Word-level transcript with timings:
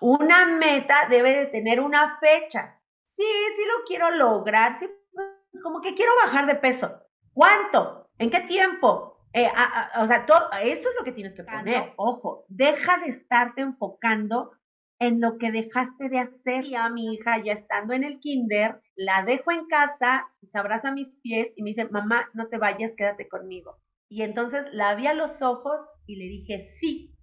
una 0.00 0.46
meta 0.46 1.06
debe 1.08 1.34
de 1.34 1.46
tener 1.46 1.80
una 1.80 2.18
fecha. 2.18 2.80
Sí, 3.04 3.24
sí 3.56 3.62
lo 3.66 3.84
quiero 3.86 4.10
lograr, 4.10 4.78
sí, 4.78 4.88
pues 5.12 5.62
como 5.62 5.80
que 5.80 5.94
quiero 5.94 6.12
bajar 6.24 6.46
de 6.46 6.54
peso. 6.54 7.00
¿Cuánto? 7.32 8.10
¿En 8.18 8.30
qué 8.30 8.40
tiempo? 8.40 9.18
Eh, 9.32 9.48
o 10.00 10.06
sea, 10.06 10.26
todo, 10.26 10.50
eso 10.62 10.88
es 10.88 10.94
lo 10.98 11.04
que 11.04 11.12
tienes 11.12 11.34
que 11.34 11.44
poner. 11.44 11.92
Ojo, 11.96 12.44
deja 12.48 12.98
de 12.98 13.08
estarte 13.08 13.62
enfocando 13.62 14.52
en 14.98 15.20
lo 15.20 15.38
que 15.38 15.52
dejaste 15.52 16.08
de 16.08 16.18
hacer. 16.18 16.64
Y 16.66 16.74
a 16.74 16.88
mi 16.88 17.14
hija, 17.14 17.38
ya 17.38 17.52
estando 17.52 17.94
en 17.94 18.04
el 18.04 18.18
kinder, 18.18 18.80
la 18.96 19.22
dejo 19.22 19.52
en 19.52 19.66
casa, 19.66 20.28
se 20.42 20.58
abraza 20.58 20.88
a 20.88 20.94
mis 20.94 21.12
pies 21.22 21.52
y 21.56 21.62
me 21.62 21.70
dice, 21.70 21.88
mamá, 21.88 22.28
no 22.34 22.48
te 22.48 22.58
vayas, 22.58 22.92
quédate 22.96 23.28
conmigo. 23.28 23.78
Y 24.08 24.22
entonces 24.22 24.68
la 24.72 24.94
vi 24.94 25.06
a 25.06 25.14
los 25.14 25.42
ojos 25.42 25.80
y 26.06 26.16
le 26.16 26.24
dije, 26.24 26.64
sí, 26.80 27.14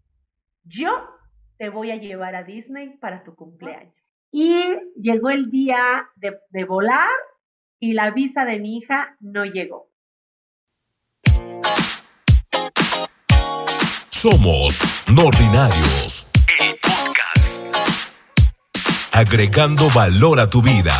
yo 0.63 1.14
te 1.57 1.69
voy 1.69 1.91
a 1.91 1.95
llevar 1.95 2.35
a 2.35 2.43
Disney 2.43 2.97
para 2.97 3.23
tu 3.23 3.35
cumpleaños. 3.35 3.93
Y 4.31 4.63
llegó 4.95 5.29
el 5.29 5.49
día 5.49 6.09
de, 6.15 6.37
de 6.49 6.63
volar 6.65 7.09
y 7.79 7.93
la 7.93 8.11
visa 8.11 8.45
de 8.45 8.59
mi 8.59 8.77
hija 8.77 9.15
no 9.19 9.45
llegó. 9.45 9.89
Somos 14.09 15.05
Nordinarios 15.07 16.27
agregando 19.15 19.85
valor 19.95 20.41
a 20.41 20.49
tu 20.49 20.61
vida. 20.61 20.91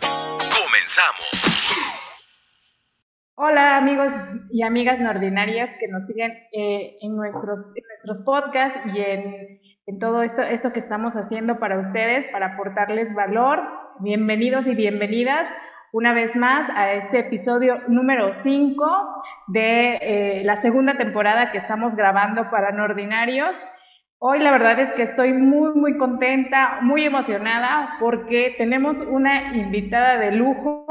Comenzamos. 0.00 1.74
Hola 3.34 3.78
amigos 3.78 4.12
y 4.48 4.62
amigas 4.62 5.00
nordinarias 5.00 5.70
que 5.80 5.88
nos 5.88 6.06
siguen 6.06 6.30
eh, 6.52 6.98
en, 7.00 7.16
nuestros, 7.16 7.72
nuestros 7.88 8.20
podcasts 8.24 8.78
y 8.94 9.00
en, 9.00 9.60
en, 9.86 9.98
todo 9.98 10.22
esto, 10.22 10.42
esto 10.42 10.72
que 10.72 10.78
estamos 10.78 11.16
haciendo 11.16 11.58
para 11.58 11.78
ustedes, 11.78 12.26
para 12.26 12.54
aportarles 12.54 13.14
valor. 13.14 13.60
Bienvenidos 14.00 14.66
y 14.66 14.74
bienvenidas 14.74 15.46
una 15.92 16.12
vez 16.12 16.34
más 16.34 16.68
a 16.74 16.92
este 16.92 17.20
episodio 17.20 17.80
número 17.86 18.32
5 18.32 18.84
de 19.48 19.98
eh, 20.00 20.42
la 20.44 20.56
segunda 20.56 20.96
temporada 20.96 21.52
que 21.52 21.58
estamos 21.58 21.94
grabando 21.94 22.50
para 22.50 22.72
Nordinarios. 22.72 23.54
Hoy 24.18 24.40
la 24.40 24.50
verdad 24.50 24.80
es 24.80 24.92
que 24.94 25.02
estoy 25.02 25.32
muy, 25.32 25.74
muy 25.74 25.96
contenta, 25.98 26.78
muy 26.80 27.04
emocionada 27.04 27.96
porque 28.00 28.54
tenemos 28.56 29.00
una 29.02 29.54
invitada 29.54 30.16
de 30.18 30.32
lujo. 30.32 30.86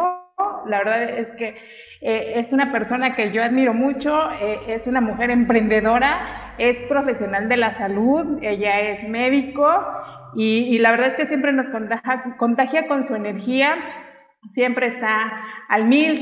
La 0.67 0.77
verdad 0.77 1.03
es 1.03 1.31
que 1.31 1.57
eh, 2.01 2.33
es 2.35 2.53
una 2.53 2.71
persona 2.71 3.15
que 3.15 3.31
yo 3.31 3.43
admiro 3.43 3.73
mucho, 3.73 4.31
eh, 4.39 4.59
es 4.67 4.87
una 4.87 5.01
mujer 5.01 5.31
emprendedora, 5.31 6.42
es 6.57 6.77
profesional 6.87 7.49
de 7.49 7.57
la 7.57 7.71
salud, 7.71 8.39
ella 8.41 8.79
es 8.81 9.07
médico 9.07 9.67
y, 10.35 10.77
la 10.79 10.91
verdad 10.91 11.07
es 11.07 11.17
que 11.17 11.25
siempre 11.25 11.51
nos 11.51 11.69
contagia, 11.69 12.87
con 12.87 13.05
su 13.05 13.15
energía, 13.15 13.75
siempre 14.51 14.87
está 14.87 15.43
al 15.69 15.85
mil 15.85 16.19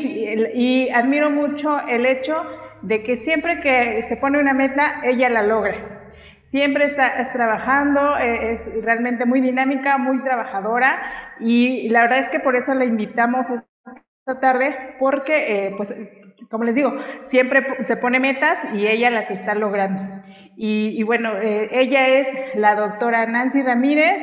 y 0.54 0.90
admiro 0.90 1.30
mucho 1.30 1.80
el 1.88 2.06
hecho 2.06 2.46
de 2.82 3.04
que 3.04 3.16
siempre 3.16 3.62
que 3.62 4.02
se 4.04 4.18
pone 4.18 4.40
una 4.40 4.54
meta, 4.54 5.02
ella 5.04 5.30
la 5.30 5.44
logra. 5.44 6.02
Siempre 6.46 6.86
está 6.86 7.14
trabajando, 7.32 8.18
eh, 8.18 8.54
es 8.54 8.84
realmente 8.84 9.26
muy 9.26 9.40
dinámica, 9.40 9.98
muy 9.98 10.22
trabajadora 10.22 11.02
y, 11.40 11.88
la 11.90 12.02
verdad 12.02 12.20
es 12.20 12.30
que 12.30 12.40
por 12.42 12.56
eso 12.56 12.74
la 12.74 12.84
invitamos 12.84 13.50
esta 13.50 14.40
tarde 14.42 14.96
porque, 15.00 15.68
eh, 15.68 15.74
pues, 15.78 15.94
como 16.50 16.64
les 16.64 16.76
digo, 16.76 16.94
siempre 17.26 17.84
se 17.84 17.98
pone 17.98 18.20
metas 18.20 18.58
y 18.74 18.88
ella 18.88 19.10
las 19.10 19.32
está 19.32 19.56
logrando. 19.56 20.22
Y, 20.56 21.02
bueno, 21.04 21.38
eh, 21.38 21.70
ella 21.72 22.08
es 22.08 22.28
la 22.56 22.76
doctora 22.76 23.26
Nancy 23.26 23.62
Ramírez. 23.62 24.22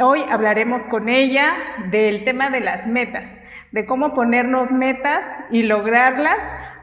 hoy 0.00 0.22
hablaremos 0.28 0.84
con 0.86 1.08
ella 1.08 1.52
del 1.90 2.24
tema 2.24 2.50
de 2.50 2.60
las 2.60 2.86
metas, 2.86 3.36
de 3.72 3.86
cómo 3.86 4.14
ponernos 4.14 4.70
metas 4.70 5.26
y 5.50 5.62
lograrlas 5.62 6.38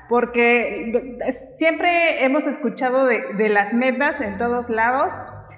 porque 0.10 1.18
siempre 1.54 2.24
hemos 2.24 2.48
escuchado 2.48 3.06
de, 3.06 3.50
las 3.50 3.74
metas 3.74 4.20
en 4.22 4.38
todos 4.38 4.70
lados, 4.70 5.12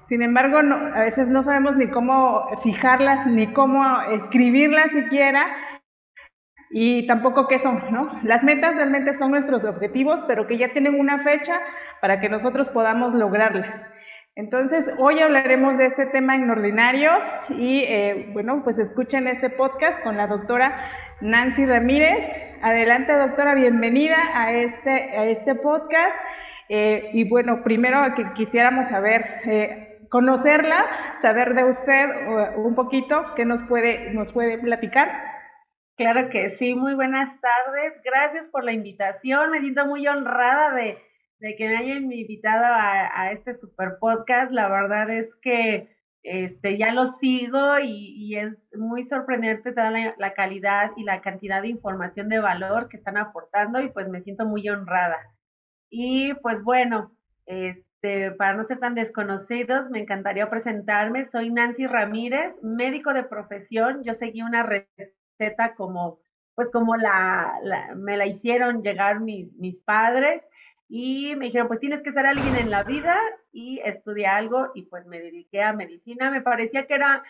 sin 0.07 0.23
embargo, 0.23 0.57
a 0.57 1.01
veces 1.01 1.29
no 1.29 1.43
sabemos 1.43 1.77
ni 1.77 1.87
cómo 1.87 2.47
fijarlas, 2.63 3.27
ni 3.27 3.53
cómo 3.53 4.01
escribirlas 4.11 4.91
siquiera, 4.91 5.45
y 6.69 7.07
tampoco 7.07 7.47
qué 7.47 7.57
son, 7.57 7.91
¿no? 7.91 8.19
Las 8.23 8.43
metas 8.43 8.75
realmente 8.75 9.13
son 9.13 9.31
nuestros 9.31 9.65
objetivos, 9.65 10.23
pero 10.27 10.47
que 10.47 10.57
ya 10.57 10.69
tienen 10.69 10.99
una 10.99 11.19
fecha 11.23 11.59
para 12.01 12.19
que 12.19 12.29
nosotros 12.29 12.69
podamos 12.69 13.13
lograrlas. 13.13 13.87
Entonces, 14.35 14.89
hoy 14.99 15.19
hablaremos 15.19 15.77
de 15.77 15.87
este 15.87 16.05
tema 16.05 16.35
en 16.35 16.49
Ordinarios 16.49 17.23
y, 17.49 17.83
eh, 17.83 18.29
bueno, 18.31 18.61
pues 18.63 18.79
escuchen 18.79 19.27
este 19.27 19.49
podcast 19.49 20.01
con 20.01 20.15
la 20.15 20.27
doctora 20.27 20.79
Nancy 21.19 21.65
Ramírez. 21.65 22.23
Adelante, 22.61 23.11
doctora, 23.13 23.53
bienvenida 23.55 24.15
a 24.33 24.53
este, 24.53 25.17
a 25.17 25.25
este 25.25 25.55
podcast. 25.55 26.15
Eh, 26.69 27.09
y 27.13 27.27
bueno, 27.27 27.63
primero 27.63 27.99
que 28.15 28.31
quisiéramos 28.33 28.87
saber, 28.87 29.25
eh, 29.45 29.97
conocerla, 30.09 30.85
saber 31.21 31.53
de 31.55 31.65
usted 31.65 32.05
un 32.55 32.75
poquito, 32.75 33.33
¿qué 33.35 33.43
nos 33.43 33.61
puede, 33.63 34.13
nos 34.13 34.31
puede 34.31 34.57
platicar? 34.57 35.28
Claro 35.99 36.29
que 36.29 36.49
sí, 36.49 36.75
muy 36.75 36.93
buenas 36.95 37.41
tardes. 37.41 37.91
Gracias 38.05 38.47
por 38.47 38.63
la 38.63 38.71
invitación. 38.71 39.51
Me 39.51 39.59
siento 39.59 39.85
muy 39.85 40.07
honrada 40.07 40.73
de 40.73 40.97
que 41.57 41.67
me 41.67 41.75
hayan 41.75 42.09
invitado 42.09 42.63
a, 42.67 43.31
este 43.33 43.53
super 43.53 43.97
podcast. 43.99 44.49
La 44.53 44.69
verdad 44.69 45.09
es 45.09 45.35
que 45.41 45.89
este, 46.23 46.77
ya 46.77 46.93
lo 46.93 47.07
sigo 47.07 47.79
y, 47.83 48.33
es 48.37 48.55
muy 48.77 49.03
sorprendente 49.03 49.73
toda 49.73 49.91
la, 49.91 50.33
calidad 50.33 50.91
y 50.95 51.03
la 51.03 51.19
cantidad 51.19 51.61
de 51.61 51.67
información 51.67 52.29
de 52.29 52.39
valor 52.39 52.87
que 52.87 52.95
están 52.95 53.17
aportando 53.17 53.81
y 53.81 53.89
pues 53.89 54.07
me 54.07 54.21
siento 54.21 54.45
muy 54.45 54.69
honrada. 54.69 55.17
Y 55.89 56.33
pues 56.35 56.63
bueno, 56.63 57.13
este, 57.45 58.31
para 58.31 58.53
no 58.53 58.63
ser 58.63 58.79
tan 58.79 58.95
desconocidos, 58.95 59.89
me 59.89 59.99
encantaría 59.99 60.49
presentarme. 60.49 61.25
Soy 61.25 61.49
Nancy 61.49 61.87
Ramírez, 61.87 62.55
médico 62.63 63.13
de 63.13 63.25
profesión. 63.25 64.01
Yo 64.05 64.13
seguí 64.13 64.41
una 64.43 64.63
receta 64.63 65.18
como, 65.75 66.19
pues 66.55 66.69
como 66.69 66.95
la, 66.95 67.59
me 67.95 68.17
la 68.17 68.25
hicieron 68.25 68.81
llegar 68.81 69.19
mis, 69.19 69.53
mis 69.53 69.79
padres 69.79 70.41
y 70.87 71.35
me 71.35 71.45
dijeron, 71.45 71.67
pues 71.67 71.79
tienes 71.79 72.01
que 72.01 72.11
ser 72.11 72.25
alguien 72.25 72.55
en 72.55 72.71
la 72.71 72.83
vida 72.83 73.17
y 73.51 73.79
estudié 73.79 74.27
algo 74.27 74.71
y 74.73 74.83
pues 74.83 75.05
me 75.05 75.19
dediqué 75.19 75.61
a 75.61 75.73
medicina. 75.73 76.31
Me 76.31 76.41
parecía 76.41 76.87
que 76.87 76.95
era 76.95 77.23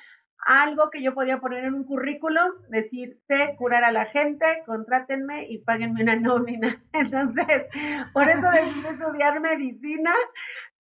algo 0.46 0.90
que 0.90 1.02
yo 1.02 1.14
podía 1.14 1.40
poner 1.40 1.66
en 1.66 1.74
un 1.74 1.84
currículum, 1.84 2.52
decir, 2.70 3.20
sé 3.28 3.56
curar 3.58 3.84
a 3.84 3.92
la 3.92 4.06
gente, 4.06 4.64
contrátenme 4.66 5.46
y 5.50 5.60
páguenme 5.60 6.04
una 6.04 6.16
nómina. 6.16 6.82
Entonces, 6.94 7.66
por 8.14 8.30
eso 8.30 8.50
decidí 8.52 8.88
estudiar 8.88 9.42
medicina, 9.42 10.14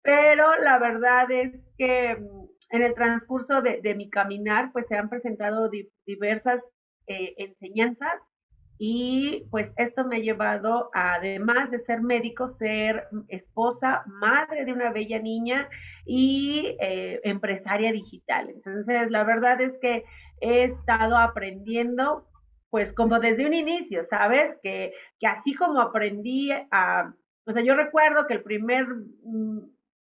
pero 0.01 0.47
la 0.63 0.79
verdad 0.79 1.29
es 1.29 1.69
que 1.78 2.16
mm, 2.16 2.50
en 2.72 2.81
el 2.81 2.94
transcurso 2.94 3.61
de, 3.61 3.96
mi 3.96 4.09
caminar, 4.09 4.72
pues 4.72 4.88
se 4.88 4.96
han 4.96 5.09
presentado 5.09 5.69
diversas 6.06 6.63
eh, 7.09 7.34
enseñanzas 7.38 8.16
y 8.81 9.46
pues 9.52 9.74
esto 9.75 10.06
me 10.06 10.16
ha 10.16 10.20
llevado, 10.20 10.90
además 10.94 11.70
de 11.70 11.80
ser 11.80 12.02
médico, 12.02 12.47
ser 12.47 13.09
esposa, 13.28 14.03
madre 14.08 14.64
de 14.64 14.72
una 14.72 14.90
bella 14.90 15.20
niña 15.20 15.70
y 16.06 16.78
eh, 16.80 17.20
empresaria 17.25 17.92
digital. 17.92 18.50
Entonces, 18.50 19.12
la 19.12 19.25
verdad 19.25 19.59
es 19.59 19.78
que 19.81 20.06
he 20.40 20.64
estado 20.64 21.18
aprendiendo, 21.18 22.25
pues 22.70 22.94
como 22.94 23.20
desde 23.20 23.46
un 23.46 23.53
inicio, 23.53 24.06
¿sabes? 24.06 24.58
Que, 24.64 24.94
que 25.20 25.28
así 25.28 25.53
como 25.53 25.81
aprendí 25.81 26.50
a, 26.72 27.14
o 27.46 27.52
sea, 27.52 27.62
yo 27.62 27.76
recuerdo 27.76 28.28
que 28.28 28.36
el 28.36 28.44
primer 28.44 28.88
mm, 28.88 29.59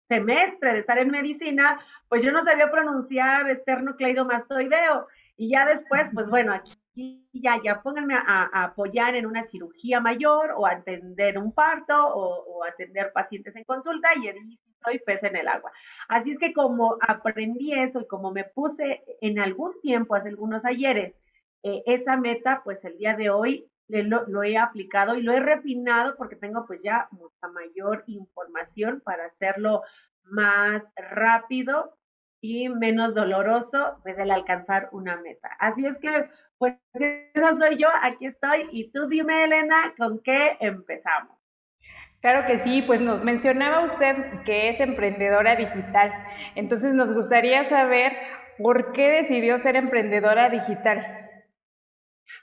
semestre 0.08 0.72
de 0.72 0.78
estar 0.80 0.98
en 0.98 1.12
medicina, 1.12 1.78
pues 2.08 2.24
yo 2.24 2.32
no 2.32 2.44
sabía 2.44 2.72
pronunciar 2.72 3.48
esternocleidomastoideo. 3.48 5.06
Y 5.36 5.50
ya 5.50 5.64
después, 5.64 6.10
pues 6.12 6.28
bueno, 6.28 6.52
aquí 6.52 6.72
ya, 6.94 7.60
ya 7.62 7.82
pónganme 7.82 8.14
a, 8.14 8.64
apoyar 8.64 9.14
en 9.14 9.26
una 9.26 9.46
cirugía 9.46 10.00
mayor 10.00 10.54
o 10.56 10.66
atender 10.66 11.38
un 11.38 11.52
parto 11.52 11.94
o, 11.96 12.64
atender 12.64 13.12
pacientes 13.12 13.54
en 13.56 13.64
consulta 13.64 14.10
y 14.16 14.28
ahí 14.28 14.58
estoy 14.78 14.98
pez 15.00 15.22
en 15.24 15.36
el 15.36 15.48
agua. 15.48 15.72
Así 16.08 16.32
es 16.32 16.38
que 16.38 16.52
como 16.52 16.96
aprendí 17.00 17.72
eso 17.72 18.00
y 18.00 18.06
como 18.06 18.32
me 18.32 18.44
puse 18.44 19.04
en 19.20 19.38
algún 19.38 19.80
tiempo, 19.80 20.14
hace 20.14 20.28
algunos 20.28 20.64
ayeres, 20.64 21.14
eh, 21.62 21.82
esa 21.86 22.16
meta, 22.16 22.62
pues 22.64 22.84
el 22.84 22.96
día 22.98 23.14
de 23.16 23.30
hoy 23.30 23.70
lo, 23.88 24.26
lo, 24.26 24.42
he 24.42 24.56
aplicado 24.56 25.16
y 25.16 25.22
lo 25.22 25.32
he 25.32 25.40
refinado 25.40 26.16
porque 26.16 26.36
tengo 26.36 26.66
pues 26.66 26.82
ya 26.82 27.08
mucha 27.10 27.48
mayor 27.48 28.04
información 28.06 29.02
para 29.04 29.26
hacerlo 29.26 29.82
más 30.24 30.90
rápido 30.96 31.96
y 32.40 32.68
menos 32.68 33.14
doloroso 33.14 33.98
pues 34.02 34.18
el 34.18 34.30
alcanzar 34.30 34.90
una 34.92 35.16
meta. 35.16 35.48
Así 35.58 35.86
es 35.86 35.96
que 35.98 36.28
pues 36.58 36.78
eso 36.92 37.60
soy 37.60 37.76
yo, 37.76 37.88
aquí 38.02 38.26
estoy. 38.26 38.68
Y 38.72 38.90
tú 38.90 39.06
dime, 39.08 39.44
Elena, 39.44 39.94
¿con 39.96 40.20
qué 40.22 40.56
empezamos? 40.60 41.36
Claro 42.20 42.46
que 42.46 42.58
sí, 42.60 42.82
pues 42.82 43.02
nos 43.02 43.22
mencionaba 43.22 43.84
usted 43.84 44.16
que 44.44 44.70
es 44.70 44.80
emprendedora 44.80 45.56
digital. 45.56 46.10
Entonces 46.54 46.94
nos 46.94 47.12
gustaría 47.12 47.64
saber 47.64 48.12
por 48.58 48.92
qué 48.92 49.10
decidió 49.10 49.58
ser 49.58 49.76
emprendedora 49.76 50.48
digital. 50.48 51.28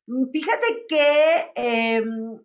Mm, 0.06 0.30
fíjate 0.32 0.86
que 0.88 1.52
em, 1.56 2.40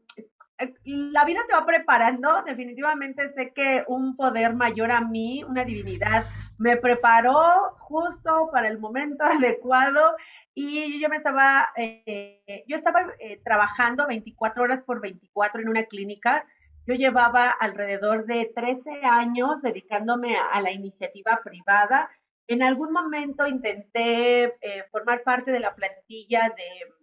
la 0.85 1.25
vida 1.25 1.41
te 1.47 1.55
va 1.55 1.67
preparando. 1.67 2.43
Definitivamente 2.47 3.33
sé 3.35 3.53
que 3.53 3.85
un 3.87 4.17
poder 4.17 4.55
mayor 4.55 4.91
a 4.91 5.03
mí, 5.03 5.45
una 5.45 5.65
divinidad, 5.65 6.27
me 6.59 6.77
preparó 6.77 7.77
justo 7.79 8.51
para 8.53 8.69
el 8.69 8.79
momento 8.79 9.25
adecuado 9.25 10.17
y 10.55 11.01
yo 11.01 11.09
me 11.09 11.17
estaba, 11.17 11.69
eh, 11.77 12.65
yo 12.67 12.77
estaba 12.77 13.07
eh, 13.19 13.41
trabajando 13.45 14.07
24 14.07 14.63
horas 14.63 14.83
por 14.83 15.01
24 15.01 15.61
en 15.61 15.69
una 15.69 15.85
clínica 15.85 16.47
yo 16.87 16.95
llevaba 16.95 17.51
alrededor 17.51 18.27
de 18.27 18.51
13 18.55 19.01
años 19.03 19.61
dedicándome 19.61 20.37
a, 20.37 20.61
la 20.61 20.71
iniciativa 20.71 21.41
privada. 21.43 22.09
En 22.47 22.63
algún 22.63 22.93
momento 22.93 23.49
intenté 23.49 24.45
eh, 24.61 24.85
formar 24.93 25.25
parte 25.25 25.51
de 25.51 25.59
la 25.59 25.75
plantilla 25.75 26.55
de, 26.57 26.95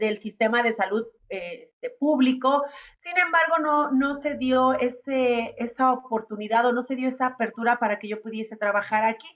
del 0.00 0.18
sistema 0.18 0.62
de 0.62 0.72
salud 0.72 1.06
este, 1.28 1.90
público. 1.90 2.64
Sin 2.98 3.16
embargo, 3.18 3.58
no, 3.60 3.92
no 3.92 4.20
se 4.20 4.36
dio 4.36 4.74
ese, 4.74 5.54
esa 5.58 5.92
oportunidad 5.92 6.66
o 6.66 6.72
no 6.72 6.82
se 6.82 6.96
dio 6.96 7.08
esa 7.08 7.26
apertura 7.26 7.78
para 7.78 7.98
que 7.98 8.08
yo 8.08 8.22
pudiese 8.22 8.56
trabajar 8.56 9.04
aquí. 9.04 9.28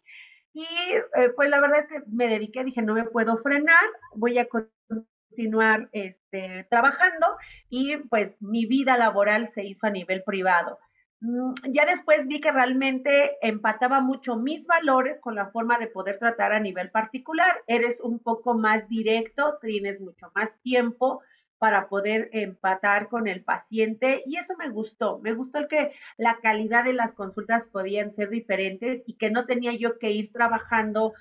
Y 0.53 0.65
eh, 0.65 1.31
pues 1.37 1.51
la 1.51 1.61
verdad 1.61 1.81
es 1.81 1.87
que 1.87 2.03
me 2.09 2.29
dediqué, 2.29 2.65
dije, 2.65 2.83
no 2.83 2.95
me 2.95 3.05
puedo 3.05 3.37
frenar, 3.39 3.85
voy 4.15 4.39
a 4.39 4.49
continuar 4.49 5.89
este, 5.93 6.67
trabajando 6.71 7.27
y 7.69 7.97
pues 7.97 8.37
mi 8.41 8.67
vida 8.67 8.97
laboral 8.97 9.51
se 9.53 9.65
hizo 9.65 9.87
a 9.87 9.91
nivel 9.91 10.23
privado. 10.25 10.79
Mm, 11.21 11.53
ya 11.73 11.85
después 11.85 12.29
vi 12.29 12.41
que 12.41 12.53
realmente 12.53 13.39
empataba 13.43 14.01
mucho 14.01 14.37
mis 14.37 14.67
valores 14.67 15.21
con 15.21 15.35
la 15.35 15.51
forma 15.51 15.79
de 15.79 15.89
poder 15.89 16.19
tratar 16.19 16.53
a 16.53 16.61
nivel 16.61 16.91
particular. 16.91 17.63
Eres 17.67 18.01
un 18.01 18.21
poco 18.21 18.55
más 18.55 18.89
directo, 18.89 19.59
tienes 19.61 20.01
mucho 20.01 20.31
más 20.35 20.53
tiempo 20.63 21.23
para 21.59 21.89
poder 21.89 22.31
empatar 22.33 23.09
con 23.09 23.27
el 23.27 23.43
paciente 23.43 24.23
y 24.27 24.37
eso 24.37 24.55
me 24.59 24.69
gustó. 24.69 25.19
Me 25.19 25.33
gustó 25.33 25.59
el 25.59 25.69
que 25.69 25.93
la 26.17 26.39
calidad 26.41 26.85
de 26.85 26.93
las 26.93 27.15
consultas 27.15 27.67
podían 27.69 28.13
ser 28.13 28.31
diferentes 28.31 29.03
y 29.07 29.15
que 29.15 29.31
no 29.31 29.45
tenía 29.45 29.73
yo 29.75 29.99
que 29.99 30.13
ir 30.13 30.33
trabajando 30.33 31.15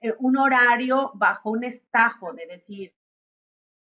eh, 0.00 0.14
un 0.18 0.36
horario 0.38 1.12
bajo 1.14 1.50
un 1.50 1.62
estajo 1.62 2.32
de 2.32 2.46
decir, 2.46 2.94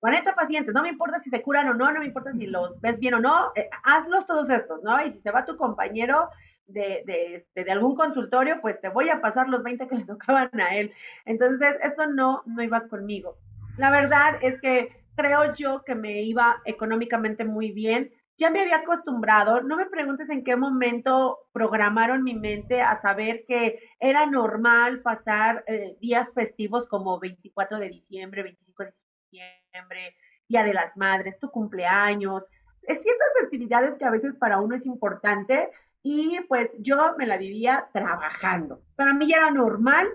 40 0.01 0.35
pacientes, 0.35 0.75
no 0.75 0.83
me 0.83 0.91
importa 0.91 1.21
si 1.21 1.31
se 1.31 1.43
curan 1.43 1.69
o 1.69 1.75
no, 1.75 1.91
no 1.93 2.01
me 2.01 2.07
importa 2.07 2.33
si 2.33 2.47
los 2.47 2.81
ves 2.81 2.99
bien 2.99 3.15
o 3.15 3.21
no, 3.21 3.51
eh, 3.57 3.69
hazlos 3.85 4.27
todos 4.27 4.49
estos, 4.51 4.83
¿no? 4.83 5.05
Y 5.05 5.11
si 5.11 5.19
se 5.19 5.31
va 5.31 5.45
tu 5.45 5.57
compañero 5.57 6.31
de, 6.67 7.03
de, 7.07 7.47
de, 7.55 7.73
algún 7.73 7.97
consultorio, 7.97 8.61
pues 8.61 8.81
te 8.81 8.91
voy 8.91 9.09
a 9.09 9.21
pasar 9.21 9.49
los 9.49 9.63
20 9.63 9.87
que 9.87 9.97
le 9.97 10.05
tocaban 10.05 10.51
a 10.61 10.77
él. 10.77 10.93
Entonces, 11.25 11.77
eso 11.83 12.07
no, 12.07 12.43
no 12.47 12.63
iba 12.63 12.87
conmigo. 12.89 13.39
La 13.77 13.91
verdad 13.91 14.37
es 14.43 14.61
que 14.61 15.05
creo 15.17 15.55
yo 15.55 15.83
que 15.85 15.95
me 15.95 16.23
iba 16.23 16.63
económicamente 16.65 17.45
muy 17.45 17.73
bien. 17.73 18.13
Ya 18.37 18.51
me 18.51 18.61
había 18.61 18.77
acostumbrado, 18.77 19.63
no 19.63 19.77
me 19.77 19.87
preguntes 19.87 20.31
en 20.31 20.45
qué 20.45 20.55
momento 20.57 21.39
programaron 21.53 22.23
mi 22.23 22.35
mente 22.35 22.83
a 22.83 23.01
saber 23.01 23.45
que 23.49 23.81
era 23.99 24.27
normal 24.27 25.01
pasar 25.01 25.65
eh, 25.67 25.97
días 26.01 26.33
festivos 26.33 26.87
como 26.87 27.19
24 27.19 27.81
de 27.81 27.89
diciembre, 27.89 28.45
25 28.45 28.85
de 28.85 28.91
diciembre 28.91 29.58
diciembre, 29.69 30.17
Día 30.49 30.65
de 30.65 30.75
las 30.75 30.97
Madres, 30.97 31.39
tu 31.39 31.51
cumpleaños, 31.51 32.45
es 32.83 33.03
ciertas 33.03 33.29
actividades 33.43 33.97
que 33.99 34.05
a 34.05 34.11
veces 34.11 34.35
para 34.37 34.61
uno 34.61 34.75
es 34.75 34.87
importante 34.87 35.71
y 36.03 36.41
pues 36.49 36.73
yo 36.79 37.15
me 37.19 37.27
la 37.27 37.37
vivía 37.37 37.89
trabajando. 37.93 38.83
Para 38.97 39.13
mí 39.13 39.29
ya 39.29 39.37
era 39.39 39.51
normal, 39.51 40.09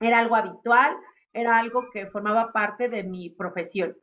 era 0.00 0.18
algo 0.18 0.34
habitual, 0.34 0.96
era 1.32 1.58
algo 1.58 1.90
que 1.92 2.06
formaba 2.08 2.52
parte 2.52 2.88
de 2.88 3.04
mi 3.04 3.30
profesión. 3.30 3.96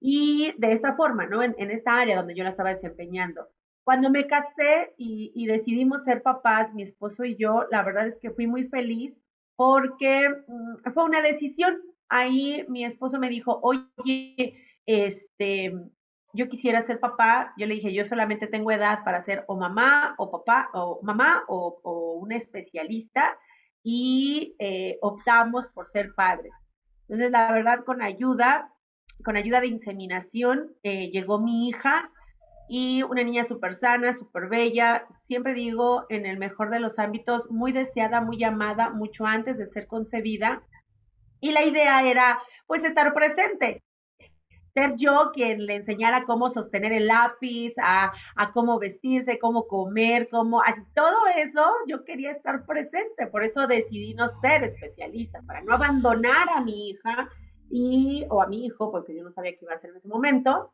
Y 0.00 0.54
de 0.58 0.72
esta 0.72 0.94
forma, 0.96 1.26
¿no? 1.26 1.42
En, 1.42 1.54
esta 1.70 1.98
área 1.98 2.16
donde 2.16 2.34
yo 2.34 2.44
la 2.44 2.50
estaba 2.50 2.74
desempeñando. 2.74 3.48
Cuando 3.84 4.10
me 4.10 4.26
casé 4.26 4.92
y, 4.98 5.32
y, 5.34 5.46
decidimos 5.46 6.04
ser 6.04 6.22
papás, 6.22 6.74
mi 6.74 6.82
esposo 6.82 7.24
y 7.24 7.36
yo, 7.36 7.66
la 7.70 7.82
verdad 7.82 8.06
es 8.06 8.18
que 8.18 8.32
fui 8.32 8.46
muy 8.46 8.68
feliz 8.68 9.16
porque 9.54 10.28
mm, 10.46 10.92
fue 10.92 11.04
una 11.04 11.22
decisión 11.22 11.80
ahí 12.08 12.64
mi 12.68 12.84
esposo 12.84 13.18
me 13.18 13.28
dijo, 13.28 13.60
oye, 13.62 14.54
este, 14.86 15.72
yo 16.36 16.48
quisiera 16.48 16.82
ser 16.82 17.00
papá. 17.00 17.54
Yo 17.56 17.66
le 17.66 17.74
dije, 17.74 17.92
yo 17.92 18.04
solamente 18.04 18.46
tengo 18.46 18.70
edad 18.70 19.02
para 19.04 19.24
ser 19.24 19.44
o 19.48 19.56
mamá 19.56 20.14
o 20.18 20.30
papá 20.30 20.70
o 20.74 21.00
mamá 21.02 21.44
o, 21.48 21.80
un 22.20 22.32
especialista 22.32 23.36
y 23.82 24.54
eh, 24.58 24.98
optamos 25.00 25.66
por 25.74 25.88
ser 25.88 26.14
padres. 26.14 26.52
Entonces, 27.02 27.30
la 27.30 27.52
verdad, 27.52 27.84
con 27.84 28.02
ayuda, 28.02 28.72
con 29.24 29.36
ayuda 29.36 29.60
de 29.60 29.68
inseminación, 29.68 30.74
eh, 30.82 31.10
llegó 31.10 31.38
mi 31.38 31.68
hija 31.68 32.10
y 32.68 33.02
una 33.04 33.22
niña 33.22 33.44
súper 33.44 33.76
sana, 33.76 34.12
súper 34.12 34.48
bella, 34.48 35.06
siempre 35.08 35.54
digo, 35.54 36.04
en 36.08 36.26
el 36.26 36.36
mejor 36.36 36.70
de 36.70 36.80
los 36.80 36.98
ámbitos, 36.98 37.48
muy 37.50 37.70
deseada, 37.70 38.20
muy 38.20 38.42
amada, 38.42 38.90
mucho 38.90 39.24
antes 39.24 39.56
de 39.56 39.66
ser 39.66 39.86
concebida. 39.86 40.62
Y 41.40 41.52
la 41.52 41.64
idea 41.64 42.02
era, 42.08 42.40
pues, 42.66 42.84
estar 42.84 43.12
presente. 43.14 43.82
Ser 44.74 44.94
yo 44.96 45.30
quien 45.32 45.64
le 45.64 45.76
enseñara 45.76 46.24
cómo 46.24 46.50
sostener 46.50 46.92
el 46.92 47.06
lápiz, 47.06 47.72
a, 47.78 48.12
cómo 48.52 48.78
vestirse, 48.78 49.38
cómo 49.38 49.66
comer, 49.66 50.28
cómo, 50.30 50.60
todo 50.94 51.16
eso 51.36 51.64
yo 51.86 52.04
quería 52.04 52.32
estar 52.32 52.66
presente. 52.66 53.26
Por 53.26 53.42
eso 53.42 53.66
decidí 53.66 54.12
no 54.14 54.28
ser 54.28 54.64
especialista, 54.64 55.40
para 55.46 55.62
no 55.62 55.72
abandonar 55.72 56.48
a 56.54 56.60
mi 56.60 56.90
hija 56.90 57.30
y, 57.70 58.26
o 58.28 58.42
a 58.42 58.46
mi 58.46 58.66
hijo, 58.66 58.90
porque 58.90 59.16
yo 59.16 59.24
no 59.24 59.32
sabía 59.32 59.52
qué 59.52 59.60
iba 59.62 59.72
a 59.72 59.76
hacer 59.76 59.90
en 59.90 59.96
ese 59.96 60.08
momento, 60.08 60.70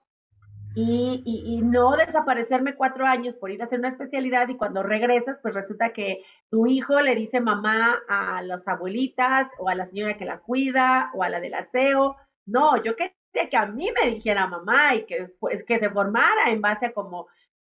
y, 0.75 1.23
y, 1.25 1.63
no 1.63 1.97
desaparecerme 1.97 2.75
cuatro 2.75 3.05
años 3.05 3.35
por 3.35 3.51
ir 3.51 3.61
a 3.61 3.67
hacer 3.67 3.79
una 3.79 3.89
especialidad 3.89 4.49
y 4.49 4.57
cuando 4.57 4.83
regresas, 4.83 5.39
pues 5.43 5.55
resulta 5.55 5.93
que 5.93 6.23
tu 6.51 6.67
hijo 6.67 7.01
le 7.01 7.15
dice 7.15 7.41
mamá 7.41 8.01
a 8.09 8.43
las 8.43 8.67
abuelitas 8.67 9.49
o 9.59 9.69
a 9.69 9.75
la 9.75 9.85
señora 9.85 10.17
que 10.17 10.25
la 10.25 10.41
cuida 10.41 11.11
o 11.15 11.23
a 11.23 11.29
la 11.29 11.41
del 11.41 11.55
aseo. 11.55 12.17
No, 12.47 12.83
yo 12.83 12.97
quería 12.97 13.51
que 13.51 13.57
a 13.57 13.67
mí 13.67 13.91
me 14.03 14.11
dijera 14.11 14.47
mamá 14.47 14.95
y 14.95 15.05
que, 15.05 15.35
pues, 15.39 15.65
que 15.65 15.79
se 15.79 15.91
formara 15.91 16.51
en 16.51 16.61
base 16.61 16.87
a 16.87 16.93
como 16.93 17.27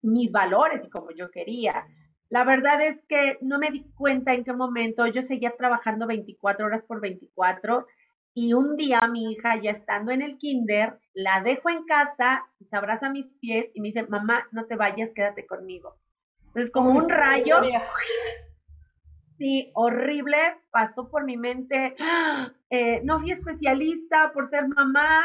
mis 0.01 0.31
valores 0.31 0.85
y 0.85 0.89
como 0.89 1.11
yo 1.11 1.29
quería. 1.31 1.87
La 2.29 2.43
verdad 2.43 2.81
es 2.81 2.99
que 3.07 3.37
no 3.41 3.57
me 3.57 3.69
di 3.69 3.85
cuenta 3.95 4.33
en 4.33 4.43
qué 4.43 4.53
momento 4.53 5.07
yo 5.07 5.21
seguía 5.21 5.55
trabajando 5.57 6.07
24 6.07 6.65
horas 6.65 6.83
por 6.83 6.99
24 6.99 7.87
y 8.37 8.53
un 8.53 8.75
día 8.75 9.01
mi 9.11 9.31
hija, 9.31 9.55
ya 9.55 9.71
estando 9.71 10.11
en 10.11 10.21
el 10.21 10.37
kinder, 10.37 10.99
la 11.15 11.41
dejo 11.41 11.71
en 11.71 11.85
casa 11.85 12.47
se 12.59 12.77
abraza 12.77 13.07
a 13.07 13.11
mis 13.11 13.29
pies 13.41 13.71
y 13.73 13.81
me 13.81 13.87
dice, 13.87 14.05
mamá, 14.05 14.47
no 14.51 14.67
te 14.67 14.75
vayas, 14.75 15.09
quédate 15.15 15.47
conmigo. 15.47 15.97
Entonces, 16.45 16.69
como 16.69 16.91
un 16.91 17.09
rayo, 17.09 17.55
sí, 19.39 19.71
horrible, 19.73 20.37
pasó 20.69 21.09
por 21.09 21.25
mi 21.25 21.35
mente. 21.35 21.95
Eh, 22.69 23.01
no 23.05 23.19
fui 23.19 23.31
especialista 23.31 24.31
por 24.33 24.49
ser 24.51 24.67
mamá, 24.67 25.21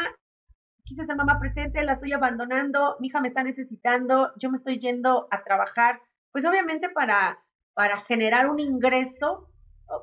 quise 0.83 1.05
ser 1.05 1.15
mamá 1.15 1.39
presente, 1.39 1.83
la 1.83 1.93
estoy 1.93 2.13
abandonando, 2.13 2.95
mi 2.99 3.09
hija 3.09 3.21
me 3.21 3.27
está 3.27 3.43
necesitando, 3.43 4.31
yo 4.37 4.49
me 4.49 4.57
estoy 4.57 4.79
yendo 4.79 5.27
a 5.29 5.43
trabajar, 5.43 6.01
pues 6.31 6.45
obviamente 6.45 6.89
para, 6.89 7.43
para 7.75 7.97
generar 7.97 8.49
un 8.49 8.59
ingreso, 8.59 9.49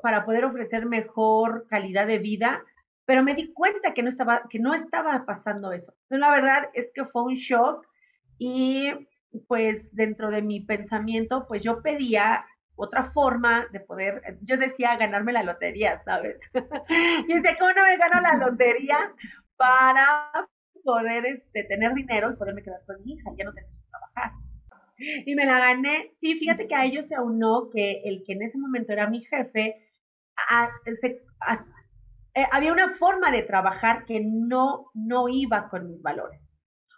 para 0.01 0.25
poder 0.25 0.45
ofrecer 0.45 0.87
mejor 0.87 1.67
calidad 1.67 2.07
de 2.07 2.19
vida 2.19 2.63
pero 3.11 3.25
me 3.25 3.35
di 3.35 3.53
cuenta 3.53 3.93
que 3.93 4.05
no 4.05 4.09
estaba, 4.09 4.45
que 4.49 4.61
no 4.61 4.73
estaba 4.73 5.27
pasando 5.27 5.73
eso. 5.73 5.93
La 6.11 6.31
verdad 6.31 6.71
es 6.75 6.93
que 6.95 7.07
fue 7.07 7.25
un 7.25 7.35
shock 7.35 7.85
y 8.39 8.89
pues 9.49 9.85
dentro 9.91 10.31
de 10.31 10.43
mi 10.43 10.61
pensamiento, 10.61 11.45
pues 11.49 11.65
yo 11.65 11.83
pedía 11.83 12.47
otra 12.77 13.11
forma 13.11 13.67
de 13.73 13.81
poder, 13.81 14.39
yo 14.43 14.57
decía 14.59 14.97
ganarme 14.97 15.33
la 15.33 15.43
lotería, 15.43 16.01
¿sabes? 16.05 16.39
y 17.27 17.35
decía, 17.35 17.57
¿cómo 17.59 17.73
no 17.73 17.83
me 17.83 17.97
gano 17.97 18.21
la 18.21 18.47
lotería 18.47 19.13
para 19.57 20.31
poder 20.85 21.27
este, 21.27 21.65
tener 21.65 21.93
dinero 21.95 22.31
y 22.31 22.37
poderme 22.37 22.63
quedar 22.63 22.85
con 22.87 23.03
mi 23.03 23.15
hija? 23.15 23.33
Ya 23.37 23.45
no 23.45 23.53
tengo 23.53 23.71
que 23.71 23.91
trabajar. 23.91 24.39
Y 25.27 25.35
me 25.35 25.47
la 25.47 25.59
gané. 25.59 26.15
Sí, 26.21 26.37
fíjate 26.37 26.69
que 26.69 26.77
a 26.77 26.85
ellos 26.85 27.09
se 27.09 27.17
aunó 27.17 27.71
que 27.71 28.03
el 28.05 28.23
que 28.25 28.35
en 28.35 28.43
ese 28.43 28.57
momento 28.57 28.93
era 28.93 29.11
mi 29.11 29.21
jefe, 29.21 29.85
a, 30.49 30.71
se, 30.95 31.25
eh, 32.35 32.47
había 32.53 32.73
una 32.73 32.91
forma 32.91 33.31
de 33.31 33.43
trabajar 33.43 34.05
que 34.05 34.21
no, 34.21 34.91
no 34.95 35.29
iba 35.29 35.69
con 35.69 35.89
mis 35.89 36.03
valores. 36.03 36.49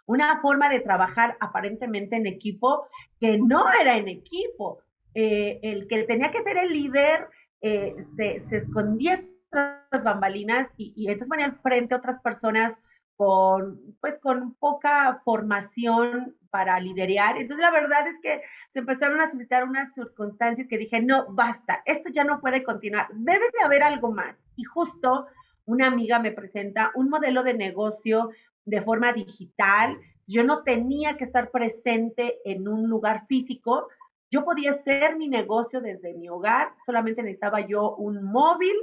Una 0.05 0.41
forma 0.41 0.69
de 0.69 0.79
trabajar 0.79 1.37
aparentemente 1.39 2.15
en 2.15 2.25
equipo 2.25 2.87
que 3.19 3.37
no 3.37 3.65
era 3.79 3.95
en 3.95 4.09
equipo. 4.09 4.79
Eh, 5.15 5.59
el 5.63 5.87
que 5.87 6.03
tenía 6.03 6.31
que 6.31 6.41
ser 6.41 6.57
el 6.57 6.73
líder 6.73 7.27
eh, 7.61 7.95
se, 8.17 8.43
se, 8.47 8.57
escondía 8.57 9.23
tras 9.49 10.03
bambalinas 10.03 10.67
y, 10.75 10.91
y 10.95 11.07
entonces 11.07 11.29
venía 11.29 11.45
al 11.45 11.59
frente 11.61 11.95
otras 11.95 12.19
personas 12.19 12.77
con, 13.15 13.79
pues, 14.01 14.19
con 14.19 14.55
poca 14.55 15.21
formación 15.23 16.35
para 16.49 16.79
liderar. 16.79 17.37
Entonces 17.37 17.63
la 17.63 17.71
verdad 17.71 18.07
es 18.07 18.15
que 18.21 18.41
se 18.73 18.79
empezaron 18.79 19.19
a 19.21 19.29
suscitar 19.29 19.63
unas 19.63 19.93
circunstancias 19.93 20.67
que 20.67 20.77
dije, 20.77 21.01
no, 21.01 21.25
basta, 21.33 21.81
esto 21.85 22.09
ya 22.11 22.23
no 22.23 22.41
puede 22.41 22.63
continuar, 22.63 23.07
debe 23.13 23.45
de 23.57 23.65
haber 23.65 23.83
algo 23.83 24.11
más. 24.11 24.35
Y 24.55 24.63
justo 24.63 25.27
una 25.65 25.87
amiga 25.87 26.19
me 26.19 26.31
presenta 26.31 26.91
un 26.95 27.09
modelo 27.09 27.43
de 27.43 27.53
negocio 27.53 28.31
de 28.65 28.81
forma 28.81 29.13
digital. 29.13 29.97
Yo 30.27 30.43
no 30.43 30.63
tenía 30.63 31.17
que 31.17 31.25
estar 31.25 31.51
presente 31.51 32.39
en 32.45 32.67
un 32.67 32.89
lugar 32.89 33.25
físico. 33.27 33.87
Yo 34.29 34.43
podía 34.43 34.71
hacer 34.71 35.15
mi 35.15 35.27
negocio 35.27 35.79
desde 35.79 36.13
mi 36.13 36.27
hogar, 36.29 36.73
solamente 36.85 37.21
necesitaba 37.21 37.61
yo 37.61 37.95
un 37.95 38.23
móvil, 38.23 38.75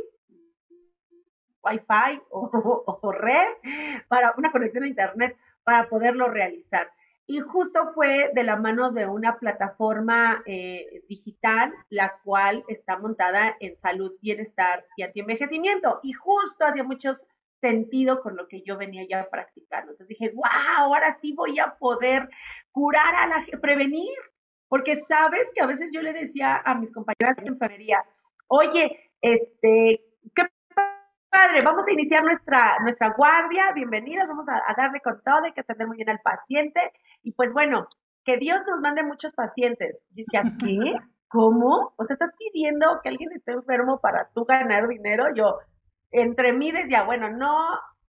Wi-Fi 1.62 2.22
o, 2.30 3.12
red 3.12 3.48
para 4.08 4.34
una 4.36 4.50
conexión 4.50 4.84
a 4.84 4.88
Internet 4.88 5.36
para 5.64 5.88
poderlo 5.88 6.28
realizar. 6.28 6.90
Y 7.30 7.38
justo 7.38 7.92
fue 7.94 8.32
de 8.34 8.42
la 8.42 8.56
mano 8.56 8.90
de 8.90 9.06
una 9.06 9.38
plataforma 9.38 10.42
eh, 10.46 11.04
digital, 11.08 11.72
la 11.88 12.18
cual 12.24 12.64
está 12.66 12.98
montada 12.98 13.56
en 13.60 13.78
salud, 13.78 14.14
bienestar 14.20 14.84
y 14.96 15.04
antienvejecimiento. 15.04 16.00
Y 16.02 16.12
justo 16.12 16.64
hacía 16.64 16.82
mucho 16.82 17.12
sentido 17.60 18.20
con 18.20 18.36
lo 18.36 18.48
que 18.48 18.62
yo 18.62 18.76
venía 18.76 19.06
ya 19.08 19.30
practicando. 19.30 19.92
Entonces 19.92 20.08
dije, 20.08 20.32
wow, 20.34 20.44
ahora 20.78 21.18
sí 21.20 21.32
voy 21.32 21.60
a 21.60 21.76
poder 21.78 22.28
curar 22.72 23.14
a 23.14 23.28
la 23.28 23.60
prevenir. 23.60 24.18
Porque 24.66 25.00
sabes 25.08 25.52
que 25.54 25.60
a 25.60 25.68
veces 25.68 25.92
yo 25.92 26.02
le 26.02 26.12
decía 26.12 26.56
a 26.56 26.74
mis 26.74 26.90
compañeras 26.90 27.36
de 27.36 27.46
enfermería, 27.46 28.04
oye, 28.48 29.08
este, 29.20 30.04
¿qué 30.34 30.42
padre, 31.30 31.60
vamos 31.64 31.84
a 31.86 31.92
iniciar 31.92 32.24
nuestra, 32.24 32.76
nuestra 32.82 33.14
guardia, 33.16 33.72
bienvenidos, 33.74 34.26
vamos 34.28 34.46
a, 34.48 34.60
darle 34.76 35.00
con 35.00 35.22
todo, 35.22 35.44
hay 35.44 35.52
que 35.52 35.60
atender 35.60 35.86
muy 35.86 35.96
bien 35.96 36.10
al 36.10 36.20
paciente. 36.20 36.92
Y 37.22 37.32
pues 37.32 37.52
bueno, 37.52 37.86
que 38.24 38.36
Dios 38.36 38.60
nos 38.66 38.80
mande 38.80 39.02
muchos 39.02 39.32
pacientes. 39.32 40.02
Yo 40.10 40.24
decía, 40.24 40.42
¿qué? 40.58 40.96
¿Cómo? 41.28 41.94
O 41.96 42.04
sea, 42.04 42.14
estás 42.14 42.32
pidiendo 42.36 43.00
que 43.02 43.08
alguien 43.08 43.30
esté 43.32 43.52
enfermo 43.52 44.00
para 44.00 44.28
tú 44.34 44.44
ganar 44.44 44.88
dinero. 44.88 45.26
Yo, 45.34 45.58
entre 46.10 46.52
mí 46.52 46.72
decía, 46.72 47.04
bueno, 47.04 47.30
no, 47.30 47.56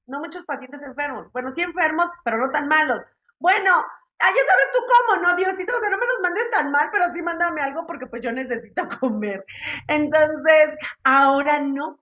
no 0.06 0.20
muchos 0.20 0.44
pacientes 0.44 0.82
enfermos. 0.82 1.30
Bueno, 1.32 1.50
sí 1.54 1.60
enfermos, 1.60 2.06
pero 2.24 2.38
no 2.38 2.50
tan 2.50 2.66
malos. 2.66 3.02
Bueno, 3.38 3.70
ah, 4.18 4.30
ya 4.30 4.42
sabes 4.46 4.68
tú 4.72 4.78
cómo, 4.88 5.22
¿no, 5.22 5.36
Diosito? 5.36 5.76
O 5.76 5.80
sea, 5.80 5.90
no 5.90 5.98
me 5.98 6.06
los 6.06 6.20
mandes 6.22 6.50
tan 6.50 6.70
mal, 6.70 6.88
pero 6.90 7.12
sí 7.12 7.22
mándame 7.22 7.60
algo 7.60 7.86
porque 7.86 8.06
pues 8.06 8.22
yo 8.22 8.32
necesito 8.32 8.88
comer. 9.00 9.44
Entonces, 9.86 10.74
ahora 11.04 11.60
no 11.60 12.00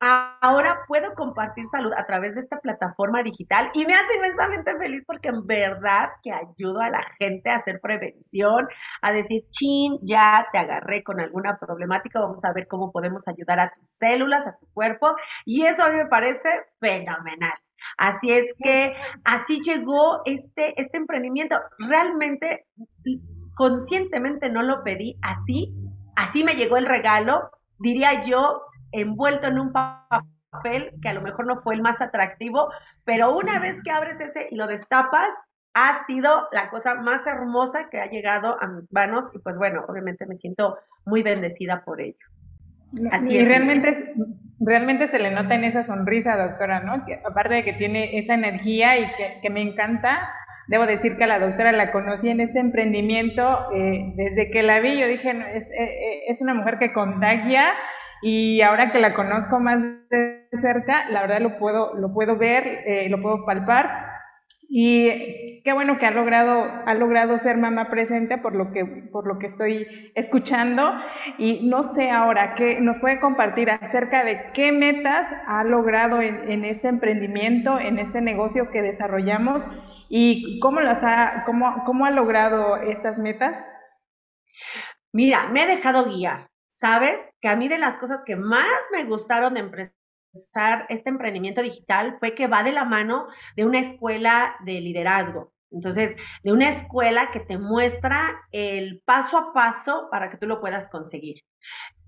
ahora 0.00 0.80
puedo 0.88 1.14
compartir 1.14 1.66
salud 1.66 1.92
a 1.94 2.06
través 2.06 2.34
de 2.34 2.40
esta 2.40 2.58
plataforma 2.58 3.22
digital 3.22 3.70
y 3.74 3.84
me 3.84 3.94
hace 3.94 4.16
inmensamente 4.16 4.76
feliz 4.76 5.04
porque 5.06 5.28
en 5.28 5.46
verdad 5.46 6.10
que 6.22 6.32
ayudo 6.32 6.80
a 6.80 6.90
la 6.90 7.04
gente 7.18 7.50
a 7.50 7.56
hacer 7.56 7.80
prevención, 7.80 8.66
a 9.02 9.12
decir, 9.12 9.44
chin, 9.50 9.98
ya 10.02 10.46
te 10.52 10.58
agarré 10.58 11.04
con 11.04 11.20
alguna 11.20 11.58
problemática, 11.58 12.20
vamos 12.20 12.42
a 12.44 12.52
ver 12.52 12.66
cómo 12.66 12.90
podemos 12.90 13.28
ayudar 13.28 13.60
a 13.60 13.72
tus 13.74 13.90
células, 13.90 14.46
a 14.46 14.56
tu 14.56 14.66
cuerpo 14.72 15.14
y 15.44 15.66
eso 15.66 15.84
a 15.84 15.90
mí 15.90 15.96
me 15.96 16.06
parece 16.06 16.48
fenomenal. 16.80 17.52
Así 17.96 18.30
es 18.30 18.44
que 18.62 18.94
así 19.24 19.60
llegó 19.60 20.22
este, 20.24 20.80
este 20.80 20.98
emprendimiento. 20.98 21.56
Realmente, 21.78 22.66
conscientemente 23.54 24.50
no 24.50 24.62
lo 24.62 24.82
pedí 24.82 25.18
así, 25.22 25.74
así 26.16 26.44
me 26.44 26.54
llegó 26.54 26.76
el 26.76 26.86
regalo, 26.86 27.50
diría 27.78 28.22
yo, 28.22 28.62
envuelto 28.92 29.46
en 29.46 29.58
un 29.58 29.72
papel 29.72 30.92
que 31.00 31.08
a 31.08 31.14
lo 31.14 31.22
mejor 31.22 31.46
no 31.46 31.62
fue 31.62 31.74
el 31.74 31.82
más 31.82 32.00
atractivo, 32.00 32.70
pero 33.04 33.36
una 33.36 33.58
vez 33.60 33.76
que 33.82 33.90
abres 33.90 34.20
ese 34.20 34.48
y 34.50 34.56
lo 34.56 34.66
destapas, 34.66 35.28
ha 35.74 36.04
sido 36.06 36.48
la 36.52 36.68
cosa 36.70 36.96
más 36.96 37.26
hermosa 37.26 37.88
que 37.90 38.00
ha 38.00 38.10
llegado 38.10 38.56
a 38.60 38.66
mis 38.66 38.92
manos 38.92 39.30
y 39.34 39.38
pues 39.38 39.56
bueno, 39.58 39.84
obviamente 39.88 40.26
me 40.26 40.36
siento 40.36 40.78
muy 41.04 41.22
bendecida 41.22 41.84
por 41.84 42.00
ello. 42.00 42.26
Así 43.12 43.36
y 43.36 43.44
realmente, 43.44 44.14
realmente 44.58 45.06
se 45.08 45.20
le 45.20 45.30
nota 45.30 45.54
en 45.54 45.62
esa 45.62 45.84
sonrisa, 45.84 46.36
doctora, 46.36 46.80
¿no? 46.80 47.04
Que, 47.06 47.20
aparte 47.24 47.54
de 47.54 47.64
que 47.64 47.74
tiene 47.74 48.18
esa 48.18 48.34
energía 48.34 48.98
y 48.98 49.06
que, 49.40 49.50
me 49.50 49.62
encanta, 49.62 50.28
debo 50.66 50.86
decir 50.86 51.16
que 51.16 51.22
a 51.22 51.28
la 51.28 51.38
doctora 51.38 51.70
la 51.70 51.92
conocí 51.92 52.28
en 52.28 52.40
este 52.40 52.58
emprendimiento, 52.58 53.72
eh, 53.72 54.12
desde 54.16 54.50
que 54.50 54.64
la 54.64 54.80
vi 54.80 54.98
yo 54.98 55.06
dije, 55.06 55.30
es, 55.54 55.66
eh, 55.66 55.72
eh, 55.78 56.22
es 56.26 56.42
una 56.42 56.54
mujer 56.54 56.78
que 56.80 56.92
contagia 56.92 57.74
y 58.22 58.60
ahora 58.60 58.92
que 58.92 58.98
la 58.98 59.14
conozco 59.14 59.60
más 59.60 59.78
de 60.10 60.48
cerca, 60.60 61.08
la 61.10 61.22
verdad 61.22 61.40
lo 61.40 61.58
puedo, 61.58 61.94
lo 61.94 62.12
puedo 62.12 62.36
ver, 62.36 62.66
eh, 62.86 63.08
lo 63.08 63.20
puedo 63.22 63.44
palpar. 63.44 64.10
Y 64.72 65.62
qué 65.64 65.72
bueno 65.72 65.98
que 65.98 66.06
ha 66.06 66.12
logrado, 66.12 66.64
ha 66.86 66.94
logrado 66.94 67.36
ser 67.38 67.56
mamá 67.56 67.90
presente 67.90 68.38
por 68.38 68.54
lo 68.54 68.70
que, 68.70 68.84
por 68.84 69.26
lo 69.26 69.38
que 69.38 69.46
estoy 69.46 70.12
escuchando. 70.14 70.92
Y 71.38 71.68
no 71.68 71.82
sé 71.82 72.10
ahora, 72.10 72.54
¿qué 72.54 72.80
nos 72.80 72.98
puede 72.98 73.18
compartir 73.18 73.70
acerca 73.70 74.22
de 74.22 74.52
qué 74.54 74.70
metas 74.70 75.26
ha 75.48 75.64
logrado 75.64 76.20
en, 76.20 76.64
este 76.64 76.88
emprendimiento, 76.88 77.80
en 77.80 77.98
este 77.98 78.20
negocio 78.20 78.70
que 78.70 78.82
desarrollamos 78.82 79.64
y 80.08 80.60
cómo 80.60 80.80
las 80.80 81.02
ha, 81.02 81.42
cómo, 81.46 81.82
cómo 81.84 82.06
ha 82.06 82.10
logrado 82.10 82.76
estas 82.76 83.18
metas? 83.18 83.56
Mira, 85.12 85.48
me 85.48 85.64
he 85.64 85.66
dejado 85.66 86.04
guiar. 86.04 86.49
¿Sabes? 86.80 87.18
Que 87.42 87.48
a 87.48 87.56
mí 87.56 87.68
de 87.68 87.76
las 87.76 87.98
cosas 87.98 88.20
que 88.24 88.36
más 88.36 88.66
me 88.90 89.04
gustaron 89.04 89.52
de 89.52 89.60
empezar 89.60 90.86
este 90.88 91.10
emprendimiento 91.10 91.60
digital 91.62 92.16
fue 92.18 92.34
que 92.34 92.46
va 92.46 92.62
de 92.62 92.72
la 92.72 92.86
mano 92.86 93.26
de 93.54 93.66
una 93.66 93.80
escuela 93.80 94.56
de 94.64 94.80
liderazgo. 94.80 95.52
Entonces, 95.70 96.16
de 96.42 96.52
una 96.52 96.70
escuela 96.70 97.30
que 97.30 97.40
te 97.40 97.58
muestra 97.58 98.40
el 98.50 99.02
paso 99.04 99.36
a 99.36 99.52
paso 99.52 100.08
para 100.10 100.30
que 100.30 100.38
tú 100.38 100.46
lo 100.46 100.60
puedas 100.60 100.88
conseguir. 100.88 101.44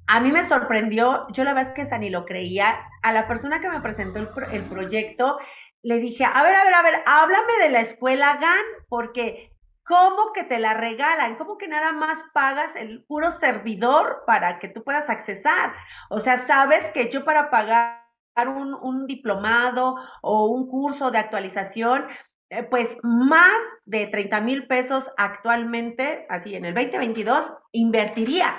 A 0.06 0.20
mí 0.20 0.32
me 0.32 0.48
sorprendió, 0.48 1.26
yo 1.32 1.44
la 1.44 1.52
verdad 1.52 1.74
es 1.76 1.88
que 1.88 1.98
ni 1.98 2.08
lo 2.08 2.24
creía, 2.24 2.80
a 3.02 3.12
la 3.12 3.28
persona 3.28 3.60
que 3.60 3.68
me 3.68 3.80
presentó 3.82 4.20
el, 4.20 4.30
el 4.52 4.64
proyecto, 4.64 5.38
le 5.82 5.98
dije, 5.98 6.24
a 6.24 6.42
ver, 6.42 6.54
a 6.54 6.64
ver, 6.64 6.74
a 6.74 6.82
ver, 6.82 7.02
háblame 7.06 7.52
de 7.62 7.70
la 7.70 7.80
escuela 7.80 8.38
GAN, 8.40 8.64
porque 8.88 9.51
¿Cómo 9.84 10.32
que 10.32 10.44
te 10.44 10.58
la 10.60 10.74
regalan? 10.74 11.34
¿Cómo 11.36 11.58
que 11.58 11.66
nada 11.66 11.92
más 11.92 12.22
pagas 12.32 12.70
el 12.76 13.04
puro 13.04 13.32
servidor 13.32 14.22
para 14.26 14.58
que 14.58 14.68
tú 14.68 14.84
puedas 14.84 15.10
accesar? 15.10 15.74
O 16.08 16.20
sea, 16.20 16.46
sabes 16.46 16.90
que 16.92 17.10
yo 17.10 17.24
para 17.24 17.50
pagar 17.50 18.02
un, 18.46 19.06
diplomado 19.06 19.96
o 20.22 20.46
un 20.46 20.68
curso 20.68 21.10
de 21.10 21.18
actualización, 21.18 22.06
eh, 22.50 22.62
pues 22.62 22.96
más 23.02 23.58
de 23.84 24.06
30 24.06 24.40
mil 24.42 24.66
pesos 24.68 25.04
actualmente, 25.16 26.26
así 26.28 26.54
en 26.54 26.64
el 26.64 26.74
2022, 26.74 27.52
invertiría. 27.72 28.54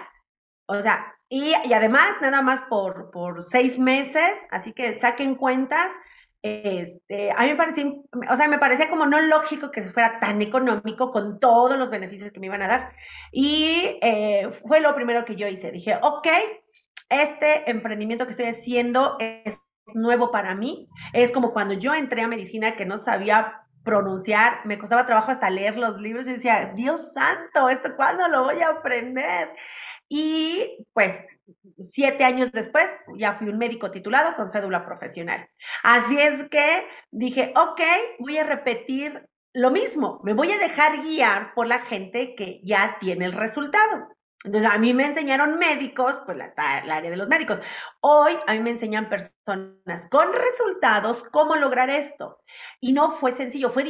O 0.67 0.81
sea, 0.81 1.15
y, 1.29 1.53
y 1.63 1.73
además 1.73 2.15
nada 2.21 2.41
más 2.41 2.63
por, 2.69 3.11
por 3.11 3.43
seis 3.43 3.79
meses, 3.79 4.35
así 4.51 4.73
que 4.73 4.99
saquen 4.99 5.35
cuentas 5.35 5.89
este, 6.43 7.31
a 7.31 7.43
mí 7.43 7.51
me 7.51 7.55
parecía, 7.55 7.85
o 7.85 8.37
sea, 8.37 8.49
me 8.49 8.59
parecía 8.59 8.89
como 8.89 9.05
no 9.05 9.21
lógico 9.21 9.71
que 9.71 9.81
fuera 9.81 10.19
tan 10.19 10.41
económico 10.41 11.09
con 11.09 11.39
todos 11.39 11.77
los 11.77 11.89
beneficios 11.89 12.33
que 12.33 12.39
me 12.41 12.47
iban 12.47 12.61
a 12.61 12.67
dar. 12.67 12.91
Y 13.31 13.97
eh, 14.01 14.51
fue 14.67 14.81
lo 14.81 14.93
primero 14.93 15.23
que 15.23 15.37
yo 15.37 15.47
hice. 15.47 15.71
Dije, 15.71 15.97
ok, 16.01 16.27
este 17.09 17.69
emprendimiento 17.71 18.25
que 18.25 18.31
estoy 18.31 18.47
haciendo 18.47 19.15
es 19.19 19.57
nuevo 19.93 20.31
para 20.31 20.53
mí. 20.53 20.89
Es 21.13 21.31
como 21.31 21.53
cuando 21.53 21.75
yo 21.75 21.95
entré 21.95 22.23
a 22.23 22.27
medicina 22.27 22.75
que 22.75 22.85
no 22.85 22.97
sabía 22.97 23.61
pronunciar, 23.85 24.65
me 24.65 24.77
costaba 24.77 25.05
trabajo 25.05 25.31
hasta 25.31 25.49
leer 25.49 25.77
los 25.77 25.99
libros 26.01 26.27
y 26.27 26.33
decía, 26.33 26.73
Dios 26.75 27.13
santo, 27.13 27.69
¿esto 27.69 27.95
cuándo 27.95 28.27
lo 28.27 28.43
voy 28.43 28.61
a 28.61 28.69
aprender? 28.69 29.53
Y 30.09 30.85
pues 30.93 31.21
siete 31.91 32.23
años 32.23 32.51
después 32.51 32.85
ya 33.17 33.35
fui 33.35 33.49
un 33.49 33.57
médico 33.57 33.91
titulado 33.91 34.35
con 34.35 34.49
cédula 34.49 34.85
profesional. 34.85 35.49
Así 35.83 36.17
es 36.19 36.45
que 36.49 36.87
dije, 37.11 37.53
ok, 37.55 37.81
voy 38.19 38.37
a 38.37 38.43
repetir 38.43 39.27
lo 39.53 39.69
mismo, 39.69 40.19
me 40.23 40.33
voy 40.33 40.51
a 40.51 40.57
dejar 40.57 41.03
guiar 41.03 41.53
por 41.53 41.67
la 41.67 41.79
gente 41.85 42.33
que 42.35 42.59
ya 42.63 42.97
tiene 42.99 43.25
el 43.25 43.33
resultado. 43.33 44.07
Entonces, 44.43 44.69
a 44.69 44.77
mí 44.77 44.93
me 44.93 45.05
enseñaron 45.05 45.57
médicos, 45.57 46.15
pues 46.25 46.37
la, 46.37 46.53
área 46.57 47.09
de 47.09 47.17
los 47.17 47.27
médicos. 47.27 47.59
Hoy 48.01 48.33
a 48.45 48.53
mí 48.53 48.59
me 48.59 48.71
enseñan 48.71 49.09
personas 49.09 50.07
con 50.09 50.33
resultados 50.33 51.23
cómo 51.31 51.55
lograr 51.55 51.89
esto. 51.89 52.39
Y 52.81 52.93
no 52.93 53.11
fue 53.11 53.31
sencillo, 53.31 53.71
fue, 53.71 53.83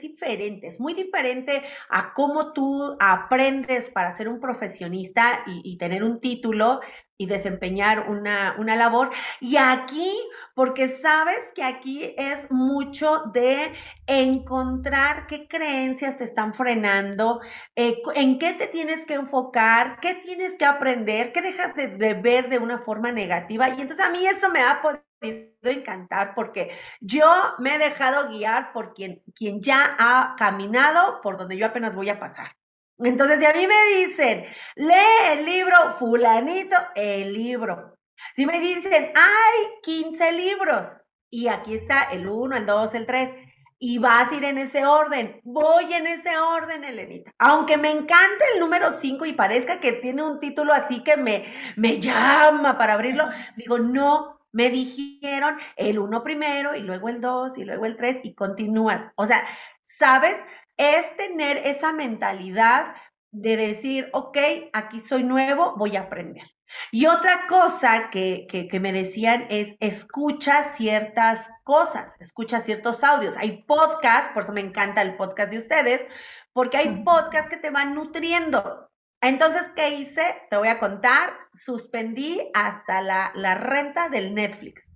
diferente, 0.00 0.66
es 0.66 0.80
muy 0.80 0.94
diferente 0.94 1.62
a 1.90 2.12
cómo 2.14 2.52
tú 2.52 2.96
aprendes 3.00 3.90
para 3.90 4.16
ser 4.16 4.28
un 4.28 4.40
profesionista 4.40 5.42
y, 5.46 5.76
tener 5.78 6.02
un 6.02 6.20
título 6.20 6.80
y 7.16 7.26
desempeñar 7.26 8.08
una 8.08 8.76
labor. 8.76 9.10
Y 9.40 9.56
aquí 9.56 10.12
porque 10.58 10.88
sabes 10.88 11.38
que 11.54 11.62
aquí 11.62 12.16
es 12.18 12.50
mucho 12.50 13.22
de 13.32 13.74
encontrar 14.08 15.28
qué 15.28 15.46
creencias 15.46 16.16
te 16.16 16.24
están 16.24 16.52
frenando, 16.52 17.40
eh, 17.76 18.02
en 18.16 18.40
qué 18.40 18.54
te 18.54 18.66
tienes 18.66 19.06
que 19.06 19.14
enfocar, 19.14 20.00
qué 20.00 20.14
tienes 20.16 20.56
que 20.56 20.64
aprender, 20.64 21.30
qué 21.30 21.42
dejas 21.42 21.76
de, 21.76 22.14
ver 22.14 22.48
de 22.48 22.58
una 22.58 22.78
forma 22.78 23.12
negativa. 23.12 23.68
Y 23.68 23.80
entonces 23.82 24.04
a 24.04 24.10
mí 24.10 24.26
eso 24.26 24.50
me 24.50 24.60
ha 24.60 24.82
podido 24.82 25.46
encantar 25.62 26.34
porque 26.34 26.72
yo 27.00 27.30
me 27.60 27.76
he 27.76 27.78
dejado 27.78 28.28
guiar 28.28 28.72
por 28.72 28.94
quien, 28.94 29.22
quien 29.36 29.62
ya 29.62 29.94
ha 29.96 30.34
caminado 30.36 31.20
por 31.22 31.38
donde 31.38 31.56
yo 31.56 31.66
apenas 31.66 31.94
voy 31.94 32.08
a 32.08 32.18
pasar. 32.18 32.56
Entonces, 32.98 33.38
si 33.38 33.46
a 33.46 33.52
mí 33.52 33.64
me 33.64 33.96
dicen, 33.96 34.44
lee 34.74 35.38
el 35.38 35.44
libro 35.46 35.76
fulanito, 36.00 36.76
el 36.96 37.32
libro. 37.32 37.97
Si 38.34 38.46
me 38.46 38.60
dicen, 38.60 39.12
hay 39.14 39.66
15 39.82 40.32
libros 40.32 40.86
y 41.30 41.48
aquí 41.48 41.74
está 41.74 42.04
el 42.04 42.28
1, 42.28 42.56
el 42.56 42.66
2, 42.66 42.94
el 42.94 43.06
3, 43.06 43.34
y 43.80 43.98
vas 43.98 44.32
a 44.32 44.34
ir 44.34 44.44
en 44.44 44.58
ese 44.58 44.84
orden, 44.84 45.40
voy 45.44 45.92
en 45.92 46.06
ese 46.06 46.36
orden, 46.36 46.82
Elenita. 46.82 47.32
Aunque 47.38 47.76
me 47.76 47.90
encante 47.90 48.44
el 48.54 48.60
número 48.60 48.90
5 48.98 49.24
y 49.26 49.34
parezca 49.34 49.78
que 49.78 49.92
tiene 49.92 50.22
un 50.22 50.40
título 50.40 50.72
así 50.72 51.04
que 51.04 51.16
me, 51.16 51.46
me 51.76 52.00
llama 52.00 52.76
para 52.76 52.94
abrirlo, 52.94 53.28
digo, 53.56 53.78
no, 53.78 54.38
me 54.52 54.70
dijeron 54.70 55.56
el 55.76 55.98
uno 55.98 56.22
primero 56.22 56.74
y 56.74 56.80
luego 56.80 57.08
el 57.08 57.20
dos 57.20 57.58
y 57.58 57.64
luego 57.64 57.86
el 57.86 57.96
tres 57.96 58.18
y 58.24 58.34
continúas. 58.34 59.08
O 59.14 59.26
sea, 59.26 59.46
¿sabes? 59.82 60.36
Es 60.76 61.16
tener 61.16 61.58
esa 61.58 61.92
mentalidad 61.92 62.94
de 63.30 63.56
decir, 63.56 64.08
ok, 64.12 64.38
aquí 64.72 65.00
soy 65.00 65.22
nuevo, 65.22 65.74
voy 65.76 65.96
a 65.96 66.02
aprender. 66.02 66.57
Y 66.90 67.06
otra 67.06 67.46
cosa 67.46 68.10
que, 68.10 68.46
que, 68.48 68.80
me 68.80 68.92
decían 68.92 69.46
es, 69.50 69.76
escucha 69.80 70.64
ciertas 70.74 71.48
cosas, 71.64 72.14
escucha 72.20 72.60
ciertos 72.60 73.02
audios. 73.04 73.34
Hay 73.36 73.62
podcasts, 73.64 74.30
por 74.34 74.42
eso 74.42 74.52
me 74.52 74.60
encanta 74.60 75.02
el 75.02 75.16
podcast 75.16 75.50
de 75.50 75.58
ustedes, 75.58 76.06
porque 76.52 76.76
hay 76.76 77.02
podcasts 77.04 77.50
que 77.50 77.56
te 77.56 77.70
van 77.70 77.94
nutriendo. 77.94 78.90
Entonces, 79.20 79.64
¿qué 79.74 79.90
hice? 79.90 80.42
Te 80.50 80.56
voy 80.56 80.68
a 80.68 80.78
contar. 80.78 81.34
Suspendí 81.52 82.40
hasta 82.54 83.02
la, 83.02 83.32
la 83.34 83.54
renta 83.54 84.08
del 84.08 84.34
Netflix. 84.34 84.90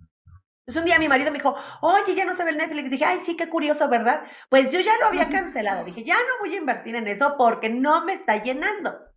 Entonces 0.64 0.80
un 0.80 0.86
día 0.86 0.98
mi 1.00 1.08
marido 1.08 1.32
me 1.32 1.38
dijo, 1.38 1.56
oye, 1.80 2.14
ya 2.14 2.24
no 2.24 2.36
se 2.36 2.44
ve 2.44 2.50
el 2.50 2.56
Netflix. 2.56 2.88
Dije, 2.88 3.04
ay, 3.04 3.18
sí, 3.24 3.36
qué 3.36 3.48
curioso, 3.48 3.88
¿verdad? 3.88 4.22
Pues 4.48 4.70
yo 4.70 4.78
ya 4.78 4.96
lo 4.98 5.06
había 5.06 5.28
cancelado. 5.28 5.84
Dije, 5.84 6.04
ya 6.04 6.14
no 6.14 6.38
voy 6.40 6.54
a 6.54 6.58
invertir 6.58 6.94
en 6.94 7.08
eso 7.08 7.34
porque 7.36 7.68
no 7.68 8.04
me 8.04 8.12
está 8.12 8.40
llenando 8.40 9.11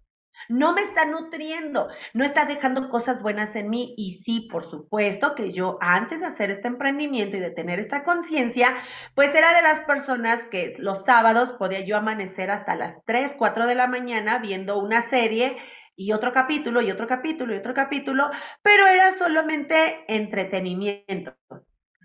no 0.49 0.73
me 0.73 0.81
está 0.81 1.05
nutriendo, 1.05 1.87
no 2.13 2.23
está 2.23 2.45
dejando 2.45 2.89
cosas 2.89 3.21
buenas 3.21 3.55
en 3.55 3.69
mí. 3.69 3.93
Y 3.97 4.17
sí, 4.23 4.47
por 4.51 4.63
supuesto 4.69 5.35
que 5.35 5.51
yo 5.51 5.77
antes 5.81 6.21
de 6.21 6.27
hacer 6.27 6.51
este 6.51 6.67
emprendimiento 6.67 7.37
y 7.37 7.39
de 7.39 7.51
tener 7.51 7.79
esta 7.79 8.03
conciencia, 8.03 8.75
pues 9.15 9.33
era 9.35 9.53
de 9.53 9.61
las 9.61 9.81
personas 9.81 10.45
que 10.45 10.73
los 10.79 11.05
sábados 11.05 11.53
podía 11.53 11.81
yo 11.81 11.97
amanecer 11.97 12.51
hasta 12.51 12.75
las 12.75 13.03
3, 13.05 13.35
4 13.37 13.67
de 13.67 13.75
la 13.75 13.87
mañana 13.87 14.39
viendo 14.39 14.79
una 14.79 15.09
serie 15.09 15.55
y 15.95 16.11
otro 16.11 16.33
capítulo 16.33 16.81
y 16.81 16.91
otro 16.91 17.07
capítulo 17.07 17.53
y 17.53 17.57
otro 17.57 17.73
capítulo, 17.73 18.29
pero 18.61 18.85
era 18.87 19.17
solamente 19.17 20.03
entretenimiento 20.07 21.35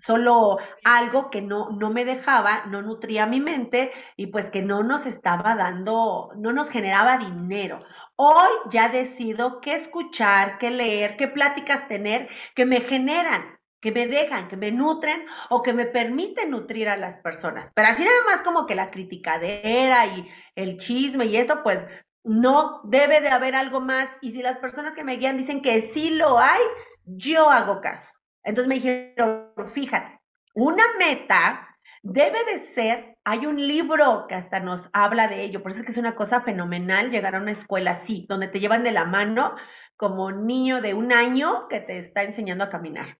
solo 0.01 0.57
algo 0.83 1.29
que 1.29 1.41
no, 1.41 1.69
no 1.71 1.91
me 1.91 2.05
dejaba, 2.05 2.65
no 2.65 2.81
nutría 2.81 3.25
mi 3.27 3.39
mente 3.39 3.91
y 4.17 4.27
pues 4.27 4.49
que 4.49 4.61
no 4.61 4.83
nos 4.83 5.05
estaba 5.05 5.55
dando, 5.55 6.31
no 6.37 6.51
nos 6.53 6.69
generaba 6.69 7.17
dinero. 7.17 7.79
Hoy 8.15 8.49
ya 8.69 8.89
decido 8.89 9.61
qué 9.61 9.75
escuchar, 9.75 10.57
qué 10.57 10.71
leer, 10.71 11.17
qué 11.17 11.27
pláticas 11.27 11.87
tener 11.87 12.27
que 12.55 12.65
me 12.65 12.81
generan, 12.81 13.59
que 13.79 13.91
me 13.91 14.07
dejan, 14.07 14.47
que 14.47 14.57
me 14.57 14.71
nutren 14.71 15.25
o 15.49 15.61
que 15.61 15.73
me 15.73 15.85
permiten 15.85 16.51
nutrir 16.51 16.89
a 16.89 16.97
las 16.97 17.17
personas. 17.17 17.71
Pero 17.75 17.89
así 17.89 18.03
nada 18.03 18.23
más 18.25 18.41
como 18.41 18.65
que 18.65 18.75
la 18.75 18.87
criticadera 18.87 20.05
y 20.07 20.27
el 20.55 20.77
chisme 20.77 21.25
y 21.25 21.37
esto, 21.37 21.61
pues 21.63 21.85
no, 22.23 22.81
debe 22.83 23.21
de 23.21 23.29
haber 23.29 23.55
algo 23.55 23.81
más. 23.81 24.07
Y 24.21 24.31
si 24.31 24.41
las 24.41 24.57
personas 24.57 24.93
que 24.93 25.03
me 25.03 25.17
guían 25.17 25.37
dicen 25.37 25.61
que 25.61 25.81
sí 25.81 26.11
lo 26.11 26.39
hay, 26.39 26.61
yo 27.05 27.49
hago 27.49 27.81
caso. 27.81 28.11
Entonces 28.43 28.67
me 28.67 28.75
dijeron, 28.75 29.51
fíjate, 29.73 30.19
una 30.53 30.83
meta 30.97 31.67
debe 32.03 32.43
de 32.45 32.57
ser, 32.73 33.17
hay 33.23 33.45
un 33.45 33.55
libro 33.55 34.25
que 34.27 34.35
hasta 34.35 34.59
nos 34.59 34.89
habla 34.93 35.27
de 35.27 35.43
ello, 35.43 35.61
por 35.61 35.71
eso 35.71 35.81
es 35.81 35.85
que 35.85 35.91
es 35.91 35.97
una 35.97 36.15
cosa 36.15 36.41
fenomenal 36.41 37.11
llegar 37.11 37.35
a 37.35 37.39
una 37.39 37.51
escuela 37.51 37.91
así, 37.91 38.25
donde 38.27 38.47
te 38.47 38.59
llevan 38.59 38.83
de 38.83 38.91
la 38.91 39.05
mano 39.05 39.55
como 39.95 40.31
niño 40.31 40.81
de 40.81 40.93
un 40.95 41.13
año 41.13 41.67
que 41.67 41.79
te 41.79 41.99
está 41.99 42.23
enseñando 42.23 42.63
a 42.63 42.69
caminar. 42.69 43.19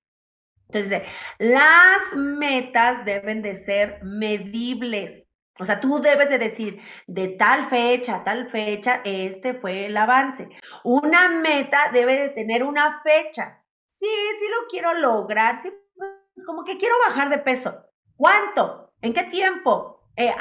Entonces, 0.69 1.03
las 1.37 2.15
metas 2.15 3.05
deben 3.05 3.41
de 3.41 3.57
ser 3.57 3.99
medibles. 4.03 5.25
O 5.59 5.65
sea, 5.65 5.79
tú 5.79 6.01
debes 6.01 6.29
de 6.29 6.39
decir, 6.39 6.81
de 7.07 7.27
tal 7.27 7.69
fecha 7.69 8.15
a 8.15 8.24
tal 8.24 8.50
fecha, 8.50 9.01
este 9.03 9.53
fue 9.53 9.85
el 9.85 9.98
avance. 9.98 10.48
Una 10.83 11.29
meta 11.29 11.89
debe 11.91 12.17
de 12.17 12.29
tener 12.29 12.63
una 12.63 13.01
fecha 13.03 13.60
sí, 14.01 14.37
sí 14.40 14.46
lo 14.50 14.68
quiero 14.68 14.94
lograr, 14.96 15.61
sí, 15.61 15.72
pues 15.96 16.46
como 16.46 16.64
que 16.64 16.77
quiero 16.77 16.96
bajar 17.07 17.29
de 17.29 17.37
peso. 17.37 17.85
¿Cuánto? 18.16 18.94
¿En 19.01 19.14
qué 19.14 19.24
tiempo? 19.24 20.09
Eh, 20.16 20.31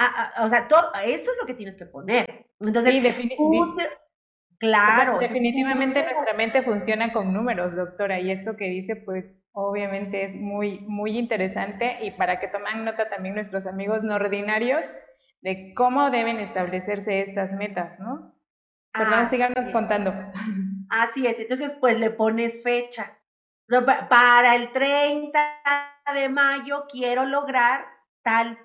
o 0.42 0.48
sea, 0.48 0.66
todo, 0.66 0.92
eso 1.04 1.30
es 1.30 1.38
lo 1.40 1.46
que 1.46 1.54
tienes 1.54 1.76
que 1.76 1.86
poner. 1.86 2.46
Entonces, 2.58 3.02
sí, 3.02 3.82
claro. 4.58 5.18
Definitivamente 5.18 6.02
nuestra 6.02 6.34
mente 6.34 6.62
funciona 6.62 7.12
con 7.12 7.32
números, 7.32 7.76
doctora, 7.76 8.18
y 8.18 8.30
esto 8.30 8.56
que 8.56 8.66
dice, 8.66 8.96
pues 8.96 9.26
obviamente 9.52 10.24
es 10.24 10.34
muy, 10.34 10.80
muy 10.80 11.18
interesante 11.18 11.98
y 12.02 12.12
para 12.12 12.40
que 12.40 12.48
tomen 12.48 12.84
nota 12.84 13.08
también 13.08 13.34
nuestros 13.34 13.66
amigos 13.66 14.02
no 14.02 14.14
ordinarios 14.14 14.82
de 15.42 15.74
cómo 15.74 16.10
deben 16.10 16.38
establecerse 16.38 17.22
estas 17.22 17.52
metas, 17.52 17.98
¿no? 17.98 18.34
Perdón, 18.92 19.30
síganos 19.30 19.72
contando. 19.72 20.12
Así 20.88 21.26
es, 21.26 21.40
entonces 21.40 21.74
pues 21.80 21.98
le 21.98 22.10
pones 22.10 22.62
fecha. 22.62 23.19
Para 24.08 24.56
el 24.56 24.72
30 24.72 25.38
de 26.14 26.28
mayo 26.28 26.86
quiero 26.90 27.24
lograr 27.24 27.86
tal 28.22 28.58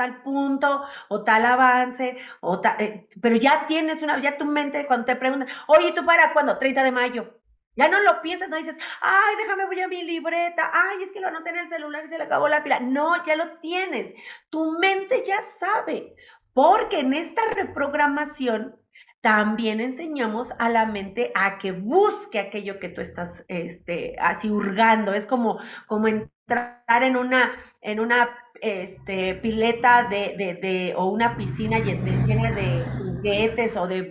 tal 0.00 0.22
punto 0.22 0.82
o 1.08 1.24
tal 1.24 1.44
avance, 1.44 2.16
o 2.40 2.62
eh, 2.78 3.06
pero 3.20 3.36
ya 3.36 3.66
tienes 3.66 4.02
una, 4.02 4.18
ya 4.18 4.38
tu 4.38 4.46
mente 4.46 4.86
cuando 4.86 5.04
te 5.04 5.16
preguntan, 5.16 5.48
oye, 5.66 5.92
¿tú 5.92 6.06
para 6.06 6.32
cuándo? 6.32 6.58
30 6.58 6.82
de 6.82 6.90
mayo. 6.90 7.38
Ya 7.76 7.88
no 7.88 8.00
lo 8.00 8.22
piensas, 8.22 8.48
no 8.48 8.56
dices, 8.56 8.76
ay, 9.02 9.36
déjame 9.36 9.66
voy 9.66 9.80
a 9.80 9.88
mi 9.88 10.02
libreta, 10.02 10.70
ay, 10.72 11.02
es 11.02 11.10
que 11.12 11.20
lo 11.20 11.28
anoté 11.28 11.50
en 11.50 11.58
el 11.58 11.68
celular 11.68 12.04
y 12.06 12.08
se 12.08 12.16
le 12.16 12.24
acabó 12.24 12.48
la 12.48 12.62
pila. 12.64 12.80
No, 12.80 13.22
ya 13.24 13.36
lo 13.36 13.58
tienes. 13.58 14.14
Tu 14.48 14.72
mente 14.78 15.22
ya 15.26 15.42
sabe, 15.58 16.14
porque 16.54 17.00
en 17.00 17.12
esta 17.12 17.42
reprogramación 17.54 18.79
también 19.20 19.80
enseñamos 19.80 20.52
a 20.58 20.68
la 20.68 20.86
mente 20.86 21.30
a 21.34 21.58
que 21.58 21.72
busque 21.72 22.38
aquello 22.38 22.78
que 22.78 22.88
tú 22.88 23.00
estás 23.00 23.44
este, 23.48 24.16
así 24.18 24.50
hurgando. 24.50 25.12
Es 25.12 25.26
como, 25.26 25.58
como 25.86 26.08
entrar 26.08 27.02
en 27.02 27.16
una, 27.16 27.52
en 27.82 28.00
una 28.00 28.30
este, 28.60 29.34
pileta 29.34 30.04
de, 30.04 30.34
de, 30.36 30.54
de, 30.54 30.94
o 30.96 31.06
una 31.06 31.36
piscina 31.36 31.78
llena 31.78 32.50
de 32.50 32.84
juguetes 32.98 33.76
o 33.76 33.86
de, 33.86 34.10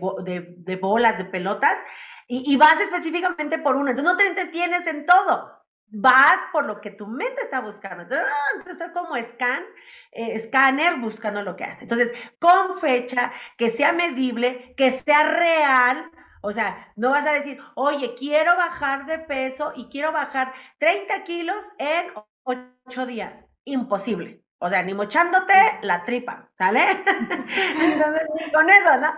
de, 0.58 0.76
bolas, 0.76 1.17
de 1.17 1.26
pelotas, 1.26 1.76
y, 2.32 2.56
vas 2.58 2.80
específicamente 2.80 3.58
por 3.58 3.76
uno. 3.76 3.89
Entonces 3.89 4.13
no 4.13 4.17
te 4.17 4.28
entretienes 4.28 4.86
en 4.86 5.08
todo 5.08 5.59
vas 5.91 6.38
por 6.52 6.65
lo 6.65 6.82
que 6.82 6.91
tu 6.91 7.08
mente 7.08 7.41
está 7.41 7.62
buscando. 7.62 8.04
Entonces, 8.04 8.82
ah, 8.82 8.91
como 8.93 9.15
scan, 9.17 9.63
eh, 10.12 10.34
escáner 10.34 10.97
buscando 10.97 11.41
lo 11.41 11.56
que 11.56 11.63
hace. 11.63 11.86
Entonces, 11.86 12.12
con 12.39 12.80
fecha, 12.80 13.32
que 13.58 13.69
sea 13.69 13.93
medible, 13.93 14.73
que 14.75 14.91
sea 14.91 15.23
real. 15.23 16.12
O 16.41 16.52
sea, 16.52 16.93
no 16.95 17.12
vas 17.12 17.28
a 17.28 17.34
decir, 17.34 17.60
oye, 17.75 18.15
quiero 18.15 18.56
bajar 18.56 19.06
de 19.06 19.19
peso 19.19 19.73
y 19.75 19.89
quiero 19.89 20.12
bajar 20.12 20.54
30 20.78 21.23
kilos 21.23 21.58
en 21.78 22.08
8 22.43 23.06
días. 23.06 23.45
Imposible. 23.65 24.43
O 24.62 24.69
sea, 24.69 24.84
ni 24.84 24.93
mochándote 24.93 25.54
la 25.84 26.04
tripa, 26.04 26.52
¿sale? 26.58 26.82
entonces, 27.82 28.28
con 28.54 28.69
eso, 28.69 28.98
¿no? 29.00 29.15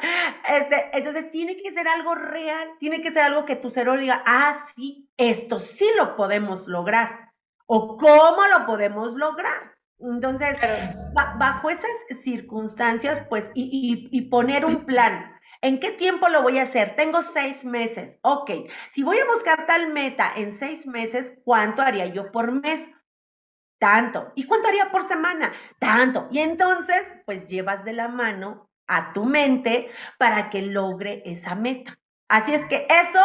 Este, 0.48 0.90
entonces, 0.94 1.32
tiene 1.32 1.58
que 1.58 1.74
ser 1.74 1.88
algo 1.88 2.14
real, 2.14 2.70
tiene 2.80 3.02
que 3.02 3.12
ser 3.12 3.24
algo 3.24 3.44
que 3.44 3.56
tu 3.56 3.72
cerebro 3.72 4.00
diga, 4.00 4.24
ah, 4.28 4.56
sí, 4.76 5.10
esto 5.18 5.60
sí 5.60 5.90
lo 5.98 6.16
podemos 6.16 6.68
lograr. 6.68 7.32
O 7.66 7.98
cómo 7.98 8.46
lo 8.56 8.68
podemos 8.68 9.14
lograr. 9.14 9.74
Entonces, 10.00 10.56
bajo 11.14 11.70
esas 11.72 11.90
circunstancias, 12.24 13.24
pues, 13.28 13.50
y, 13.56 14.10
y 14.12 14.22
poner 14.30 14.64
un 14.64 14.86
plan. 14.86 15.32
¿En 15.64 15.80
qué 15.80 15.92
tiempo 15.92 16.28
lo 16.30 16.42
voy 16.44 16.60
a 16.60 16.64
hacer? 16.64 16.96
Tengo 16.96 17.22
seis 17.22 17.66
meses. 17.66 18.20
Ok, 18.22 18.52
si 18.90 19.04
voy 19.04 19.18
a 19.20 19.26
buscar 19.26 19.66
tal 19.66 19.92
meta 19.92 20.32
en 20.36 20.58
seis 20.58 20.86
meses, 20.86 21.34
¿cuánto 21.46 21.82
haría 21.82 22.08
yo 22.08 22.32
por 22.32 22.52
mes? 22.52 22.90
Tanto. 23.82 24.32
¿Y 24.36 24.46
cuánto 24.46 24.68
haría 24.68 24.92
por 24.92 25.08
semana? 25.08 25.52
Tanto. 25.80 26.28
Y 26.30 26.38
entonces, 26.38 27.02
pues 27.26 27.48
llevas 27.48 27.84
de 27.84 27.94
la 27.94 28.08
mano 28.08 28.70
a 28.86 29.12
tu 29.12 29.26
mente 29.26 29.90
para 30.20 30.52
que 30.52 30.62
logre 30.62 31.24
esa 31.26 31.56
meta. 31.56 31.98
Así 32.30 32.54
es 32.54 32.64
que 32.68 32.86
eso 32.88 33.20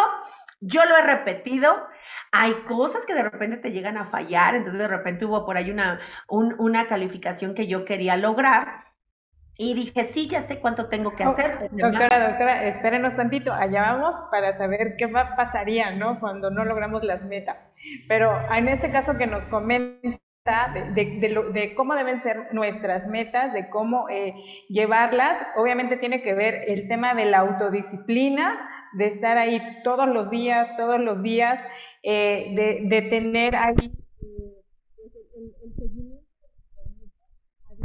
Yo 0.60 0.86
lo 0.86 0.96
he 0.96 1.02
repetido, 1.02 1.86
hay 2.32 2.54
cosas 2.64 3.04
que 3.06 3.14
de 3.14 3.22
repente 3.22 3.58
te 3.58 3.72
llegan 3.72 3.98
a 3.98 4.06
fallar, 4.06 4.54
entonces 4.54 4.80
de 4.80 4.88
repente 4.88 5.26
hubo 5.26 5.44
por 5.44 5.58
ahí 5.58 5.70
una, 5.70 6.00
una 6.28 6.86
calificación 6.86 7.54
que 7.54 7.66
yo 7.66 7.84
quería 7.84 8.16
lograr 8.16 8.86
y 9.58 9.74
dije, 9.74 10.08
sí, 10.12 10.26
ya 10.26 10.46
sé 10.46 10.58
cuánto 10.60 10.88
tengo 10.88 11.14
que 11.14 11.24
hacer. 11.24 11.68
doctora, 11.72 12.28
doctora, 12.30 12.64
espérenos 12.64 13.14
tantito, 13.14 13.52
allá 13.52 13.92
vamos 13.92 14.14
para 14.30 14.56
saber 14.56 14.94
qué 14.96 15.06
va, 15.06 15.36
pasaría, 15.36 15.90
¿no? 15.90 16.18
Cuando 16.20 16.50
no 16.50 16.64
logramos 16.64 17.04
las 17.04 17.22
metas. 17.22 17.58
Pero 18.08 18.32
en 18.50 18.68
este 18.68 18.90
caso 18.90 19.18
que 19.18 19.26
nos 19.26 19.46
comenta 19.48 20.18
de, 20.94 21.74
cómo 21.76 21.94
deben 21.94 22.20
ser 22.22 22.52
nuestras 22.52 23.06
metas, 23.06 23.52
de 23.52 23.68
cómo 23.68 24.08
eh, 24.08 24.34
llevarlas, 24.68 25.38
obviamente 25.56 25.96
tiene 25.96 26.22
que 26.22 26.34
ver 26.34 26.62
el 26.68 26.88
tema 26.88 27.14
de 27.14 27.24
la 27.26 27.38
autodisciplina, 27.38 28.56
de 28.92 29.06
estar 29.08 29.38
ahí 29.38 29.60
todos 29.82 30.08
los 30.08 30.30
días, 30.30 30.68
todos 30.76 31.00
los 31.00 31.22
días, 31.22 31.60
eh, 32.02 32.84
de, 32.88 33.02
tener 33.02 33.56
ahí 33.56 33.90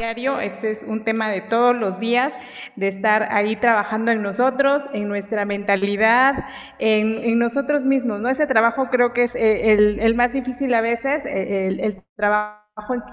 diario, 0.02 0.40
este 0.40 0.72
es 0.72 0.82
un 0.82 1.04
tema 1.04 1.30
de 1.30 1.42
todos 1.42 1.76
los 1.76 2.00
días, 2.00 2.34
de 2.76 2.88
estar 2.88 3.32
ahí 3.32 3.56
trabajando 3.56 4.10
en 4.12 4.24
nosotros, 4.24 4.82
en 4.94 5.08
nuestra 5.08 5.46
mentalidad, 5.46 6.44
en, 6.80 7.38
nosotros 7.38 7.86
mismos, 7.86 8.20
¿no? 8.20 8.30
Ese 8.30 8.48
trabajo 8.48 8.88
creo 8.90 9.14
que 9.14 9.24
es 9.24 9.36
eh, 9.36 9.74
el, 9.74 10.16
más 10.16 10.34
difícil 10.34 10.74
a 10.74 10.82
veces, 10.82 11.24
eh, 11.26 11.68
el, 11.68 11.80
el 11.82 12.04
trabajo 12.16 12.61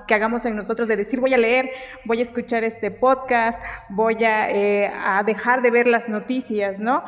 que 0.07 0.15
hagamos 0.15 0.45
en 0.47 0.57
nosotros 0.57 0.89
de 0.89 0.97
decir 0.97 1.21
voy 1.21 1.35
a 1.35 1.39
leer, 1.39 1.71
voy 2.05 2.21
a 2.21 2.23
escuchar 2.23 2.65
este 2.65 2.91
podcast, 2.91 3.63
voy 3.91 4.25
a, 4.25 4.51
eh, 4.51 4.91
dejar 5.27 5.63
de 5.63 5.71
ver 5.71 5.87
las 5.87 6.09
noticias, 6.09 6.79
¿no? 6.79 7.03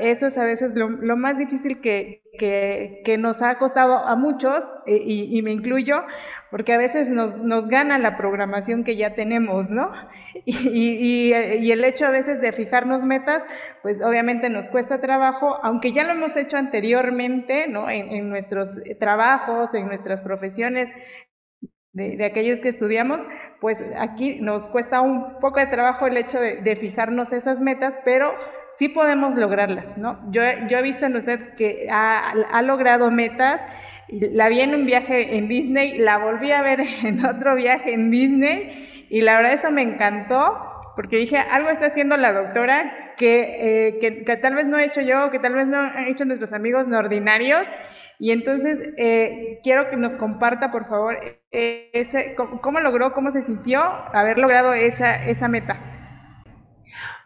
eso 0.00 0.26
es 0.26 0.38
a 0.38 0.44
veces 0.44 0.74
lo, 0.74 0.88
más 1.16 1.38
difícil 1.38 1.80
que, 1.80 2.24
que, 2.38 3.16
nos 3.18 3.42
ha 3.42 3.58
costado 3.58 3.98
a 3.98 4.16
muchos, 4.16 4.64
eh, 4.86 5.00
y, 5.02 5.42
me 5.42 5.52
incluyo, 5.52 6.02
porque 6.50 6.72
a 6.72 6.78
veces 6.78 7.10
nos, 7.10 7.40
nos 7.40 7.68
gana 7.68 7.98
la 7.98 8.16
programación 8.16 8.84
que 8.84 8.96
ya 8.96 9.14
tenemos, 9.14 9.70
¿no? 9.70 9.92
Y, 10.46 11.32
y, 11.32 11.72
el 11.72 11.84
hecho 11.84 12.06
a 12.06 12.10
veces 12.10 12.40
de 12.40 12.52
fijarnos 12.52 13.04
metas, 13.04 13.42
pues 13.82 14.02
obviamente 14.02 14.50
nos 14.50 14.68
cuesta 14.68 15.00
trabajo, 15.00 15.58
aunque 15.62 15.92
ya 15.92 16.04
lo 16.04 16.12
hemos 16.12 16.36
hecho 16.36 16.56
anteriormente, 16.56 17.66
¿no? 17.68 17.88
En, 17.88 18.08
en 18.08 18.28
nuestros 18.28 18.78
trabajos, 18.98 19.74
en 19.74 19.86
nuestras 19.86 20.22
profesiones, 20.22 20.90
de, 21.94 22.24
aquellos 22.24 22.60
que 22.60 22.68
estudiamos, 22.68 23.20
pues 23.60 23.82
aquí 23.96 24.40
nos 24.40 24.68
cuesta 24.68 25.00
un 25.00 25.38
poco 25.40 25.60
de 25.60 25.66
trabajo 25.66 26.06
el 26.06 26.16
hecho 26.16 26.40
de, 26.40 26.76
fijarnos 26.76 27.32
esas 27.32 27.60
metas, 27.60 27.94
pero 28.04 28.34
sí 28.78 28.88
podemos 28.88 29.34
lograrlas, 29.34 29.96
¿no? 29.96 30.20
Yo, 30.30 30.42
yo 30.68 30.78
he 30.78 30.82
visto 30.82 31.06
en 31.06 31.16
usted 31.16 31.54
que 31.56 31.88
ha, 31.90 32.32
ha, 32.52 32.62
logrado 32.62 33.10
metas, 33.10 33.64
la 34.08 34.48
vi 34.48 34.60
en 34.60 34.74
un 34.74 34.86
viaje 34.86 35.36
en 35.36 35.48
Disney, 35.48 35.98
la 35.98 36.18
volví 36.18 36.50
a 36.50 36.62
ver 36.62 36.80
en 37.04 37.24
otro 37.24 37.54
viaje 37.54 37.94
en 37.94 38.10
Disney, 38.10 39.06
y 39.08 39.22
la 39.22 39.36
verdad 39.36 39.52
eso 39.52 39.70
me 39.70 39.82
encantó, 39.82 40.58
porque 40.96 41.16
dije, 41.16 41.38
algo 41.38 41.70
está 41.70 41.86
haciendo 41.86 42.16
la 42.16 42.32
doctora 42.32 43.03
que, 43.16 43.88
eh, 43.88 43.98
que, 44.00 44.24
que 44.24 44.36
tal 44.36 44.54
vez 44.54 44.66
no 44.66 44.78
he 44.78 44.84
hecho 44.84 45.00
yo, 45.00 45.30
que 45.30 45.38
tal 45.38 45.54
vez 45.54 45.66
no 45.66 45.78
han 45.78 46.06
hecho 46.06 46.24
nuestros 46.24 46.52
amigos 46.52 46.88
no 46.88 46.98
ordinarios, 46.98 47.66
y 48.18 48.30
entonces 48.30 48.78
eh, 48.96 49.60
quiero 49.62 49.90
que 49.90 49.96
nos 49.96 50.16
comparta, 50.16 50.70
por 50.70 50.88
favor, 50.88 51.16
ese, 51.50 52.36
cómo, 52.36 52.80
logró, 52.80 53.12
cómo 53.12 53.30
se 53.30 53.42
sintió 53.42 53.80
haber 53.82 54.38
logrado 54.38 54.72
esa, 54.72 55.24
esa 55.26 55.48
meta. 55.48 55.78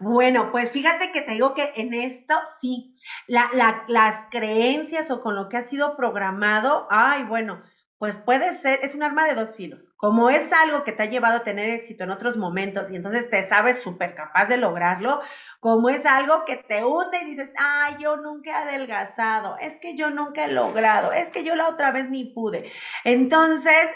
Bueno, 0.01 0.51
pues 0.53 0.71
fíjate 0.71 1.11
que 1.13 1.23
te 1.23 1.33
digo 1.33 1.55
que 1.55 1.73
en 1.77 1.93
esto 1.93 2.35
sí, 2.61 2.97
la, 3.27 3.51
la, 3.53 3.85
las 3.89 4.27
creencias 4.31 5.11
o 5.11 5.21
con 5.21 5.35
lo 5.35 5.49
que 5.49 5.57
ha 5.57 5.63
sido 5.63 5.97
programado, 5.97 6.87
ay, 6.91 7.25
bueno, 7.25 7.63
pues 7.99 8.17
puede 8.17 8.57
ser, 8.61 8.79
es 8.83 8.95
un 8.95 9.03
arma 9.03 9.27
de 9.27 9.35
dos 9.35 9.57
filos. 9.57 9.91
Como 9.97 10.31
es 10.31 10.53
algo 10.53 10.85
que 10.85 10.93
te 10.93 11.03
ha 11.03 11.07
llevado 11.07 11.39
a 11.39 11.45
tener 11.45 11.71
éxito 11.71 12.05
en 12.05 12.11
otros 12.11 12.37
momentos 12.37 12.91
y 12.91 12.97
entonces 12.97 13.29
te 13.29 13.47
sabes 13.49 13.83
súper 13.83 14.15
capaz 14.15 14.47
de 14.47 14.57
lograrlo, 14.57 15.21
como 15.59 15.89
es 15.91 16.07
algo 16.07 16.45
que 16.45 16.57
te 16.57 16.85
hunde 16.85 17.19
y 17.23 17.25
dices, 17.25 17.51
ay, 17.57 17.97
yo 17.99 18.17
nunca 18.17 18.51
he 18.51 18.69
adelgazado, 18.69 19.59
es 19.59 19.79
que 19.81 19.97
yo 19.97 20.11
nunca 20.11 20.45
he 20.45 20.53
logrado, 20.53 21.13
es 21.13 21.31
que 21.33 21.43
yo 21.43 21.57
la 21.57 21.69
otra 21.69 21.91
vez 21.91 22.09
ni 22.09 22.25
pude. 22.25 22.71
Entonces, 23.03 23.89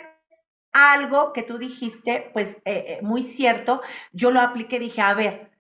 algo 0.73 1.33
que 1.33 1.45
tú 1.45 1.59
dijiste, 1.59 2.31
pues 2.33 2.57
eh, 2.65 2.85
eh, 2.89 2.99
muy 3.03 3.23
cierto, 3.23 3.83
yo 4.13 4.33
lo 4.33 4.41
apliqué, 4.41 4.81
dije, 4.81 5.01
a 5.01 5.15
ver, 5.15 5.53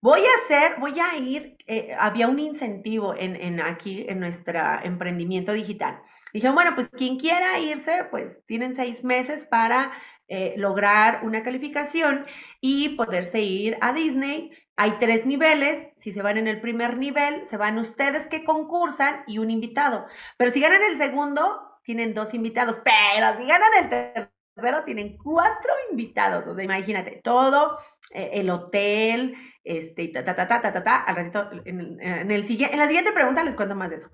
voy 0.00 0.22
a 0.22 0.44
hacer, 0.44 0.80
voy 0.80 0.98
a 0.98 1.16
ir, 1.18 1.56
eh, 1.68 1.94
había 1.98 2.26
un 2.26 2.40
incentivo 2.40 3.14
en, 3.16 3.36
en 3.36 3.60
aquí 3.60 4.06
en 4.08 4.18
nuestro 4.18 4.58
emprendimiento 4.82 5.52
digital 5.52 6.02
Dije, 6.32 6.50
bueno, 6.50 6.72
pues 6.74 6.88
quien 6.88 7.18
quiera 7.18 7.58
irse, 7.58 8.06
pues 8.10 8.44
tienen 8.46 8.76
seis 8.76 9.04
meses 9.04 9.46
para 9.48 9.92
eh, 10.28 10.54
lograr 10.56 11.20
una 11.24 11.42
calificación 11.42 12.26
y 12.60 12.90
poderse 12.90 13.40
ir 13.40 13.78
a 13.80 13.92
Disney. 13.92 14.50
Hay 14.76 14.98
tres 14.98 15.24
niveles, 15.24 15.86
si 15.96 16.12
se 16.12 16.22
van 16.22 16.36
en 16.36 16.48
el 16.48 16.60
primer 16.60 16.98
nivel, 16.98 17.46
se 17.46 17.56
van 17.56 17.78
ustedes 17.78 18.26
que 18.26 18.44
concursan 18.44 19.22
y 19.26 19.38
un 19.38 19.50
invitado. 19.50 20.06
Pero 20.36 20.50
si 20.50 20.60
ganan 20.60 20.82
el 20.82 20.98
segundo, 20.98 21.78
tienen 21.84 22.12
dos 22.12 22.34
invitados, 22.34 22.78
pero 22.84 23.38
si 23.38 23.46
ganan 23.46 23.70
el 23.80 23.88
tercero, 23.88 24.84
tienen 24.84 25.16
cuatro 25.16 25.72
invitados. 25.90 26.46
O 26.46 26.54
sea, 26.54 26.64
imagínate, 26.64 27.20
todo, 27.22 27.78
eh, 28.10 28.30
el 28.34 28.50
hotel, 28.50 29.36
este, 29.64 30.08
ta, 30.08 30.24
ta, 30.24 30.34
ta, 30.34 30.48
ta, 30.48 30.60
ta, 30.60 30.72
ta, 30.72 30.84
ta, 30.84 30.96
al 31.04 31.16
ratito, 31.16 31.50
en, 31.64 32.00
el, 32.00 32.44
en 32.50 32.78
la 32.78 32.86
siguiente 32.86 33.12
pregunta 33.12 33.44
les 33.44 33.54
cuento 33.54 33.74
más 33.76 33.90
de 33.90 33.96
eso 33.96 34.10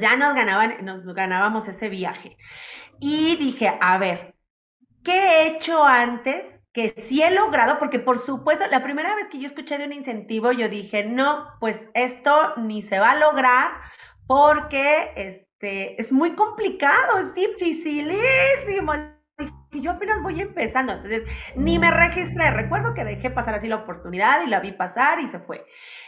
ya 0.00 0.16
nos, 0.16 0.34
ganaban, 0.34 0.84
nos 0.84 1.04
ganábamos 1.14 1.68
ese 1.68 1.88
viaje. 1.88 2.36
Y 3.00 3.36
dije, 3.36 3.76
a 3.80 3.98
ver, 3.98 4.34
¿qué 5.04 5.12
he 5.12 5.48
hecho 5.48 5.84
antes 5.84 6.44
que 6.72 6.94
sí 6.98 7.22
he 7.22 7.30
logrado? 7.30 7.78
Porque 7.78 7.98
por 7.98 8.24
supuesto, 8.24 8.64
la 8.70 8.82
primera 8.82 9.14
vez 9.14 9.26
que 9.28 9.38
yo 9.38 9.48
escuché 9.48 9.78
de 9.78 9.84
un 9.84 9.92
incentivo, 9.92 10.52
yo 10.52 10.68
dije, 10.68 11.04
no, 11.04 11.46
pues 11.60 11.88
esto 11.94 12.54
ni 12.56 12.82
se 12.82 12.98
va 12.98 13.12
a 13.12 13.18
lograr 13.18 13.70
porque 14.26 15.12
este, 15.16 16.00
es 16.00 16.12
muy 16.12 16.32
complicado, 16.32 17.18
es 17.18 17.34
dificilísimo. 17.34 18.92
Y 19.70 19.80
yo 19.80 19.92
apenas 19.92 20.22
voy 20.22 20.40
empezando, 20.40 20.92
entonces 20.94 21.22
ni 21.54 21.78
me 21.78 21.90
registré. 21.90 22.50
Recuerdo 22.50 22.94
que 22.94 23.04
dejé 23.04 23.30
pasar 23.30 23.54
así 23.54 23.68
la 23.68 23.76
oportunidad 23.76 24.44
y 24.44 24.48
la 24.50 24.60
vi 24.60 24.72
pasar 24.72 25.20
y 25.20 25.28
se 25.28 25.38
fue. 25.38 25.64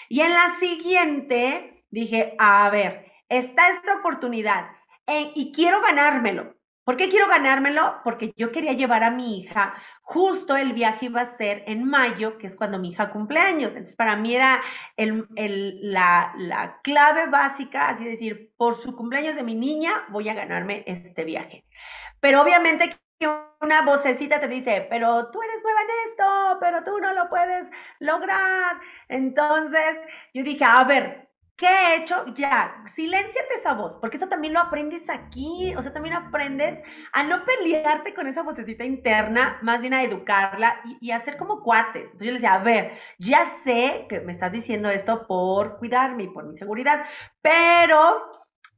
Y 0.08 0.20
en 0.20 0.34
la 0.34 0.56
siguiente 0.58 1.84
dije, 1.90 2.34
a 2.38 2.68
ver, 2.70 3.09
está 3.30 3.70
esta 3.70 3.94
oportunidad 3.94 4.70
eh, 5.06 5.32
y 5.34 5.52
quiero 5.52 5.80
ganármelo. 5.80 6.60
¿Por 6.84 6.96
qué 6.96 7.08
quiero 7.08 7.28
ganármelo? 7.28 8.00
Porque 8.04 8.32
yo 8.36 8.50
quería 8.52 8.72
llevar 8.72 9.04
a 9.04 9.10
mi 9.10 9.38
hija, 9.38 9.74
justo 10.02 10.56
el 10.56 10.72
viaje 10.72 11.06
iba 11.06 11.20
a 11.20 11.36
ser 11.36 11.62
en 11.66 11.84
mayo, 11.84 12.36
que 12.36 12.48
es 12.48 12.56
cuando 12.56 12.78
mi 12.78 12.90
hija 12.90 13.10
cumple 13.10 13.38
años. 13.38 13.72
Entonces, 13.74 13.96
para 13.96 14.16
mí 14.16 14.34
era 14.34 14.60
la 14.96 16.80
clave 16.82 17.26
básica, 17.26 17.88
así 17.88 18.04
decir, 18.04 18.52
por 18.56 18.82
su 18.82 18.96
cumpleaños 18.96 19.36
de 19.36 19.44
mi 19.44 19.54
niña, 19.54 20.04
voy 20.08 20.28
a 20.28 20.34
ganarme 20.34 20.82
este 20.86 21.24
viaje. 21.24 21.64
Pero 22.18 22.42
obviamente 22.42 22.90
que 23.18 23.28
una 23.60 23.82
vocecita 23.82 24.40
te 24.40 24.48
dice, 24.48 24.86
pero 24.90 25.30
tú 25.30 25.42
eres 25.42 25.62
nueva 25.62 25.80
en 25.82 26.10
esto, 26.10 26.58
pero 26.60 26.82
tú 26.82 26.98
no 26.98 27.12
lo 27.12 27.28
puedes 27.28 27.68
lograr. 27.98 28.80
Entonces, 29.08 29.96
yo 30.34 30.42
dije, 30.42 30.64
a 30.64 30.82
ver, 30.84 31.29
¿Qué 31.60 31.66
he 31.66 31.96
hecho? 31.96 32.24
Ya, 32.34 32.82
silénciate 32.94 33.54
esa 33.58 33.74
voz, 33.74 33.98
porque 34.00 34.16
eso 34.16 34.28
también 34.28 34.54
lo 34.54 34.60
aprendes 34.60 35.10
aquí, 35.10 35.74
o 35.76 35.82
sea, 35.82 35.92
también 35.92 36.14
aprendes 36.14 36.82
a 37.12 37.22
no 37.22 37.44
pelearte 37.44 38.14
con 38.14 38.26
esa 38.26 38.42
vocecita 38.42 38.82
interna, 38.82 39.58
más 39.60 39.82
bien 39.82 39.92
a 39.92 40.02
educarla 40.02 40.80
y, 41.02 41.10
hacer 41.10 41.36
como 41.36 41.62
cuates. 41.62 42.04
Entonces 42.04 42.26
yo 42.28 42.32
le 42.32 42.38
decía, 42.38 42.54
a 42.54 42.62
ver, 42.62 42.92
ya 43.18 43.46
sé 43.62 44.06
que 44.08 44.20
me 44.20 44.32
estás 44.32 44.52
diciendo 44.52 44.88
esto 44.88 45.26
por 45.26 45.76
cuidarme 45.76 46.22
y 46.22 46.28
por 46.28 46.46
mi 46.46 46.54
seguridad, 46.56 47.04
pero, 47.42 48.22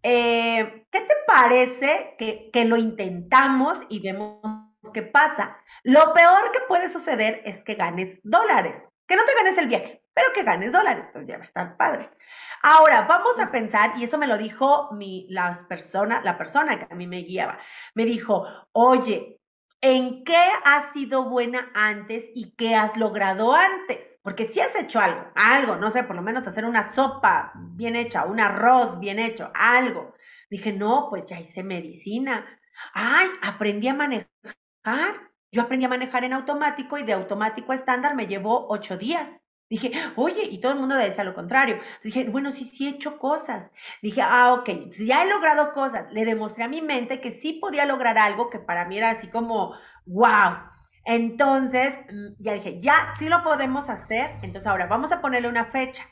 eh, 0.02 0.84
¿qué 0.90 1.02
te 1.02 1.14
parece 1.24 2.16
que, 2.18 2.50
que 2.52 2.64
lo 2.64 2.76
intentamos 2.76 3.78
y 3.90 4.00
vemos 4.00 4.40
qué 4.92 5.02
pasa? 5.02 5.56
Lo 5.84 6.12
peor 6.14 6.50
que 6.50 6.58
puede 6.66 6.92
suceder 6.92 7.42
es 7.44 7.62
que 7.62 7.76
ganes 7.76 8.18
dólares, 8.24 8.76
que 9.06 9.14
no 9.14 9.24
te 9.24 9.34
ganes 9.36 9.58
el 9.58 9.68
viaje, 9.68 10.01
pero 10.14 10.32
que 10.34 10.42
ganes 10.42 10.72
dólares, 10.72 11.06
pues 11.12 11.26
ya 11.26 11.36
va 11.38 11.44
a 11.44 11.46
estar 11.46 11.76
padre. 11.76 12.10
Ahora, 12.62 13.02
vamos 13.02 13.38
a 13.40 13.50
pensar, 13.50 13.94
y 13.96 14.04
eso 14.04 14.18
me 14.18 14.26
lo 14.26 14.38
dijo 14.38 14.90
mi, 14.92 15.26
las 15.30 15.64
persona, 15.64 16.20
la 16.22 16.38
persona 16.38 16.78
que 16.78 16.86
a 16.90 16.96
mí 16.96 17.06
me 17.06 17.22
guiaba, 17.22 17.58
me 17.94 18.04
dijo, 18.04 18.46
oye, 18.72 19.40
¿en 19.80 20.22
qué 20.24 20.42
has 20.64 20.92
sido 20.92 21.28
buena 21.28 21.70
antes 21.74 22.30
y 22.34 22.54
qué 22.56 22.74
has 22.74 22.96
logrado 22.96 23.52
antes? 23.52 24.18
Porque 24.22 24.46
si 24.46 24.60
has 24.60 24.74
hecho 24.76 25.00
algo, 25.00 25.26
algo, 25.34 25.76
no 25.76 25.90
sé, 25.90 26.04
por 26.04 26.16
lo 26.16 26.22
menos 26.22 26.46
hacer 26.46 26.64
una 26.64 26.92
sopa 26.92 27.52
bien 27.54 27.96
hecha, 27.96 28.24
un 28.24 28.40
arroz 28.40 29.00
bien 29.00 29.18
hecho, 29.18 29.50
algo. 29.54 30.14
Dije, 30.48 30.72
no, 30.72 31.08
pues 31.10 31.26
ya 31.26 31.40
hice 31.40 31.64
medicina. 31.64 32.46
Ay, 32.94 33.28
aprendí 33.42 33.88
a 33.88 33.94
manejar. 33.94 34.28
Yo 35.50 35.62
aprendí 35.62 35.84
a 35.84 35.88
manejar 35.88 36.24
en 36.24 36.32
automático 36.32 36.98
y 36.98 37.02
de 37.02 37.12
automático 37.12 37.72
a 37.72 37.74
estándar 37.74 38.14
me 38.14 38.26
llevó 38.26 38.66
ocho 38.68 38.96
días. 38.96 39.41
Dije, 39.68 39.90
oye, 40.16 40.42
y 40.44 40.60
todo 40.60 40.72
el 40.72 40.78
mundo 40.78 40.94
decía 40.96 41.24
lo 41.24 41.34
contrario. 41.34 41.78
Dije, 42.02 42.24
bueno, 42.24 42.52
sí, 42.52 42.64
sí 42.64 42.86
he 42.86 42.90
hecho 42.90 43.18
cosas. 43.18 43.70
Dije, 44.02 44.20
ah, 44.22 44.52
ok, 44.54 44.68
ya 44.98 45.22
he 45.22 45.28
logrado 45.28 45.72
cosas. 45.72 46.12
Le 46.12 46.24
demostré 46.24 46.64
a 46.64 46.68
mi 46.68 46.82
mente 46.82 47.20
que 47.20 47.32
sí 47.32 47.54
podía 47.54 47.86
lograr 47.86 48.18
algo 48.18 48.50
que 48.50 48.58
para 48.58 48.84
mí 48.86 48.98
era 48.98 49.10
así 49.10 49.28
como, 49.28 49.74
wow. 50.06 50.58
Entonces, 51.04 51.98
mm, 52.10 52.42
ya 52.42 52.52
dije, 52.54 52.80
ya 52.80 53.14
sí 53.18 53.28
lo 53.28 53.42
podemos 53.42 53.88
hacer. 53.88 54.32
Entonces, 54.42 54.66
ahora 54.66 54.86
vamos 54.86 55.10
a 55.12 55.20
ponerle 55.22 55.48
una 55.48 55.66
fecha. 55.66 56.04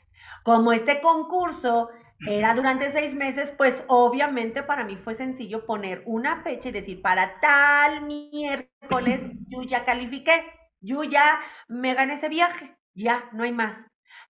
Como 0.43 0.73
este 0.73 1.01
concurso 1.01 1.89
era 2.25 2.53
durante 2.53 2.91
seis 2.91 3.13
meses, 3.15 3.51
pues 3.57 3.83
obviamente 3.87 4.63
para 4.63 4.83
mí 4.85 4.95
fue 4.95 5.15
sencillo 5.15 5.65
poner 5.65 6.03
una 6.05 6.43
fecha 6.43 6.69
y 6.69 6.71
decir, 6.71 7.01
para 7.01 7.39
tal 7.39 8.01
miércoles 8.03 9.21
yo 9.49 9.63
ya 9.63 9.83
califiqué, 9.83 10.45
yo 10.81 11.03
ya 11.03 11.39
me 11.67 11.93
gané 11.93 12.15
ese 12.15 12.29
viaje. 12.29 12.75
Ya, 12.93 13.29
no 13.33 13.43
hay 13.43 13.53
más. 13.53 13.77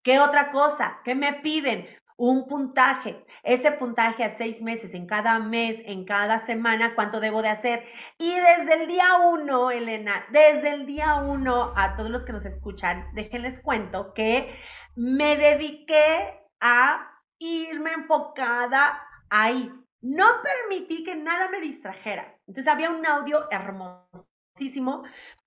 ¿Qué 0.04 0.20
otra 0.20 0.52
cosa? 0.52 1.00
¿Qué 1.04 1.16
me 1.16 1.34
piden? 1.34 1.88
Un 2.18 2.48
puntaje. 2.48 3.26
Ese 3.44 3.72
puntaje 3.72 4.24
a 4.24 4.36
seis 4.36 4.62
meses, 4.62 4.94
en 4.94 5.08
cada 5.08 5.40
mes, 5.40 5.78
en 5.86 6.06
cada 6.06 6.46
semana, 6.46 6.94
¿cuánto 6.94 7.20
debo 7.20 7.42
de 7.42 7.50
hacer? 7.50 7.86
Y 8.20 8.32
desde 8.32 8.84
el 8.84 8.88
día 8.88 9.18
uno, 9.26 9.72
Elena, 9.72 10.26
desde 10.30 10.70
el 10.72 10.86
día 10.86 11.16
uno, 11.16 11.74
a 11.76 11.96
todos 11.96 12.12
los 12.12 12.24
que 12.24 12.34
nos 12.34 12.46
escuchan, 12.46 13.08
déjenles 13.14 13.60
cuento 13.62 14.14
que 14.14 14.56
me 14.96 15.36
dediqué 15.36 16.40
a 16.60 17.12
irme 17.40 17.94
enfocada 17.94 19.02
ahí. 19.30 19.72
No 20.02 20.28
permití 20.44 21.04
que 21.04 21.16
nada 21.16 21.50
me 21.50 21.60
distrajera. 21.60 22.38
Entonces 22.48 22.72
había 22.72 22.92
un 22.92 23.06
audio 23.06 23.48
hermoso 23.52 24.28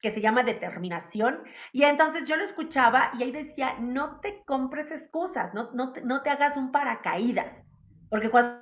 que 0.04 0.12
se 0.12 0.20
llama 0.20 0.42
determinación. 0.44 1.42
Y 1.72 1.84
entonces 1.84 2.28
yo 2.28 2.36
lo 2.36 2.44
escuchaba 2.44 3.10
y 3.18 3.22
ahí 3.22 3.32
decía, 3.32 3.76
no 3.80 4.20
te 4.20 4.44
compres 4.44 4.90
excusas, 4.92 5.54
no, 5.54 5.70
no, 5.72 5.94
no 6.04 6.22
te 6.22 6.28
hagas 6.30 6.58
un 6.58 6.72
paracaídas. 6.72 7.64
Porque 8.10 8.28
cuando 8.30 8.60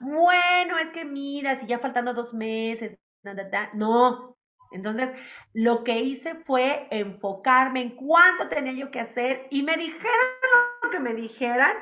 bueno, 0.00 0.78
es 0.78 0.88
que 0.90 1.04
mira, 1.04 1.56
si 1.56 1.66
ya 1.66 1.78
faltando 1.78 2.14
dos 2.14 2.34
meses, 2.34 2.96
no, 3.74 4.36
entonces, 4.70 5.10
lo 5.52 5.82
que 5.84 5.98
hice 5.98 6.36
fue 6.46 6.86
enfocarme 6.90 7.80
en 7.80 7.96
cuánto 7.96 8.48
tenía 8.48 8.72
yo 8.72 8.90
que 8.90 9.00
hacer 9.00 9.46
y 9.50 9.62
me 9.62 9.76
dijeran 9.76 10.10
lo 10.82 10.90
que 10.90 11.00
me 11.00 11.14
dijeran, 11.14 11.76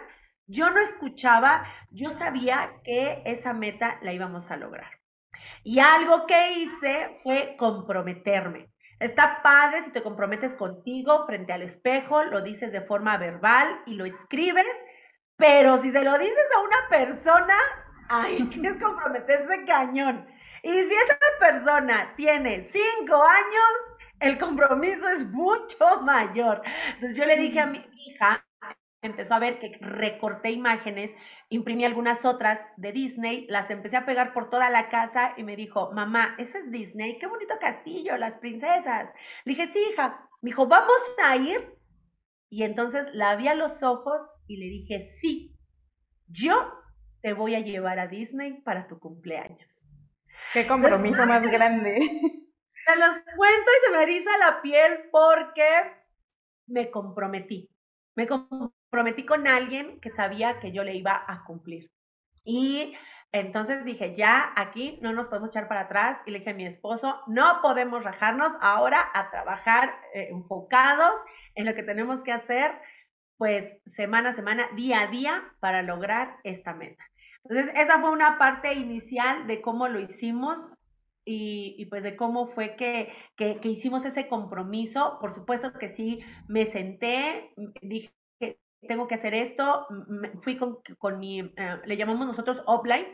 yo 0.46 0.70
no 0.70 0.80
escuchaba, 0.80 1.64
yo 1.90 2.10
sabía 2.10 2.72
que 2.82 3.22
esa 3.26 3.52
meta 3.52 3.98
la 4.02 4.12
íbamos 4.12 4.50
a 4.50 4.56
lograr. 4.56 4.90
Y 5.62 5.78
algo 5.80 6.26
que 6.26 6.52
hice 6.54 7.20
fue 7.22 7.56
comprometerme. 7.58 8.70
Está 8.98 9.42
padre 9.42 9.84
si 9.84 9.92
te 9.92 10.02
comprometes 10.02 10.54
contigo 10.54 11.24
frente 11.26 11.52
al 11.52 11.62
espejo, 11.62 12.24
lo 12.24 12.40
dices 12.40 12.72
de 12.72 12.80
forma 12.80 13.16
verbal 13.16 13.82
y 13.86 13.94
lo 13.94 14.06
escribes, 14.06 14.66
pero 15.36 15.76
si 15.76 15.90
se 15.90 16.02
lo 16.02 16.18
dices 16.18 16.46
a 16.56 16.60
una 16.62 16.88
persona, 16.90 17.54
ay, 18.08 18.48
es 18.64 18.82
comprometerse 18.82 19.64
cañón. 19.64 20.26
Y 20.62 20.70
si 20.70 20.94
esa 20.94 21.18
persona 21.38 22.14
tiene 22.16 22.68
cinco 22.68 23.22
años, 23.22 23.98
el 24.20 24.38
compromiso 24.38 25.08
es 25.08 25.26
mucho 25.26 26.00
mayor. 26.02 26.62
Entonces 26.94 27.16
yo 27.16 27.24
le 27.26 27.36
dije 27.36 27.60
a 27.60 27.66
mi 27.66 27.84
hija, 28.06 28.44
empezó 29.02 29.34
a 29.34 29.38
ver 29.38 29.58
que 29.58 29.78
recorté 29.80 30.50
imágenes, 30.50 31.12
imprimí 31.48 31.84
algunas 31.84 32.24
otras 32.24 32.60
de 32.76 32.92
Disney, 32.92 33.46
las 33.48 33.70
empecé 33.70 33.96
a 33.96 34.06
pegar 34.06 34.32
por 34.32 34.50
toda 34.50 34.70
la 34.70 34.88
casa 34.88 35.34
y 35.36 35.44
me 35.44 35.56
dijo, 35.56 35.92
mamá, 35.92 36.34
ese 36.38 36.58
es 36.58 36.70
Disney, 36.70 37.18
qué 37.18 37.26
bonito 37.26 37.54
castillo, 37.60 38.16
las 38.16 38.34
princesas. 38.38 39.10
Le 39.44 39.54
dije, 39.54 39.68
sí, 39.72 39.78
hija. 39.92 40.28
Me 40.40 40.50
dijo, 40.50 40.66
vamos 40.66 41.00
a 41.24 41.36
ir. 41.36 41.74
Y 42.50 42.62
entonces 42.62 43.08
la 43.12 43.36
vi 43.36 43.48
a 43.48 43.54
los 43.54 43.82
ojos 43.82 44.20
y 44.46 44.56
le 44.56 44.66
dije, 44.66 45.04
sí, 45.20 45.56
yo 46.26 46.72
te 47.20 47.32
voy 47.34 47.54
a 47.54 47.60
llevar 47.60 47.98
a 47.98 48.06
Disney 48.06 48.62
para 48.62 48.86
tu 48.86 48.98
cumpleaños. 48.98 49.87
Qué 50.52 50.66
compromiso 50.66 51.26
más 51.26 51.42
grande. 51.50 51.98
Se 52.86 52.96
los 52.96 53.10
cuento 53.36 53.70
y 53.70 53.84
se 53.84 53.90
me 53.92 54.02
eriza 54.02 54.30
la 54.38 54.62
piel 54.62 55.10
porque 55.12 55.62
me 56.66 56.90
comprometí. 56.90 57.68
Me 58.16 58.26
comprometí 58.26 59.26
con 59.26 59.46
alguien 59.46 60.00
que 60.00 60.08
sabía 60.08 60.58
que 60.58 60.72
yo 60.72 60.84
le 60.84 60.94
iba 60.94 61.22
a 61.26 61.44
cumplir. 61.44 61.90
Y 62.44 62.96
entonces 63.30 63.84
dije, 63.84 64.14
ya 64.14 64.54
aquí 64.56 64.98
no 65.02 65.12
nos 65.12 65.26
podemos 65.26 65.50
echar 65.50 65.68
para 65.68 65.82
atrás. 65.82 66.18
Y 66.24 66.30
le 66.30 66.38
dije 66.38 66.50
a 66.50 66.54
mi 66.54 66.64
esposo, 66.64 67.20
no 67.26 67.60
podemos 67.60 68.04
rajarnos 68.04 68.52
ahora 68.62 69.10
a 69.12 69.30
trabajar 69.30 70.00
eh, 70.14 70.28
enfocados 70.30 71.12
en 71.54 71.66
lo 71.66 71.74
que 71.74 71.82
tenemos 71.82 72.22
que 72.22 72.32
hacer, 72.32 72.72
pues 73.36 73.76
semana 73.86 74.30
a 74.30 74.34
semana, 74.34 74.68
día 74.74 75.02
a 75.02 75.06
día, 75.08 75.44
para 75.60 75.82
lograr 75.82 76.38
esta 76.42 76.72
meta. 76.72 77.04
Entonces, 77.48 77.72
esa 77.76 78.00
fue 78.00 78.10
una 78.10 78.38
parte 78.38 78.74
inicial 78.74 79.46
de 79.46 79.62
cómo 79.62 79.88
lo 79.88 80.00
hicimos 80.00 80.58
y, 81.24 81.84
pues 81.86 82.02
de 82.02 82.16
cómo 82.16 82.48
fue 82.48 82.74
que, 82.76 83.12
que, 83.36 83.60
hicimos 83.64 84.04
ese 84.04 84.28
compromiso. 84.28 85.18
Por 85.20 85.34
supuesto 85.34 85.72
que 85.74 85.88
sí, 85.90 86.20
me 86.46 86.64
senté, 86.66 87.52
dije, 87.82 88.12
tengo 88.86 89.06
que 89.06 89.14
hacer 89.14 89.34
esto, 89.34 89.86
fui 90.42 90.56
con, 90.56 90.78
con 90.98 91.18
mi, 91.18 91.40
eh, 91.40 91.80
le 91.84 91.96
llamamos 91.96 92.26
nosotros 92.26 92.62
offline, 92.66 93.06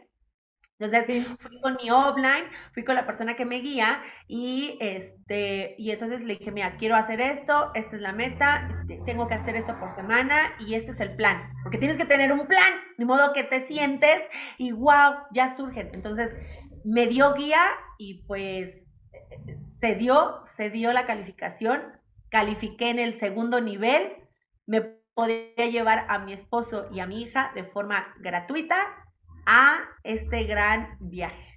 entonces 0.78 1.26
fui 1.38 1.60
con 1.60 1.76
mi 1.80 1.90
offline, 1.90 2.44
fui 2.72 2.82
con 2.82 2.96
la 2.96 3.06
persona 3.06 3.36
que 3.36 3.44
me 3.44 3.60
guía 3.60 4.02
y 4.26 4.76
este 4.80 5.76
y 5.78 5.92
entonces 5.92 6.24
le 6.24 6.36
dije, 6.36 6.50
mira, 6.50 6.76
quiero 6.78 6.96
hacer 6.96 7.20
esto, 7.20 7.70
esta 7.74 7.94
es 7.94 8.02
la 8.02 8.12
meta, 8.12 8.84
tengo 9.06 9.28
que 9.28 9.34
hacer 9.34 9.54
esto 9.54 9.78
por 9.78 9.92
semana 9.92 10.54
y 10.58 10.74
este 10.74 10.90
es 10.90 11.00
el 11.00 11.14
plan, 11.14 11.52
porque 11.62 11.78
tienes 11.78 11.96
que 11.96 12.06
tener 12.06 12.32
un 12.32 12.48
plan, 12.48 12.72
de 12.98 13.04
modo 13.04 13.32
que 13.32 13.44
te 13.44 13.66
sientes 13.66 14.20
y 14.58 14.72
wow, 14.72 15.14
ya 15.32 15.56
surgen. 15.56 15.90
Entonces 15.94 16.34
me 16.84 17.06
dio 17.06 17.34
guía 17.34 17.60
y 17.96 18.24
pues 18.26 18.84
se 19.78 19.94
dio, 19.94 20.42
se 20.56 20.70
dio 20.70 20.92
la 20.92 21.06
calificación, 21.06 21.82
califiqué 22.30 22.90
en 22.90 22.98
el 22.98 23.18
segundo 23.20 23.60
nivel, 23.60 24.16
me 24.66 24.80
podía 25.14 25.66
llevar 25.70 26.06
a 26.08 26.18
mi 26.18 26.32
esposo 26.32 26.88
y 26.90 26.98
a 26.98 27.06
mi 27.06 27.22
hija 27.22 27.52
de 27.54 27.62
forma 27.62 28.12
gratuita 28.18 29.03
a 29.46 29.80
este 30.02 30.44
gran 30.44 30.96
viaje. 31.00 31.54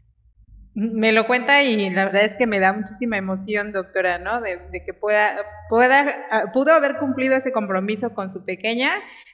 Me 0.73 1.11
lo 1.11 1.25
cuenta 1.25 1.63
y 1.63 1.89
la 1.89 2.05
verdad 2.05 2.23
es 2.23 2.35
que 2.35 2.45
me 2.45 2.59
da 2.59 2.71
muchísima 2.71 3.17
emoción, 3.17 3.71
doctora, 3.71 4.19
¿no? 4.19 4.41
De, 4.41 4.59
que 4.85 4.93
pueda, 4.93 5.37
pueda, 5.69 6.27
ah, 6.29 6.51
pudo 6.53 6.71
haber 6.73 6.97
cumplido 6.97 7.35
ese 7.35 7.51
compromiso 7.51 8.13
con 8.13 8.31
su 8.31 8.45
pequeña, 8.45 8.91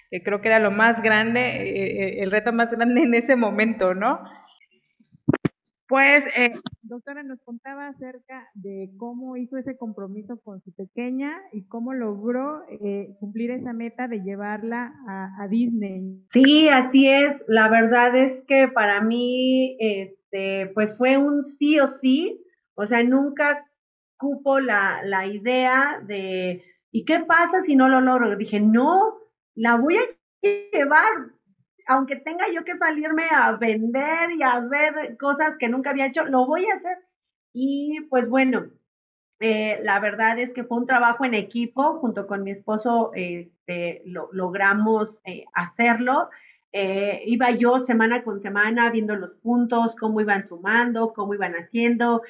que 0.09 0.23
creo 0.23 0.39
que 0.39 0.47
era 0.47 0.59
lo 0.59 0.71
más 0.71 1.01
grande, 1.01 1.41
eh, 1.41 2.19
eh, 2.19 2.23
el 2.23 2.31
reto 2.31 2.53
más 2.53 2.69
grande 2.71 3.01
en 3.03 3.13
ese 3.13 3.35
momento, 3.35 3.93
¿no? 3.93 4.23
Pues, 5.87 6.25
eh, 6.37 6.53
doctora, 6.93 7.23
nos 7.23 7.39
contaba 7.41 7.87
acerca 7.87 8.47
de 8.53 8.91
cómo 8.97 9.35
hizo 9.35 9.57
ese 9.57 9.75
compromiso 9.75 10.39
con 10.43 10.61
su 10.61 10.71
pequeña 10.73 11.33
y 11.51 11.65
cómo 11.65 11.93
logró 11.93 12.63
eh, 12.69 13.15
cumplir 13.19 13.51
esa 13.51 13.73
meta 13.73 14.07
de 14.07 14.19
llevarla 14.19 14.93
a, 15.07 15.47
Disney. 15.49 16.23
Sí, 16.31 16.69
así 16.69 17.09
es. 17.09 17.43
La 17.47 17.69
verdad 17.69 18.15
es 18.15 18.43
que 18.47 18.67
para 18.67 19.01
mí, 19.01 19.75
este, 19.79 20.71
pues 20.73 20.97
fue 20.97 21.17
un 21.17 21.43
sí 21.43 21.79
o 21.79 21.87
sí. 21.87 22.39
O 22.75 22.85
sea, 22.85 23.03
nunca 23.03 23.65
cupo 24.17 24.59
la, 24.59 25.01
la 25.03 25.27
idea 25.27 26.01
de, 26.05 26.63
¿y 26.91 27.05
qué 27.05 27.19
pasa 27.19 27.61
si 27.61 27.75
no 27.75 27.89
lo 27.89 28.01
logro? 28.01 28.35
Dije, 28.35 28.59
no, 28.59 29.15
la 29.55 29.75
voy 29.77 29.97
a 29.97 30.01
llevar 30.71 31.11
aunque 31.87 32.15
tenga 32.17 32.45
yo 32.53 32.63
que 32.63 32.77
salirme 32.77 33.23
a 33.31 33.53
vender 33.57 34.31
y 34.31 34.43
a 34.43 34.53
hacer 34.53 35.17
cosas 35.17 35.55
que 35.59 35.69
nunca 35.69 35.91
había 35.91 36.07
hecho, 36.07 36.25
lo 36.25 36.45
voy 36.45 36.65
a 36.65 36.75
hacer. 36.75 36.97
Y 37.53 38.01
pues 38.09 38.27
bueno, 38.29 38.71
eh, 39.39 39.79
la 39.83 39.99
verdad 39.99 40.39
es 40.39 40.53
que 40.53 40.63
fue 40.63 40.77
un 40.77 40.85
trabajo 40.87 41.25
en 41.25 41.33
equipo, 41.33 41.99
junto 41.99 42.27
con 42.27 42.43
mi 42.43 42.51
esposo 42.51 43.11
este, 43.13 44.01
lo, 44.05 44.29
logramos 44.31 45.19
eh, 45.25 45.45
hacerlo. 45.53 46.29
Eh, 46.71 47.21
iba 47.25 47.51
yo 47.51 47.79
semana 47.79 48.23
con 48.23 48.41
semana 48.41 48.89
viendo 48.89 49.15
los 49.15 49.35
puntos, 49.35 49.95
cómo 49.99 50.21
iban 50.21 50.47
sumando, 50.47 51.13
cómo 51.13 51.33
iban 51.35 51.53
haciendo, 51.53 52.23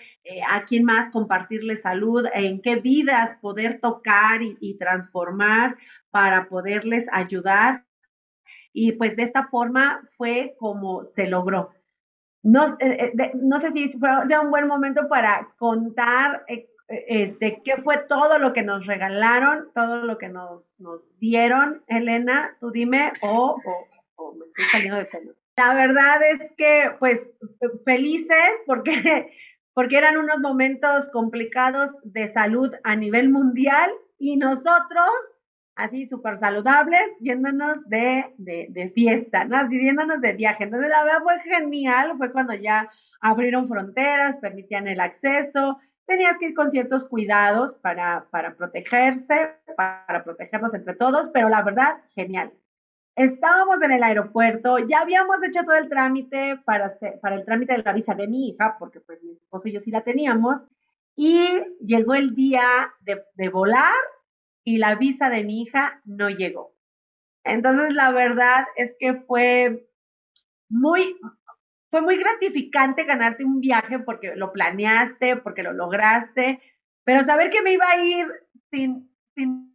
a 0.50 0.66
quién 0.66 0.84
más 0.84 1.12
compartirle 1.12 1.78
salud, 1.78 2.26
en 2.34 2.62
qué 2.62 2.78
vidas 2.78 3.38
poder 3.42 3.80
tocar 3.80 4.42
y 4.42 4.78
transformar 4.78 5.78
para 6.10 6.50
poderles 6.50 7.06
ayudar 7.12 7.86
y 8.74 8.94
pues 8.94 9.16
de 9.16 9.24
esta 9.24 9.48
forma 9.48 10.02
fue 10.18 10.56
como 10.60 11.04
se 11.04 11.28
logró. 11.28 11.72
No, 12.42 12.76
eh, 12.80 13.14
eh, 13.18 13.32
no 13.36 13.62
sé 13.62 13.72
si 13.72 13.88
fue, 13.98 14.10
sea 14.28 14.42
un 14.42 14.52
buen 14.52 14.68
momento 14.68 15.08
para 15.08 15.54
contar 15.58 16.44
eh, 16.50 16.68
este, 17.08 17.62
qué 17.64 17.78
fue 17.78 18.00
todo 18.00 18.38
lo 18.40 18.52
que 18.52 18.64
nos 18.64 18.86
regalaron, 18.86 19.70
todo 19.74 20.04
lo 20.04 20.18
que 20.18 20.28
nos, 20.28 20.70
nos 20.78 21.02
dieron. 21.20 21.84
Elena, 21.88 22.58
tú 22.60 22.72
dime, 22.72 23.14
o, 23.22 23.58
o, 24.16 24.34
me 24.34 24.46
estoy 24.46 24.66
saliendo 24.72 24.98
de 24.98 25.06
tema. 25.06 25.32
la 25.56 25.74
verdad 25.74 26.20
es 26.24 26.52
que, 26.58 26.92
pues, 27.00 27.22
felices 27.86 28.62
porque, 28.66 29.32
porque 29.74 29.98
eran 29.98 30.18
unos 30.18 30.40
momentos 30.40 31.10
complicados 31.14 31.92
de 32.04 32.32
salud 32.34 32.74
a 32.84 32.96
nivel 32.98 33.30
mundial 33.30 33.90
y 34.18 34.36
nosotros, 34.36 35.10
así 35.76 36.08
súper 36.08 36.38
saludables, 36.38 37.02
yéndonos 37.20 37.78
de, 37.88 38.34
de, 38.38 38.68
de 38.70 38.90
fiesta, 38.90 39.46
¿no? 39.46 39.58
Así 39.58 39.80
yéndonos 39.82 40.22
de 40.22 40.34
viaje. 40.34 40.66
Entonces, 40.66 40.90
la 40.90 41.04
verdad 41.04 41.24
fue 41.24 41.40
genial, 41.42 42.14
fue 42.18 42.32
cuando 42.32 42.54
ya 42.54 42.90
abrieron 43.22 43.68
fronteras, 43.68 44.38
permitían 44.38 44.88
el 44.88 45.00
acceso, 45.00 45.80
tenías 46.06 46.38
que 46.38 46.48
ir 46.48 46.54
con 46.54 46.72
ciertos 46.72 47.06
cuidados 47.08 47.76
para, 47.82 48.28
para 48.30 48.56
protegerse, 48.56 49.56
para 49.78 50.24
protegernos 50.24 50.74
entre 50.74 50.94
todos, 50.94 51.30
pero 51.34 51.50
la 51.50 51.64
verdad, 51.64 52.02
genial. 52.14 52.52
Estábamos 53.16 53.82
en 53.82 53.92
el 53.92 54.04
aeropuerto, 54.04 54.80
ya 54.80 55.02
habíamos 55.02 55.38
hecho 55.48 55.64
todo 55.64 55.78
el 55.78 55.88
trámite 55.88 56.60
para, 56.66 56.98
para 57.22 57.36
el 57.36 57.46
trámite 57.46 57.74
de 57.78 57.84
la 57.84 57.94
visa 57.94 58.14
de 58.16 58.28
mi 58.28 58.50
hija, 58.50 58.76
porque 58.78 59.00
pues 59.00 59.22
mi 59.24 59.34
esposo 59.34 59.68
y 59.68 59.72
yo 59.72 59.82
sí 59.82 59.92
la 59.92 60.02
teníamos, 60.02 60.58
y 61.16 61.62
llegó 61.80 62.16
el 62.16 62.34
día 62.36 62.64
de, 63.02 63.24
de 63.36 63.50
volar 63.50 63.94
y 64.64 64.78
la 64.78 64.96
visa 64.96 65.30
de 65.30 65.44
mi 65.44 65.62
hija 65.62 66.02
no 66.06 66.30
llegó. 66.30 66.76
Entonces, 67.44 67.94
la 67.94 68.12
verdad 68.12 68.66
es 68.76 68.96
que 69.00 69.16
fue 69.22 69.88
muy, 70.70 71.16
fue 71.92 72.02
muy 72.02 72.18
gratificante 72.18 73.04
ganarte 73.04 73.44
un 73.44 73.60
viaje 73.60 74.00
porque 74.00 74.36
lo 74.36 74.52
planeaste, 74.54 75.38
porque 75.38 75.64
lo 75.64 75.74
lograste, 75.74 76.62
pero 77.04 77.26
saber 77.26 77.50
que 77.50 77.62
me 77.62 77.74
iba 77.74 77.88
a 77.88 78.04
ir 78.04 78.26
sin, 78.72 79.14
sin 79.36 79.74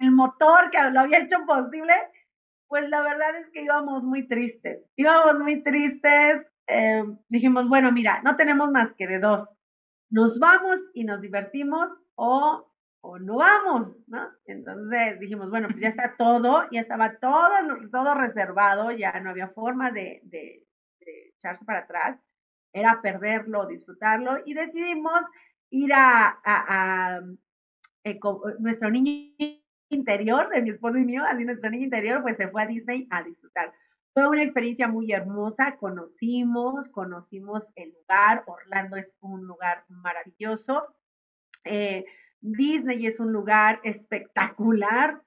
el 0.00 0.10
motor 0.10 0.70
que 0.70 0.78
lo 0.90 1.00
había 1.00 1.20
hecho 1.20 1.38
posible, 1.46 1.94
pues 2.66 2.88
la 2.88 3.02
verdad 3.02 3.36
es 3.36 3.48
que 3.50 3.62
íbamos 3.62 4.02
muy 4.02 4.26
tristes, 4.26 4.84
íbamos 4.96 5.38
muy 5.40 5.62
tristes, 5.62 6.42
eh, 6.66 7.04
dijimos, 7.28 7.68
bueno, 7.68 7.92
mira, 7.92 8.20
no 8.22 8.36
tenemos 8.36 8.70
más 8.70 8.92
que 8.94 9.06
de 9.06 9.20
dos, 9.20 9.48
nos 10.10 10.38
vamos 10.38 10.80
y 10.92 11.04
nos 11.04 11.20
divertimos 11.20 11.88
o, 12.16 12.73
o 13.06 13.18
no 13.18 13.36
vamos, 13.36 13.94
¿no? 14.06 14.30
Entonces 14.46 15.20
dijimos, 15.20 15.50
bueno, 15.50 15.68
pues 15.68 15.80
ya 15.82 15.88
está 15.88 16.16
todo, 16.16 16.66
ya 16.72 16.80
estaba 16.80 17.18
todo, 17.18 17.50
todo 17.92 18.14
reservado, 18.14 18.92
ya 18.92 19.20
no 19.20 19.30
había 19.30 19.48
forma 19.48 19.90
de, 19.90 20.22
de 20.24 20.66
echarse 21.36 21.66
para 21.66 21.80
atrás, 21.80 22.18
era 22.72 23.02
perderlo, 23.02 23.66
disfrutarlo, 23.66 24.38
y 24.46 24.54
decidimos 24.54 25.20
ir 25.68 25.92
a, 25.94 26.40
a, 26.42 27.20
eh, 28.04 28.18
nuestro 28.58 28.90
niño 28.90 29.34
interior, 29.90 30.48
de 30.48 30.62
mi 30.62 30.70
esposo 30.70 30.96
y 30.96 31.04
mío, 31.04 31.24
así 31.26 31.44
nuestro 31.44 31.70
niño 31.70 31.84
interior, 31.84 32.22
pues 32.22 32.38
se 32.38 32.48
fue 32.48 32.62
a 32.62 32.66
Disney 32.66 33.06
a 33.10 33.22
disfrutar. 33.22 33.74
Fue 34.14 34.26
una 34.26 34.42
experiencia 34.42 34.88
muy 34.88 35.12
hermosa, 35.12 35.76
conocimos, 35.76 36.88
conocimos 36.88 37.64
el 37.76 37.92
lugar, 37.92 38.44
Orlando 38.46 38.96
es 38.96 39.12
un 39.20 39.46
lugar 39.46 39.84
maravilloso, 39.88 40.86
eh, 41.64 42.06
Disney 42.44 43.06
es 43.06 43.18
un 43.20 43.32
lugar 43.32 43.80
espectacular, 43.84 45.22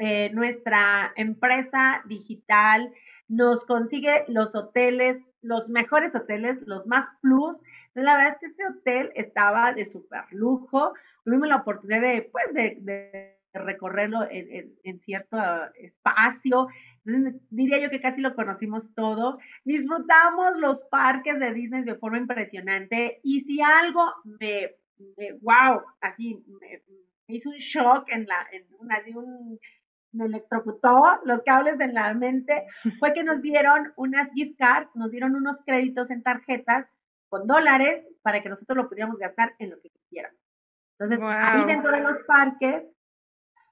eh, 0.00 0.30
nuestra 0.32 1.12
empresa 1.16 2.02
digital 2.06 2.92
nos 3.28 3.64
consigue 3.66 4.24
los 4.26 4.54
hoteles, 4.54 5.18
los 5.42 5.68
mejores 5.68 6.12
hoteles, 6.14 6.58
los 6.66 6.86
más 6.86 7.06
plus. 7.20 7.56
La 7.94 8.16
verdad 8.16 8.32
es 8.32 8.38
que 8.40 8.46
ese 8.46 8.66
hotel 8.66 9.12
estaba 9.14 9.72
de 9.72 9.92
súper 9.92 10.24
lujo. 10.30 10.94
Tuvimos 11.24 11.48
la 11.48 11.56
oportunidad 11.56 12.00
de, 12.00 12.22
pues, 12.22 12.46
de, 12.52 13.36
recorrerlo 13.52 14.20
en, 14.30 15.00
cierto 15.00 15.36
espacio. 15.74 16.68
diría 17.50 17.78
yo 17.80 17.90
que 17.90 18.00
casi 18.00 18.20
lo 18.22 18.34
conocimos 18.34 18.92
todo. 18.94 19.38
Disfrutamos 19.64 20.56
los 20.58 20.80
parques 20.90 21.38
de 21.38 21.52
Disney 21.52 21.84
de 21.84 21.96
forma 21.96 22.18
impresionante. 22.18 23.20
Y 23.22 23.40
si 23.40 23.60
algo 23.60 24.02
me, 24.24 24.77
wow, 25.40 25.82
así 26.00 26.42
me, 26.60 26.82
hizo 27.28 27.50
un 27.50 27.56
shock 27.56 28.10
en 28.10 28.26
la, 28.26 28.46
en 28.52 28.66
una, 28.78 28.96
así 28.96 29.12
un 29.14 29.58
me 30.12 30.24
electrocutó 30.24 31.20
los 31.24 31.42
cables 31.42 31.78
en 31.80 31.94
la 31.94 32.14
mente, 32.14 32.66
fue 32.98 33.12
que 33.12 33.24
nos 33.24 33.42
dieron 33.42 33.92
unas 33.96 34.30
gift 34.32 34.58
cards, 34.58 34.88
nos 34.94 35.10
dieron 35.10 35.34
unos 35.34 35.58
créditos 35.66 36.10
en 36.10 36.22
tarjetas 36.22 36.86
con 37.28 37.46
dólares 37.46 38.06
para 38.22 38.42
que 38.42 38.48
nosotros 38.48 38.76
lo 38.76 38.88
pudiéramos 38.88 39.18
gastar 39.18 39.54
en 39.58 39.70
lo 39.70 39.80
que 39.80 39.90
quisiéramos. 39.90 40.38
Entonces, 40.98 41.20
ahí 41.22 41.64
dentro 41.66 41.92
de 41.92 42.00
los 42.00 42.18
parques 42.26 42.84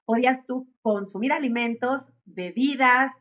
podías 0.05 0.45
tú 0.45 0.71
consumir 0.81 1.33
alimentos, 1.33 2.09
bebidas, 2.25 3.11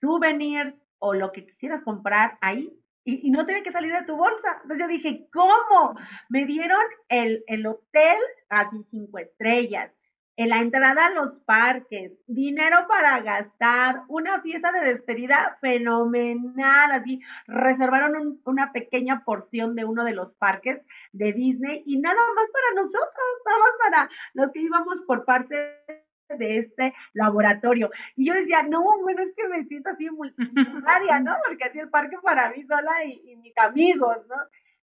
souvenirs 0.00 0.74
o 0.98 1.14
lo 1.14 1.30
que 1.30 1.46
quisieras 1.46 1.82
comprar 1.82 2.38
ahí 2.40 2.81
y, 3.04 3.30
no 3.30 3.46
tenía 3.46 3.62
que 3.62 3.72
salir 3.72 3.92
de 3.92 4.04
tu 4.04 4.16
bolsa. 4.16 4.58
Entonces 4.62 4.78
yo 4.80 4.88
dije, 4.88 5.28
¿cómo? 5.32 5.94
Me 6.28 6.46
dieron 6.46 6.82
el, 7.08 7.44
el 7.46 7.66
hotel 7.66 8.18
así 8.48 8.82
cinco 8.84 9.18
estrellas, 9.18 9.90
en 10.36 10.48
la 10.48 10.58
entrada 10.58 11.06
a 11.06 11.10
los 11.10 11.38
parques, 11.40 12.12
dinero 12.26 12.86
para 12.88 13.20
gastar, 13.20 14.02
una 14.08 14.40
fiesta 14.40 14.72
de 14.72 14.80
despedida 14.80 15.58
fenomenal, 15.60 16.90
así 16.90 17.20
reservaron 17.46 18.40
una 18.44 18.72
pequeña 18.72 19.24
porción 19.24 19.74
de 19.74 19.84
uno 19.84 20.04
de 20.04 20.14
los 20.14 20.32
parques 20.34 20.80
de 21.12 21.32
Disney 21.32 21.82
y 21.86 21.98
nada 21.98 22.20
más 22.34 22.46
para 22.50 22.82
nosotros, 22.82 23.12
nada 23.44 23.58
más 23.58 23.72
para 23.84 24.10
los 24.32 24.52
que 24.52 24.60
íbamos 24.60 25.00
por 25.06 25.24
parte 25.26 25.84
de 26.28 26.58
este 26.58 26.94
laboratorio. 27.12 27.90
Y 28.16 28.26
yo 28.26 28.34
decía, 28.34 28.62
no, 28.62 28.82
bueno, 29.00 29.22
es 29.22 29.32
que 29.36 29.48
me 29.48 29.64
siento 29.64 29.90
así 29.90 30.10
multitudinaria, 30.10 31.20
¿no? 31.20 31.36
Porque 31.46 31.64
así 31.64 31.78
el 31.78 31.90
parque 31.90 32.16
para 32.22 32.50
mí 32.50 32.62
sola 32.64 33.04
y, 33.04 33.36
mis 33.36 33.56
amigos, 33.58 34.18
¿no? 34.28 34.36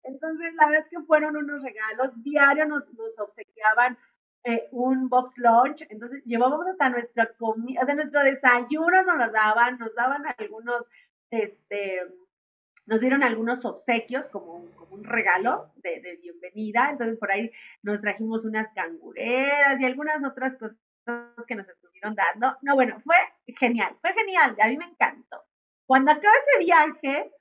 Entonces, 0.04 0.54
la 0.56 0.68
verdad 0.68 0.86
es 0.86 0.98
que 0.98 1.06
fueron 1.06 1.36
unos 1.36 1.62
regalos, 1.62 2.24
diarios 2.24 2.68
nos, 2.68 2.94
nos 2.94 3.20
obsequiaban 3.20 3.98
eh, 4.46 4.70
un 4.72 5.10
box 5.10 5.38
lunch, 5.38 5.86
entonces 5.90 6.24
llevábamos 6.24 6.66
hasta 6.68 6.90
nuestra 6.90 7.26
comida, 7.34 7.82
o 7.82 7.86
sea, 7.86 7.96
nuestro 7.96 8.22
desayuno 8.22 9.04
nos 9.04 9.18
lo 9.18 9.32
daban, 9.32 9.78
nos 9.78 9.94
daban 9.96 10.24
algunos, 10.38 10.86
este, 11.30 12.02
nos 12.86 13.02
dieron 13.02 13.22
algunos 13.22 13.66
obsequios 13.66 14.28
como 14.28 14.56
un, 14.56 14.72
como 14.72 14.96
un 14.96 15.04
regalo 15.04 15.74
de, 15.76 16.00
de, 16.00 16.16
bienvenida, 16.16 16.90
entonces 16.90 17.18
por 17.18 17.32
ahí 17.32 17.52
nos 17.84 18.00
trajimos 18.00 18.46
unas 18.46 18.74
cangureras 18.74 19.80
y 19.80 19.86
algunas 19.86 20.24
otras 20.24 20.56
cosas 20.56 20.78
que 21.48 21.56
nos 21.56 21.68
estuvieron 21.68 22.16
dando. 22.16 22.58
No, 22.62 22.76
bueno, 22.76 23.00
fue 23.04 23.16
genial, 23.58 23.96
fue 24.02 24.14
genial, 24.14 24.56
a 24.60 24.68
mí 24.68 24.78
me 24.78 24.86
encantó. 24.86 25.44
Cuando 25.86 26.12
acaba 26.12 26.34
ese 26.36 26.66
viaje, 26.66 27.32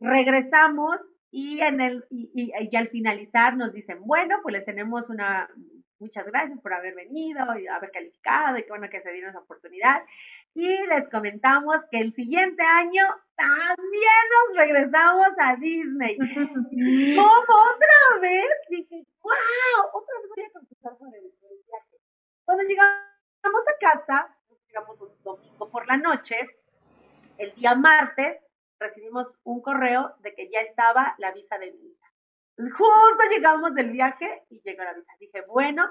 regresamos 0.00 0.96
y 1.30 1.60
en 1.60 1.80
el 1.80 2.04
y, 2.10 2.30
y, 2.34 2.52
y, 2.70 2.76
al 2.76 2.88
finalizar 2.88 3.56
nos 3.56 3.72
dicen, 3.72 3.98
bueno, 4.04 4.38
pues 4.42 4.52
les 4.52 4.64
tenemos 4.64 5.08
una 5.10 5.48
muchas 6.04 6.26
gracias 6.26 6.60
por 6.60 6.74
haber 6.74 6.94
venido 6.94 7.58
y 7.58 7.66
haber 7.66 7.90
calificado 7.90 8.58
y 8.58 8.62
qué 8.62 8.68
bueno 8.68 8.90
que 8.90 9.00
se 9.00 9.10
dieron 9.10 9.30
esa 9.30 9.40
oportunidad. 9.40 10.02
Y 10.54 10.86
les 10.86 11.08
comentamos 11.08 11.78
que 11.90 11.98
el 11.98 12.12
siguiente 12.12 12.62
año 12.62 13.04
también 13.36 14.22
nos 14.32 14.56
regresamos 14.56 15.28
a 15.38 15.56
Disney. 15.56 16.16
¿Cómo 17.16 17.54
otra 17.74 18.20
vez? 18.20 18.50
Dije, 18.68 19.06
wow, 19.22 19.86
otra 19.94 20.14
vez 20.20 20.30
voy 20.36 20.44
a 20.44 20.52
contestar 20.52 20.98
con 20.98 21.14
el. 21.14 21.34
Cuando 22.44 22.64
llegamos 22.64 23.64
a 23.66 23.78
casa, 23.80 24.36
llegamos 24.68 25.00
un 25.00 25.08
domingo 25.22 25.70
por 25.70 25.86
la 25.86 25.96
noche, 25.96 26.36
el 27.38 27.54
día 27.54 27.74
martes 27.74 28.38
recibimos 28.78 29.38
un 29.44 29.62
correo 29.62 30.14
de 30.20 30.34
que 30.34 30.50
ya 30.50 30.60
estaba 30.60 31.14
la 31.18 31.32
visa 31.32 31.58
de 31.58 31.72
mi 31.72 31.96
Justo 32.56 33.24
llegamos 33.30 33.74
del 33.74 33.90
viaje 33.90 34.44
y 34.50 34.60
llegó 34.62 34.84
la 34.84 34.92
visa. 34.92 35.12
Dije, 35.18 35.42
bueno, 35.48 35.90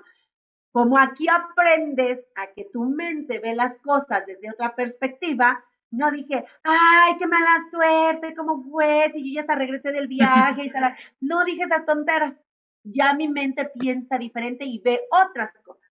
como 0.72 0.98
aquí 0.98 1.28
aprendes 1.28 2.26
a 2.36 2.48
que 2.54 2.66
tu 2.66 2.86
mente 2.86 3.40
ve 3.40 3.54
las 3.54 3.74
cosas 3.80 4.26
desde 4.26 4.50
otra 4.50 4.76
perspectiva, 4.76 5.66
no 5.92 6.10
dije, 6.12 6.46
ay, 6.64 7.18
qué 7.18 7.28
mala 7.28 7.66
suerte, 7.70 8.34
¿cómo 8.34 8.64
fue? 8.64 9.12
Si 9.14 9.28
yo 9.28 9.36
ya 9.36 9.42
hasta 9.42 9.56
regresé 9.56 9.92
del 9.92 10.08
viaje 10.08 10.66
y 10.66 10.70
tal. 10.72 10.96
No 11.20 11.44
dije 11.44 11.64
esas 11.64 11.86
tonteras. 11.86 12.36
Ya 12.84 13.14
mi 13.14 13.28
mente 13.28 13.66
piensa 13.66 14.18
diferente 14.18 14.66
y 14.66 14.80
ve 14.80 15.02
otras 15.12 15.52
cosas. 15.64 15.83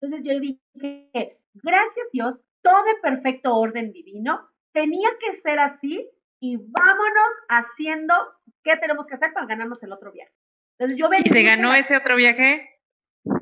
Entonces 0.00 0.26
yo 0.26 0.40
dije, 0.40 1.38
gracias 1.54 2.06
Dios, 2.12 2.36
todo 2.62 2.84
en 2.88 3.00
perfecto 3.00 3.54
orden 3.56 3.92
divino. 3.92 4.48
Tenía 4.72 5.08
que 5.18 5.32
ser 5.34 5.58
así 5.58 6.10
y 6.40 6.56
vámonos 6.56 7.30
haciendo 7.48 8.14
qué 8.62 8.76
tenemos 8.76 9.06
que 9.06 9.14
hacer 9.14 9.32
para 9.32 9.46
ganarnos 9.46 9.82
el 9.82 9.92
otro 9.92 10.12
viaje. 10.12 10.32
Entonces 10.78 10.96
yo 10.98 11.08
¿Y 11.24 11.28
se 11.28 11.42
ganó 11.42 11.74
ese 11.74 11.96
otro 11.96 12.16
viaje? 12.16 12.68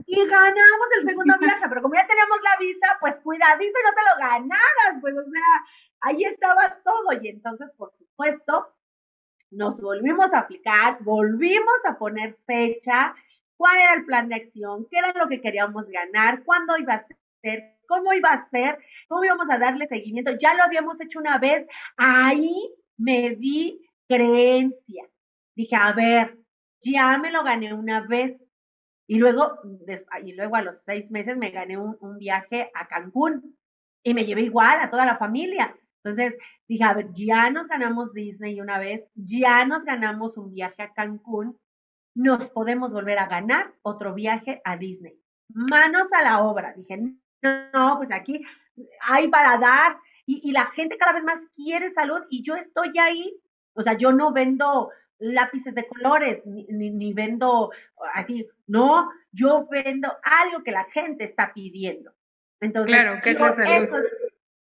Y 0.07 0.27
ganamos 0.27 0.89
el 0.99 1.07
segundo 1.07 1.35
viaje, 1.41 1.67
pero 1.69 1.83
como 1.83 1.95
ya 1.95 2.07
teníamos 2.07 2.39
la 2.43 2.59
visa, 2.59 2.97
pues 3.01 3.17
cuidadito 3.17 3.79
y 3.79 3.85
no 3.85 3.95
te 3.95 4.03
lo 4.03 4.29
ganaras, 4.29 5.01
pues 5.01 5.15
o 5.15 5.31
sea, 5.31 5.43
ahí 6.01 6.25
estaba 6.25 6.81
todo. 6.85 7.21
Y 7.21 7.29
entonces, 7.29 7.71
por 7.77 7.93
supuesto, 7.99 8.75
nos 9.51 9.81
volvimos 9.81 10.33
a 10.33 10.41
aplicar, 10.41 10.99
volvimos 11.01 11.85
a 11.87 11.99
poner 11.99 12.39
fecha, 12.47 13.15
cuál 13.57 13.79
era 13.79 13.95
el 13.95 14.05
plan 14.05 14.29
de 14.29 14.37
acción, 14.37 14.87
qué 14.91 14.99
era 14.99 15.13
lo 15.13 15.29
que 15.29 15.41
queríamos 15.41 15.87
ganar, 15.89 16.45
cuándo 16.45 16.77
iba 16.79 16.95
a 16.95 17.07
ser, 17.43 17.79
cómo 17.87 18.13
iba 18.13 18.31
a 18.31 18.49
ser, 18.51 18.79
cómo 19.09 19.25
íbamos 19.25 19.49
a 19.51 19.59
darle 19.59 19.87
seguimiento. 19.87 20.33
Ya 20.39 20.55
lo 20.55 20.63
habíamos 20.63 21.01
hecho 21.01 21.19
una 21.19 21.39
vez, 21.39 21.67
ahí 21.97 22.55
me 22.97 23.31
di 23.37 23.81
creencia. 24.09 25.09
Dije, 25.55 25.77
a 25.77 25.93
ver, 25.93 26.39
ya 26.81 27.19
me 27.19 27.31
lo 27.31 27.45
gané 27.45 27.73
una 27.75 28.01
vez. 28.01 28.41
Y 29.07 29.19
luego, 29.19 29.59
y 30.23 30.33
luego 30.33 30.57
a 30.57 30.63
los 30.63 30.81
seis 30.83 31.11
meses 31.11 31.37
me 31.37 31.51
gané 31.51 31.77
un, 31.77 31.97
un 32.01 32.19
viaje 32.19 32.71
a 32.75 32.89
Cancún 32.89 33.57
y 34.03 34.15
me 34.15 34.25
llevé 34.25 34.43
igual 34.43 34.81
a 34.81 34.91
toda 34.91 35.05
la 35.05 35.19
familia. 35.19 35.77
Entonces 36.03 36.37
dije, 36.69 36.85
a 36.85 36.93
ver, 36.93 37.09
ya 37.13 37.51
nos 37.51 37.67
ganamos 37.67 38.13
Disney 38.13 38.61
una 38.61 38.79
vez, 38.79 39.05
ya 39.15 39.65
nos 39.65 39.85
ganamos 39.85 40.37
un 40.37 40.51
viaje 40.51 40.83
a 40.83 40.93
Cancún, 40.93 41.59
nos 42.15 42.49
podemos 42.51 42.93
volver 42.93 43.19
a 43.19 43.27
ganar 43.27 43.73
otro 43.83 44.15
viaje 44.15 44.61
a 44.65 44.77
Disney. 44.77 45.19
Manos 45.49 46.09
a 46.13 46.23
la 46.23 46.43
obra. 46.43 46.73
Dije, 46.77 46.97
no, 47.43 47.95
pues 47.99 48.11
aquí 48.13 48.43
hay 49.01 49.29
para 49.29 49.59
dar 49.59 49.99
y, 50.27 50.53
la 50.53 50.67
gente 50.67 50.97
cada 50.97 51.13
vez 51.13 51.23
más 51.23 51.41
quiere 51.55 51.93
salud 51.93 52.23
y 52.31 52.43
yo 52.43 52.55
estoy 52.55 52.93
ahí. 52.99 53.39
O 53.75 53.83
sea, 53.83 53.95
yo 53.95 54.13
no 54.13 54.33
vendo 54.33 54.91
lápices 55.19 55.75
de 55.75 55.87
colores 55.87 56.43
ni, 56.47 56.65
ni, 56.69 57.13
vendo 57.13 57.71
así, 58.15 58.49
no, 58.67 59.11
yo 59.33 59.67
vendo 59.71 60.17
algo 60.23 60.63
que 60.63 60.71
la 60.71 60.85
gente 60.85 61.25
está 61.25 61.53
pidiendo. 61.53 62.13
Entonces, 62.61 62.95
claro, 62.97 63.21
que 63.23 63.31
es 63.31 63.39
la 63.41 63.53
salud. 63.53 63.89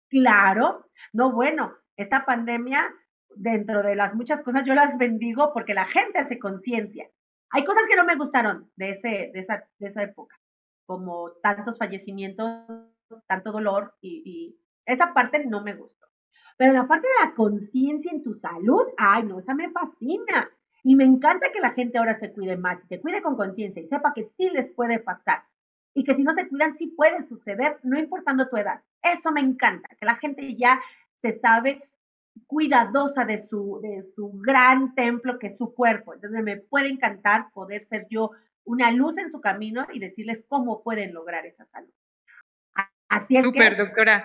claro, 0.09 0.87
no, 1.13 1.33
bueno, 1.33 1.77
esta 1.97 2.25
pandemia, 2.25 2.95
dentro 3.37 3.83
de 3.83 3.95
las 3.95 4.15
muchas 4.15 4.43
cosas, 4.43 4.65
yo 4.65 4.75
las 4.75 4.97
bendigo 4.97 5.53
porque 5.53 5.75
la 5.75 5.85
gente 5.85 6.19
hace 6.19 6.39
conciencia. 6.39 7.11
Hay 7.51 7.65
cosas 7.65 7.83
que 7.89 7.97
no 7.97 8.05
me 8.05 8.17
gustaron 8.17 8.71
de, 8.77 8.91
ese, 8.91 9.31
de, 9.33 9.41
esa, 9.41 9.65
de 9.79 9.89
esa 9.89 10.03
época, 10.03 10.39
como 10.87 11.33
tantos 11.43 11.79
fallecimientos, 11.79 12.63
tanto 13.27 13.53
dolor 13.53 13.95
y, 14.01 14.57
esa 14.87 15.13
parte 15.15 15.45
no 15.47 15.63
me 15.63 15.75
gustó. 15.75 16.09
Pero 16.57 16.73
la 16.73 16.89
parte 16.89 17.07
de 17.07 17.27
la 17.27 17.35
conciencia 17.35 18.11
en 18.11 18.23
tu 18.23 18.35
salud, 18.35 18.83
ay, 18.97 19.23
no, 19.23 19.39
esa 19.39 19.55
me 19.55 19.71
fascina. 19.71 20.51
Y 20.83 20.97
me 20.97 21.05
encanta 21.05 21.53
que 21.53 21.61
la 21.61 21.71
gente 21.71 21.99
ahora 21.99 22.19
se 22.19 22.33
cuide 22.33 22.57
más 22.57 22.83
y 22.83 22.89
se 22.89 23.01
cuide 23.01 23.23
con 23.23 23.37
conciencia 23.37 23.83
y 23.83 23.87
sepa 23.87 24.13
que 24.15 24.31
sí 24.37 24.51
les 24.51 24.71
puede 24.71 24.99
pasar. 24.99 25.45
Y 25.95 26.03
que 26.03 26.15
si 26.15 26.25
no 26.25 26.33
se 26.33 26.49
cuidan, 26.49 26.77
sí 26.77 26.89
puede 26.89 27.27
suceder, 27.27 27.79
no 27.83 27.99
importando 27.99 28.49
tu 28.49 28.57
edad. 28.57 28.83
Eso 29.03 29.31
me 29.31 29.41
encanta, 29.41 29.89
que 29.99 30.07
la 30.07 30.17
gente 30.17 30.57
ya 30.57 30.81
se 31.23 31.39
sabe 31.39 31.90
cuidadosa 32.47 33.25
de 33.25 33.47
su, 33.47 33.81
de 33.83 34.03
su 34.03 34.33
gran 34.41 34.95
templo 34.95 35.39
que 35.39 35.49
es 35.49 35.59
su 35.59 35.75
cuerpo. 35.75 36.15
Entonces 36.15 36.43
me 36.43 36.57
puede 36.57 36.89
encantar 36.89 37.51
poder 37.53 37.83
ser 37.83 38.07
yo 38.11 38.31
una 38.65 38.91
luz 38.91 39.19
en 39.19 39.31
su 39.31 39.41
camino 39.41 39.87
y 39.93 39.99
decirles 39.99 40.45
cómo 40.49 40.83
pueden 40.83 41.13
lograr 41.13 41.47
esa 41.47 41.67
salud. 41.67 41.93
Así 43.09 43.37
es 43.37 43.45
Súper, 43.45 43.77
doctora. 43.77 44.25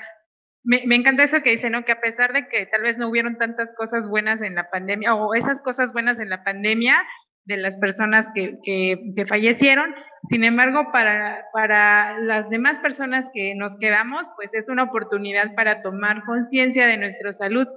Me, 0.64 0.84
me, 0.86 0.96
encanta 0.96 1.24
eso 1.24 1.42
que 1.42 1.52
dice, 1.52 1.70
¿no? 1.70 1.86
Que 1.86 1.92
a 1.92 2.02
pesar 2.02 2.34
de 2.34 2.48
que 2.48 2.66
tal 2.66 2.82
vez 2.82 2.98
no 2.98 3.08
hubieron 3.10 3.38
tantas 3.38 3.74
cosas 3.76 4.08
buenas 4.08 4.42
en 4.42 4.56
la 4.56 4.70
pandemia 4.70 5.14
o 5.14 5.34
esas 5.36 5.62
cosas 5.62 5.94
buenas 5.94 6.20
en 6.20 6.30
la 6.30 6.44
pandemia 6.44 7.04
de 7.46 7.58
las 7.58 7.78
personas 7.78 8.30
que, 8.34 8.58
que, 8.64 9.26
fallecieron, 9.28 9.94
sin 10.30 10.44
embargo, 10.44 10.92
para, 10.92 11.46
para 11.54 12.18
las 12.20 12.50
demás 12.50 12.80
personas 12.80 13.30
que 13.32 13.54
nos 13.56 13.78
quedamos, 13.78 14.28
pues 14.36 14.54
es 14.56 14.68
una 14.68 14.84
oportunidad 14.84 15.54
para 15.56 15.82
tomar 15.82 16.24
conciencia 16.26 16.88
de 16.88 16.98
nuestra 16.98 17.32
salud. 17.34 17.68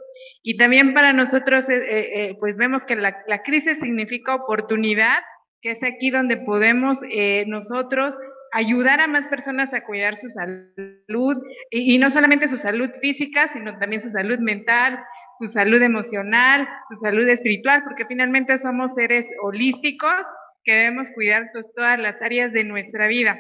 Y 0.43 0.57
también 0.57 0.95
para 0.95 1.13
nosotros, 1.13 1.69
eh, 1.69 1.77
eh, 1.77 2.09
eh, 2.15 2.37
pues 2.41 2.57
vemos 2.57 2.85
que 2.85 2.97
la, 2.97 3.23
la, 3.27 3.43
crisis 3.43 3.81
significa 3.81 4.35
oportunidad, 4.35 5.19
que 5.61 5.73
es 5.73 5.83
aquí 5.85 6.11
donde 6.11 6.39
podemos 6.39 6.99
nosotros 7.47 8.17
ayudar 8.53 9.01
a 9.01 9.07
más 9.07 9.27
personas 9.27 9.75
a 9.75 9.85
cuidar 9.85 10.17
su 10.17 10.29
salud 10.29 11.37
y, 11.71 11.99
no 11.99 12.11
solamente 12.11 12.49
su 12.49 12.57
salud 12.57 12.91
física, 13.01 13.49
sino 13.49 13.79
también 13.79 14.03
su 14.03 14.09
salud 14.09 14.39
mental, 14.39 14.99
su 15.39 15.47
salud 15.47 15.83
emocional, 15.83 16.69
su 16.89 16.95
salud 16.95 17.27
espiritual, 17.29 17.85
porque 17.85 18.07
finalmente 18.07 18.59
somos 18.59 18.95
seres 18.95 19.27
holísticos 19.43 20.27
que 20.65 20.73
debemos 20.73 21.11
cuidar 21.11 21.51
pues, 21.53 21.71
todas 21.75 21.99
las 21.99 22.23
áreas 22.23 22.53
de 22.53 22.65
nuestra 22.65 23.07
vida. 23.07 23.39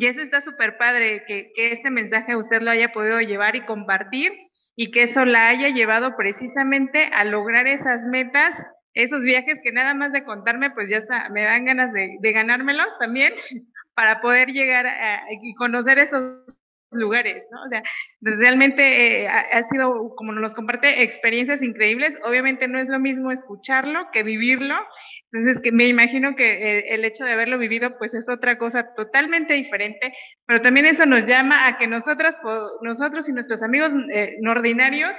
Y 0.00 0.06
eso 0.06 0.20
está 0.20 0.40
súper 0.40 0.76
padre, 0.76 1.24
que, 1.26 1.50
que 1.54 1.70
este 1.70 1.90
mensaje 1.90 2.36
usted 2.36 2.60
lo 2.60 2.70
haya 2.70 2.92
podido 2.92 3.20
llevar 3.20 3.56
y 3.56 3.64
compartir 3.64 4.32
y 4.76 4.90
que 4.90 5.04
eso 5.04 5.24
la 5.24 5.48
haya 5.48 5.68
llevado 5.68 6.14
precisamente 6.16 7.08
a 7.12 7.24
lograr 7.24 7.66
esas 7.66 8.06
metas, 8.06 8.62
esos 8.92 9.24
viajes 9.24 9.60
que 9.62 9.72
nada 9.72 9.94
más 9.94 10.12
de 10.12 10.24
contarme, 10.24 10.70
pues 10.70 10.90
ya 10.90 10.98
está, 10.98 11.30
me 11.30 11.42
dan 11.42 11.64
ganas 11.64 11.92
de, 11.92 12.18
de 12.20 12.32
ganármelos 12.32 12.86
también, 12.98 13.32
para 13.98 14.20
poder 14.20 14.50
llegar 14.50 14.86
a, 14.86 15.24
y 15.42 15.54
conocer 15.54 15.98
esos 15.98 16.44
lugares, 16.92 17.48
¿no? 17.50 17.64
O 17.64 17.68
sea, 17.68 17.82
realmente 18.20 19.24
eh, 19.24 19.28
ha, 19.28 19.60
sido, 19.64 20.14
como 20.14 20.30
nos 20.30 20.54
comparte, 20.54 21.02
experiencias 21.02 21.64
increíbles. 21.64 22.16
Obviamente 22.22 22.68
no 22.68 22.78
es 22.78 22.88
lo 22.88 23.00
mismo 23.00 23.32
escucharlo 23.32 24.06
que 24.12 24.22
vivirlo. 24.22 24.76
Entonces, 25.32 25.60
que 25.60 25.72
me 25.72 25.88
imagino 25.88 26.36
que 26.36 26.94
el, 26.94 27.04
hecho 27.04 27.24
de 27.24 27.32
haberlo 27.32 27.58
vivido, 27.58 27.98
pues 27.98 28.14
es 28.14 28.28
otra 28.28 28.56
cosa 28.56 28.94
totalmente 28.94 29.54
diferente. 29.54 30.12
Pero 30.46 30.60
también 30.60 30.86
eso 30.86 31.04
nos 31.04 31.26
llama 31.26 31.66
a 31.66 31.76
que 31.76 31.88
nosotros, 31.88 32.36
nosotros 32.82 33.28
y 33.28 33.32
nuestros 33.32 33.64
amigos 33.64 33.94
eh, 34.14 34.36
no 34.42 34.52
ordinarios 34.52 35.16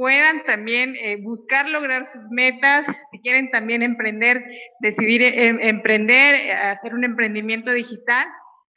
puedan 0.00 0.46
también 0.46 0.96
eh, 0.96 1.18
buscar 1.20 1.68
lograr 1.68 2.06
sus 2.06 2.30
metas, 2.30 2.86
si 3.10 3.20
quieren 3.20 3.50
también 3.50 3.82
emprender, 3.82 4.42
decidir 4.80 5.22
em, 5.22 5.60
emprender, 5.60 6.36
eh, 6.36 6.54
hacer 6.54 6.94
un 6.94 7.04
emprendimiento 7.04 7.70
digital, 7.70 8.26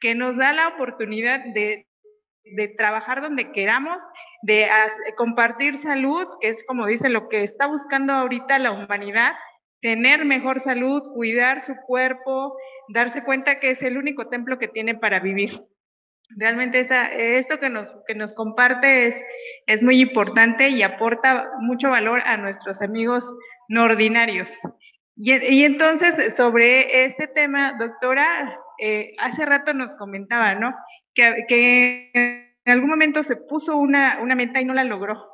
que 0.00 0.14
nos 0.14 0.36
da 0.36 0.52
la 0.52 0.68
oportunidad 0.68 1.40
de, 1.54 1.88
de 2.44 2.68
trabajar 2.68 3.22
donde 3.22 3.52
queramos, 3.52 4.02
de 4.42 4.68
compartir 5.16 5.78
salud, 5.78 6.26
que 6.42 6.48
es 6.48 6.62
como 6.66 6.86
dice 6.86 7.08
lo 7.08 7.30
que 7.30 7.42
está 7.42 7.68
buscando 7.68 8.12
ahorita 8.12 8.58
la 8.58 8.72
humanidad, 8.72 9.32
tener 9.80 10.26
mejor 10.26 10.60
salud, 10.60 11.02
cuidar 11.14 11.62
su 11.62 11.74
cuerpo, 11.86 12.54
darse 12.92 13.24
cuenta 13.24 13.60
que 13.60 13.70
es 13.70 13.82
el 13.82 13.96
único 13.96 14.28
templo 14.28 14.58
que 14.58 14.68
tiene 14.68 14.94
para 14.94 15.20
vivir. 15.20 15.58
Realmente 16.36 16.86
esto 17.38 17.58
que 17.58 17.68
nos, 17.68 17.92
que 18.06 18.14
nos 18.14 18.32
comparte 18.32 19.06
es, 19.06 19.22
es 19.66 19.82
muy 19.82 20.00
importante 20.00 20.68
y 20.70 20.82
aporta 20.82 21.50
mucho 21.60 21.90
valor 21.90 22.22
a 22.24 22.36
nuestros 22.36 22.82
amigos 22.82 23.30
no 23.68 23.84
ordinarios. 23.84 24.52
Y, 25.16 25.32
y 25.32 25.64
entonces, 25.64 26.34
sobre 26.34 27.04
este 27.04 27.28
tema, 27.28 27.76
doctora, 27.78 28.58
eh, 28.78 29.14
hace 29.18 29.46
rato 29.46 29.72
nos 29.74 29.94
comentaba, 29.94 30.54
¿no? 30.54 30.74
Que, 31.14 31.44
que, 31.46 32.10
en 32.14 32.72
algún 32.72 32.90
momento 32.90 33.22
se 33.22 33.36
puso 33.36 33.76
una, 33.76 34.18
una 34.20 34.34
meta 34.34 34.60
y 34.60 34.64
no 34.64 34.74
la 34.74 34.84
logró. 34.84 35.30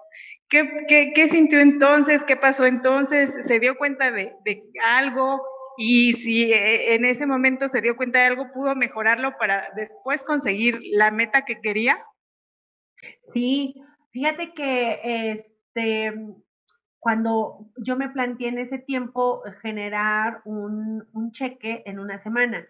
¿Qué, 0.49 0.69
qué, 0.89 1.13
qué 1.15 1.29
sintió 1.29 1.61
entonces? 1.61 2.25
¿Qué 2.25 2.37
pasó 2.37 2.67
entonces? 2.67 3.47
¿Se 3.47 3.61
dio 3.61 3.77
cuenta 3.77 4.11
de, 4.11 4.33
de 4.45 4.63
algo? 4.85 5.41
Y 5.83 6.13
si 6.13 6.53
eh, 6.53 6.95
en 6.95 7.07
ese 7.07 7.27
momento 7.27 7.67
se 7.67 7.81
dio 7.81 7.97
cuenta 7.97 8.19
de 8.19 8.27
algo, 8.27 8.53
pudo 8.53 8.75
mejorarlo 8.75 9.39
para 9.39 9.71
después 9.75 10.23
conseguir 10.23 10.79
la 10.93 11.11
meta 11.11 11.47
que 11.47 11.63
quería. 11.63 12.05
Sí, 13.33 13.75
fíjate 14.13 14.53
que 14.53 15.01
este 15.33 16.13
cuando 16.99 17.71
yo 17.79 17.97
me 17.97 18.11
planteé 18.11 18.49
en 18.49 18.59
ese 18.59 18.77
tiempo 18.77 19.43
generar 19.63 20.43
un, 20.45 21.03
cheque 21.33 21.83
en 21.87 21.99
una 21.99 22.23
semana 22.23 22.69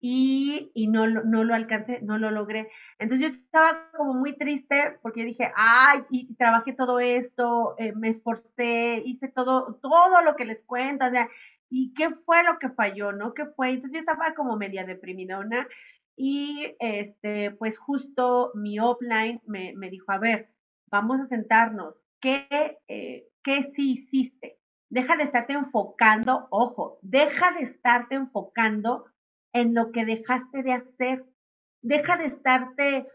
y, 0.00 0.70
y 0.72 0.86
no, 0.86 1.08
no 1.08 1.42
lo 1.42 1.56
alcancé, 1.56 2.00
no 2.02 2.16
lo 2.16 2.30
logré. 2.30 2.70
Entonces 3.00 3.28
yo 3.28 3.34
estaba 3.34 3.90
como 3.90 4.14
muy 4.14 4.36
triste 4.36 5.00
porque 5.02 5.24
dije, 5.24 5.50
ay, 5.56 6.04
y 6.10 6.32
trabajé 6.36 6.74
todo 6.74 7.00
esto, 7.00 7.74
eh, 7.78 7.92
me 7.96 8.10
esforcé, 8.10 9.02
hice 9.04 9.26
todo, 9.26 9.80
todo 9.82 10.22
lo 10.22 10.36
que 10.36 10.44
les 10.44 10.60
cuento, 10.60 11.06
o 11.06 11.10
sea, 11.10 11.28
¿Y 11.74 11.94
qué 11.94 12.10
fue 12.26 12.44
lo 12.44 12.58
que 12.58 12.68
falló, 12.68 13.12
no? 13.12 13.32
¿Qué 13.32 13.46
fue? 13.46 13.70
Entonces 13.70 13.94
yo 13.94 14.00
estaba 14.00 14.34
como 14.34 14.58
media 14.58 14.84
deprimidona 14.84 15.66
y 16.14 16.76
este, 16.80 17.52
pues 17.52 17.78
justo 17.78 18.52
mi 18.54 18.78
offline 18.78 19.40
me, 19.46 19.72
me 19.74 19.88
dijo, 19.88 20.12
a 20.12 20.18
ver, 20.18 20.50
vamos 20.90 21.22
a 21.22 21.28
sentarnos, 21.28 21.94
¿qué, 22.20 22.46
eh, 22.88 23.26
¿qué 23.42 23.62
sí 23.74 23.92
hiciste? 23.92 24.58
Deja 24.90 25.16
de 25.16 25.22
estarte 25.22 25.54
enfocando, 25.54 26.46
ojo, 26.50 26.98
deja 27.00 27.52
de 27.52 27.62
estarte 27.62 28.16
enfocando 28.16 29.06
en 29.54 29.72
lo 29.72 29.92
que 29.92 30.04
dejaste 30.04 30.62
de 30.62 30.74
hacer. 30.74 31.24
Deja 31.80 32.18
de 32.18 32.26
estarte 32.26 33.06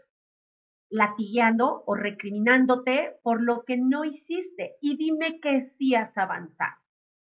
latigueando 0.90 1.84
o 1.86 1.94
recriminándote 1.94 3.20
por 3.22 3.40
lo 3.40 3.64
que 3.64 3.76
no 3.76 4.04
hiciste 4.04 4.74
y 4.80 4.96
dime 4.96 5.38
que 5.38 5.60
sí 5.60 5.94
has 5.94 6.18
avanzado. 6.18 6.76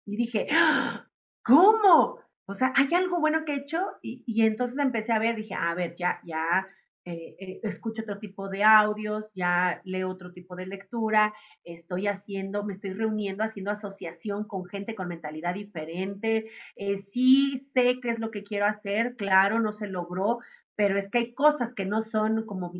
Y 0.04 0.18
dije, 0.18 0.48
¡Ah! 0.50 1.08
¿Cómo? 1.44 2.18
O 2.46 2.54
sea, 2.54 2.72
¿hay 2.76 2.92
algo 2.94 3.20
bueno 3.20 3.44
que 3.44 3.52
he 3.52 3.56
hecho? 3.56 3.86
Y, 4.02 4.24
y 4.26 4.42
entonces 4.44 4.78
empecé 4.78 5.12
a 5.12 5.18
ver, 5.18 5.36
dije, 5.36 5.54
a 5.54 5.74
ver, 5.74 5.94
ya, 5.96 6.20
ya 6.24 6.66
eh, 7.06 7.36
eh, 7.38 7.60
escucho 7.64 8.02
otro 8.02 8.18
tipo 8.18 8.48
de 8.48 8.64
audios, 8.64 9.30
ya 9.34 9.82
leo 9.84 10.08
otro 10.08 10.32
tipo 10.32 10.56
de 10.56 10.66
lectura, 10.66 11.34
estoy 11.62 12.06
haciendo, 12.06 12.64
me 12.64 12.74
estoy 12.74 12.94
reuniendo, 12.94 13.44
haciendo 13.44 13.70
asociación 13.72 14.44
con 14.44 14.64
gente 14.64 14.94
con 14.94 15.08
mentalidad 15.08 15.52
diferente. 15.54 16.50
Eh, 16.76 16.96
sí 16.96 17.58
sé 17.74 18.00
qué 18.00 18.10
es 18.10 18.18
lo 18.18 18.30
que 18.30 18.42
quiero 18.42 18.64
hacer, 18.66 19.16
claro, 19.16 19.60
no 19.60 19.72
se 19.72 19.86
logró, 19.86 20.38
pero 20.76 20.98
es 20.98 21.10
que 21.10 21.18
hay 21.18 21.34
cosas 21.34 21.74
que 21.74 21.84
no 21.84 22.00
son 22.02 22.46
como 22.46 22.72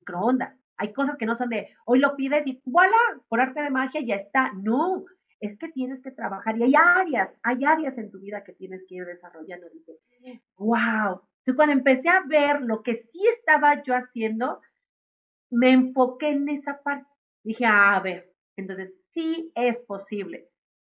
microondas. 0.00 0.54
Hay 0.76 0.92
cosas 0.92 1.16
que 1.16 1.26
no 1.26 1.36
son 1.36 1.48
de, 1.50 1.68
hoy 1.84 1.98
lo 1.98 2.14
pides 2.14 2.46
y 2.46 2.62
voilà, 2.64 2.96
por 3.28 3.40
arte 3.40 3.62
de 3.62 3.70
magia 3.70 4.00
ya 4.00 4.14
está. 4.14 4.52
No, 4.62 5.04
es 5.40 5.56
que 5.58 5.68
tienes 5.68 6.02
que 6.02 6.10
trabajar 6.10 6.56
y 6.58 6.64
hay 6.64 6.74
áreas, 6.74 7.30
hay 7.42 7.64
áreas 7.64 7.96
en 7.98 8.10
tu 8.10 8.18
vida 8.18 8.44
que 8.44 8.52
tienes 8.52 8.82
que 8.88 8.96
ir 8.96 9.04
desarrollando. 9.04 9.68
Dije, 9.70 10.42
wow. 10.56 11.22
Entonces, 11.38 11.54
cuando 11.56 11.72
empecé 11.72 12.08
a 12.08 12.22
ver 12.26 12.60
lo 12.62 12.82
que 12.82 13.04
sí 13.08 13.20
estaba 13.36 13.82
yo 13.82 13.94
haciendo, 13.94 14.60
me 15.50 15.70
enfoqué 15.70 16.30
en 16.30 16.48
esa 16.48 16.82
parte. 16.82 17.08
Dije, 17.44 17.64
a 17.66 17.98
ver, 18.00 18.34
entonces 18.56 18.92
sí 19.14 19.52
es 19.54 19.78
posible. 19.82 20.50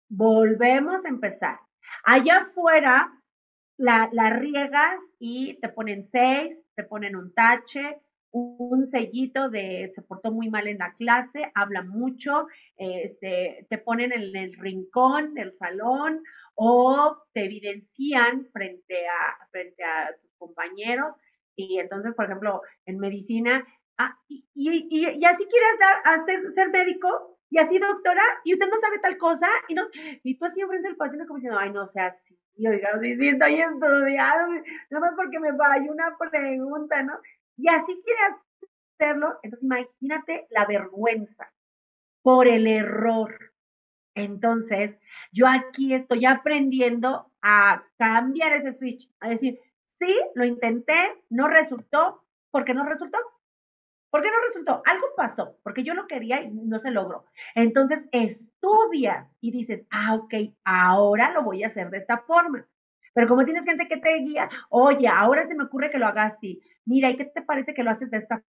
Volvemos 0.08 1.04
a 1.04 1.08
empezar. 1.08 1.58
Allá 2.04 2.38
afuera 2.38 3.12
la, 3.76 4.08
la 4.12 4.30
riegas 4.30 5.00
y 5.18 5.58
te 5.60 5.68
ponen 5.68 6.08
seis, 6.10 6.60
te 6.74 6.84
ponen 6.84 7.16
un 7.16 7.34
tache, 7.34 8.00
un 8.30 8.86
sellito 8.86 9.48
de 9.48 9.90
se 9.94 10.02
portó 10.02 10.30
muy 10.30 10.50
mal 10.50 10.68
en 10.68 10.78
la 10.78 10.94
clase, 10.94 11.50
habla 11.54 11.82
mucho, 11.82 12.46
este, 12.76 13.66
te 13.68 13.78
ponen 13.78 14.12
en 14.12 14.36
el 14.36 14.52
rincón 14.54 15.34
del 15.34 15.52
salón 15.52 16.22
o 16.54 17.16
te 17.32 17.44
evidencian 17.44 18.46
frente 18.52 19.06
a, 19.06 19.46
frente 19.50 19.84
a 19.84 20.14
tus 20.20 20.32
compañeros. 20.36 21.12
Y 21.56 21.78
entonces, 21.78 22.14
por 22.14 22.26
ejemplo, 22.26 22.62
en 22.86 22.98
medicina, 22.98 23.66
ah, 23.96 24.16
y, 24.28 24.46
y, 24.54 25.24
así 25.24 25.46
quieres 25.46 25.78
dar, 25.80 25.96
hacer, 26.04 26.46
ser 26.54 26.70
médico, 26.70 27.38
y 27.50 27.58
así 27.58 27.78
doctora, 27.78 28.22
y 28.44 28.52
usted 28.52 28.68
no 28.68 28.78
sabe 28.78 28.98
tal 28.98 29.16
cosa, 29.16 29.48
y 29.68 29.74
no, 29.74 29.82
y 30.22 30.38
tú 30.38 30.44
así 30.44 30.60
enfrente 30.60 30.88
del 30.88 30.96
paciente 30.96 31.26
como 31.26 31.38
diciendo, 31.38 31.58
ay, 31.58 31.72
no 31.72 31.86
sea 31.88 32.08
así, 32.08 32.38
oiga, 32.66 32.90
sí, 33.00 33.16
estoy 33.28 33.54
estudiado, 33.54 34.48
nada 34.90 35.00
más 35.00 35.14
porque 35.16 35.40
me 35.40 35.56
falló 35.56 35.92
una 35.92 36.16
pregunta, 36.18 37.02
¿no? 37.02 37.14
Y 37.58 37.68
así 37.68 38.00
quieres 38.04 38.36
hacerlo, 38.98 39.38
entonces 39.42 39.64
imagínate 39.64 40.46
la 40.50 40.64
vergüenza 40.64 41.52
por 42.22 42.46
el 42.46 42.66
error. 42.68 43.52
Entonces, 44.14 44.96
yo 45.32 45.46
aquí 45.48 45.92
estoy 45.92 46.24
aprendiendo 46.24 47.30
a 47.42 47.84
cambiar 47.98 48.52
ese 48.52 48.72
switch, 48.72 49.10
a 49.20 49.28
decir, 49.28 49.60
sí, 50.00 50.16
lo 50.34 50.44
intenté, 50.44 50.94
no 51.30 51.48
resultó, 51.48 52.24
¿por 52.50 52.64
qué 52.64 52.74
no 52.74 52.84
resultó? 52.84 53.18
¿Por 54.10 54.22
qué 54.22 54.30
no 54.30 54.40
resultó? 54.46 54.82
Algo 54.86 55.06
pasó, 55.16 55.58
porque 55.62 55.82
yo 55.82 55.94
lo 55.94 56.06
quería 56.06 56.40
y 56.42 56.50
no 56.50 56.78
se 56.78 56.90
logró. 56.90 57.26
Entonces 57.54 58.04
estudias 58.12 59.30
y 59.40 59.50
dices, 59.50 59.84
ah, 59.90 60.14
ok, 60.14 60.34
ahora 60.64 61.32
lo 61.32 61.42
voy 61.42 61.62
a 61.62 61.66
hacer 61.66 61.90
de 61.90 61.98
esta 61.98 62.18
forma. 62.18 62.66
Pero 63.12 63.26
como 63.26 63.44
tienes 63.44 63.64
gente 63.64 63.88
que 63.88 63.98
te 63.98 64.14
guía, 64.20 64.48
oye, 64.70 65.08
ahora 65.08 65.46
se 65.46 65.54
me 65.54 65.64
ocurre 65.64 65.90
que 65.90 65.98
lo 65.98 66.06
haga 66.06 66.24
así. 66.24 66.62
Mira, 66.88 67.10
¿y 67.10 67.16
qué 67.16 67.24
te 67.26 67.42
parece 67.42 67.74
que 67.74 67.82
lo 67.84 67.90
haces 67.90 68.10
de 68.10 68.18
esta 68.18 68.42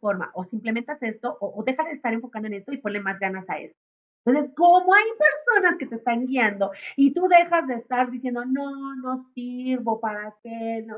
forma? 0.00 0.30
O 0.34 0.44
simplemente 0.44 0.92
haces 0.92 1.16
esto, 1.16 1.36
o, 1.40 1.60
o 1.60 1.64
deja 1.64 1.84
de 1.84 1.92
estar 1.92 2.12
enfocando 2.14 2.48
en 2.48 2.54
esto 2.54 2.72
y 2.72 2.78
ponle 2.78 3.00
más 3.00 3.18
ganas 3.18 3.48
a 3.48 3.58
esto. 3.58 3.78
Entonces, 4.26 4.52
como 4.56 4.94
hay 4.94 5.04
personas 5.18 5.78
que 5.78 5.86
te 5.86 5.96
están 5.96 6.26
guiando 6.26 6.72
y 6.96 7.14
tú 7.14 7.28
dejas 7.28 7.66
de 7.66 7.74
estar 7.76 8.10
diciendo, 8.10 8.44
no, 8.46 8.96
no 8.96 9.30
sirvo, 9.34 10.00
¿para 10.00 10.34
qué? 10.42 10.84
No, 10.86 10.96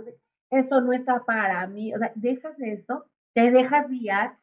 esto 0.51 0.81
no 0.81 0.93
está 0.93 1.24
para 1.24 1.66
mí. 1.68 1.95
O 1.95 1.99
sea, 1.99 2.12
dejas 2.16 2.57
de 2.59 2.72
eso 2.74 3.07
te 3.35 3.51
dejas 3.53 3.89
guiar, 3.89 4.37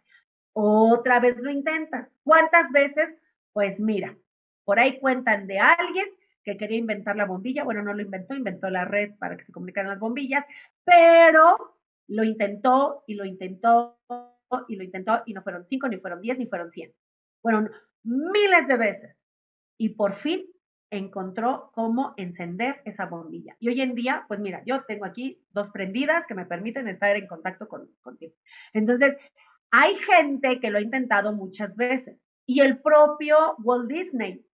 otra 0.54 1.20
vez 1.20 1.38
lo 1.42 1.52
intentas. 1.52 2.10
¿Cuántas 2.24 2.72
veces? 2.72 3.10
Pues 3.54 3.80
mira, 3.80 4.18
por 4.66 4.80
ahí 4.80 5.00
cuentan 5.00 5.48
de 5.48 5.60
alguien 5.60 6.08
que 6.44 6.58
quería 6.58 6.78
inventar 6.78 7.16
la 7.18 7.26
bombilla, 7.26 7.64
bueno, 7.64 7.84
no 7.84 7.94
lo 7.94 8.02
inventó, 8.02 8.36
inventó 8.36 8.70
la 8.70 8.86
red 8.86 9.12
para 9.20 9.38
que 9.38 9.46
se 9.46 9.52
comunicaran 9.52 9.90
las 9.92 10.00
bombillas, 10.00 10.46
pero 10.86 11.77
lo 12.08 12.24
intentó 12.24 13.04
y 13.08 13.16
lo 13.16 13.26
intentó 13.26 14.00
y 14.68 14.76
lo 14.76 14.84
intentó 14.84 15.24
y 15.26 15.34
no 15.34 15.44
fueron 15.44 15.66
cinco, 15.68 15.88
ni 15.88 15.98
fueron 15.98 16.22
diez, 16.22 16.38
ni 16.38 16.48
fueron 16.48 16.72
cien. 16.72 16.94
Fueron 17.42 17.72
miles 18.04 18.68
de 18.68 18.78
veces. 18.78 19.16
Y 19.78 19.90
por 19.90 20.16
fin 20.16 20.46
encontró 20.90 21.72
cómo 21.74 22.14
encender 22.18 22.82
esa 22.86 23.06
bombilla. 23.06 23.56
Y 23.60 23.70
hoy 23.70 23.82
en 23.82 23.94
día, 23.94 24.26
pues 24.28 24.40
mira, 24.40 24.64
yo 24.66 24.84
tengo 24.84 25.06
aquí 25.06 25.44
dos 25.52 25.70
prendidas 25.70 26.26
que 26.26 26.34
me 26.34 26.46
permiten 26.46 26.88
estar 26.88 27.16
en 27.16 27.28
contacto 27.28 27.68
con, 27.68 27.90
contigo. 28.02 28.34
Entonces, 28.74 29.18
hay 29.72 29.96
gente 29.96 30.60
que 30.60 30.70
lo 30.70 30.78
ha 30.78 30.82
intentado 30.82 31.34
muchas 31.34 31.76
veces. 31.76 32.18
Y 32.46 32.62
el 32.62 32.80
propio 32.82 33.58
Walt 33.62 33.90
Disney, 33.90 34.46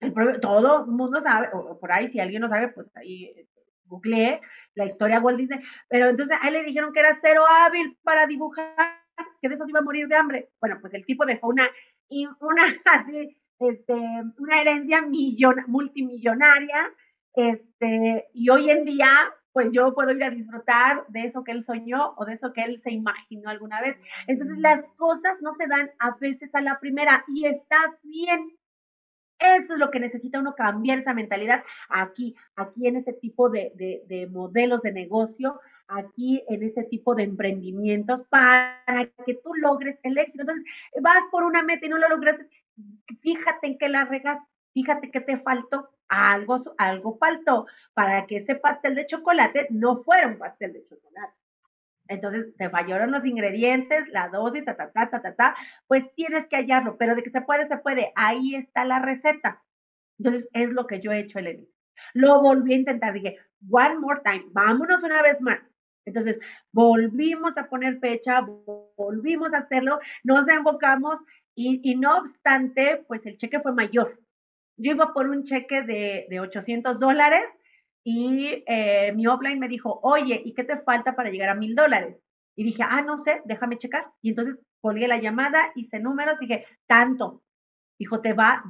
el 0.00 0.40
todo 0.40 0.84
el 0.84 0.90
mundo 0.90 1.22
sabe, 1.22 1.48
o 1.52 1.78
por 1.78 1.92
ahí 1.92 2.08
si 2.08 2.18
alguien 2.18 2.42
no 2.42 2.48
sabe, 2.48 2.68
pues 2.68 2.90
ahí 2.96 3.32
googleé 3.94 4.40
la 4.74 4.86
historia 4.86 5.16
de 5.16 5.24
Walt 5.24 5.38
Disney. 5.38 5.60
Pero 5.88 6.08
entonces 6.08 6.36
a 6.40 6.48
él 6.48 6.54
le 6.54 6.64
dijeron 6.64 6.92
que 6.92 7.00
era 7.00 7.18
cero 7.22 7.42
hábil 7.48 7.98
para 8.02 8.26
dibujar, 8.26 8.74
que 9.40 9.48
de 9.48 9.54
eso 9.54 9.64
se 9.64 9.70
iba 9.70 9.80
a 9.80 9.84
morir 9.84 10.08
de 10.08 10.16
hambre. 10.16 10.50
Bueno, 10.60 10.78
pues 10.80 10.94
el 10.94 11.04
tipo 11.04 11.24
dejó 11.26 11.48
una, 11.48 11.68
una 12.08 12.64
así 12.92 13.36
este, 13.58 13.94
una 14.38 14.60
herencia 14.60 15.02
multimillonaria, 15.66 16.92
este, 17.34 18.28
y 18.32 18.48
hoy 18.50 18.70
en 18.70 18.84
día, 18.84 19.06
pues 19.52 19.72
yo 19.72 19.94
puedo 19.94 20.12
ir 20.12 20.24
a 20.24 20.30
disfrutar 20.30 21.06
de 21.08 21.24
eso 21.24 21.44
que 21.44 21.52
él 21.52 21.62
soñó 21.62 22.14
o 22.16 22.24
de 22.24 22.34
eso 22.34 22.52
que 22.52 22.62
él 22.62 22.80
se 22.80 22.92
imaginó 22.92 23.50
alguna 23.50 23.80
vez. 23.80 23.96
Entonces 24.26 24.58
las 24.58 24.84
cosas 24.96 25.36
no 25.40 25.52
se 25.54 25.66
dan 25.66 25.90
a 25.98 26.16
veces 26.16 26.54
a 26.54 26.60
la 26.60 26.78
primera 26.80 27.24
y 27.28 27.46
está 27.46 27.98
bien. 28.02 28.56
Eso 29.58 29.74
es 29.74 29.78
lo 29.78 29.90
que 29.90 30.00
necesita 30.00 30.40
uno 30.40 30.54
cambiar 30.54 30.98
esa 30.98 31.14
mentalidad 31.14 31.64
aquí, 31.88 32.34
aquí 32.56 32.86
en 32.86 32.96
este 32.96 33.12
tipo 33.12 33.48
de, 33.48 33.72
de, 33.74 34.02
de 34.06 34.26
modelos 34.26 34.82
de 34.82 34.92
negocio, 34.92 35.60
aquí 35.88 36.44
en 36.48 36.62
este 36.62 36.84
tipo 36.84 37.14
de 37.14 37.24
emprendimientos 37.24 38.22
para 38.28 38.82
que 39.24 39.34
tú 39.34 39.54
logres 39.54 39.98
el 40.02 40.18
éxito. 40.18 40.42
Entonces, 40.42 40.64
vas 41.00 41.22
por 41.30 41.44
una 41.44 41.62
meta 41.62 41.86
y 41.86 41.88
no 41.88 41.98
lo 41.98 42.08
logras, 42.08 42.36
fíjate 43.20 43.66
en 43.66 43.78
qué 43.78 43.88
la 43.88 44.04
regas, 44.04 44.38
fíjate 44.72 45.10
que 45.10 45.20
te 45.20 45.38
faltó, 45.38 45.90
algo, 46.08 46.62
algo 46.78 47.16
faltó 47.18 47.66
para 47.92 48.26
que 48.26 48.38
ese 48.38 48.56
pastel 48.56 48.94
de 48.94 49.06
chocolate 49.06 49.66
no 49.70 50.02
fuera 50.02 50.28
un 50.28 50.38
pastel 50.38 50.72
de 50.72 50.84
chocolate. 50.84 51.43
Entonces, 52.08 52.54
te 52.56 52.68
fallaron 52.68 53.10
los 53.10 53.24
ingredientes, 53.24 54.08
la 54.10 54.28
dosis, 54.28 54.64
ta, 54.64 54.76
ta, 54.76 54.90
ta, 54.92 55.10
ta, 55.10 55.22
ta, 55.22 55.34
ta, 55.34 55.56
pues 55.86 56.04
tienes 56.14 56.46
que 56.48 56.56
hallarlo, 56.56 56.96
pero 56.98 57.14
de 57.14 57.22
que 57.22 57.30
se 57.30 57.40
puede, 57.40 57.66
se 57.66 57.78
puede. 57.78 58.12
Ahí 58.14 58.54
está 58.54 58.84
la 58.84 59.00
receta. 59.00 59.62
Entonces, 60.18 60.48
es 60.52 60.72
lo 60.72 60.86
que 60.86 61.00
yo 61.00 61.12
he 61.12 61.20
hecho, 61.20 61.38
Eleni. 61.38 61.68
Lo 62.12 62.40
volví 62.42 62.74
a 62.74 62.78
intentar, 62.78 63.14
dije, 63.14 63.38
one 63.70 63.98
more 63.98 64.20
time, 64.24 64.44
vámonos 64.50 65.02
una 65.02 65.22
vez 65.22 65.40
más. 65.40 65.74
Entonces, 66.04 66.38
volvimos 66.72 67.56
a 67.56 67.68
poner 67.68 67.98
fecha, 67.98 68.46
volvimos 68.96 69.54
a 69.54 69.58
hacerlo, 69.58 69.98
nos 70.22 70.46
enfocamos 70.48 71.16
y, 71.54 71.94
no 71.96 72.18
obstante, 72.18 73.04
pues 73.08 73.24
el 73.24 73.38
cheque 73.38 73.60
fue 73.60 73.72
mayor. 73.72 74.20
Yo 74.76 74.92
iba 74.92 75.14
por 75.14 75.28
un 75.28 75.44
cheque 75.44 75.82
de, 75.82 76.26
de 76.28 76.40
800 76.40 76.98
dólares 76.98 77.44
y 78.04 78.62
eh, 78.66 79.12
mi 79.14 79.26
offline 79.26 79.58
me 79.58 79.66
dijo, 79.66 79.98
oye, 80.02 80.40
¿y 80.44 80.52
qué 80.52 80.62
te 80.62 80.78
falta 80.80 81.16
para 81.16 81.30
llegar 81.30 81.48
a 81.48 81.54
mil 81.54 81.74
dólares? 81.74 82.18
Y 82.54 82.62
dije, 82.62 82.82
ah, 82.86 83.00
no 83.00 83.18
sé, 83.18 83.40
déjame 83.46 83.78
checar. 83.78 84.12
Y 84.20 84.30
entonces 84.30 84.58
colgué 84.80 85.08
la 85.08 85.16
llamada, 85.16 85.72
hice 85.74 85.98
números, 85.98 86.38
dije, 86.38 86.66
tanto. 86.86 87.42
Dijo, 87.98 88.20
te 88.20 88.34
va, 88.34 88.62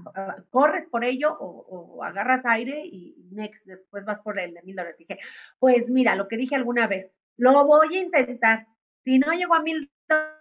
corres 0.50 0.84
por 0.88 1.02
ello 1.02 1.36
o, 1.40 1.46
o, 1.46 2.04
agarras 2.04 2.44
aire 2.46 2.84
y 2.84 3.16
next, 3.32 3.64
después 3.64 4.04
vas 4.04 4.20
por 4.20 4.38
el 4.38 4.54
de 4.54 4.62
mil 4.62 4.76
dólares. 4.76 4.98
Dije, 4.98 5.18
pues 5.58 5.88
mira, 5.88 6.14
lo 6.14 6.28
que 6.28 6.36
dije 6.36 6.54
alguna 6.54 6.86
vez, 6.86 7.10
lo 7.36 7.64
voy 7.66 7.96
a 7.96 8.00
intentar. 8.00 8.68
Si 9.02 9.18
no 9.18 9.32
llego 9.32 9.54
a 9.54 9.62
mil 9.62 9.90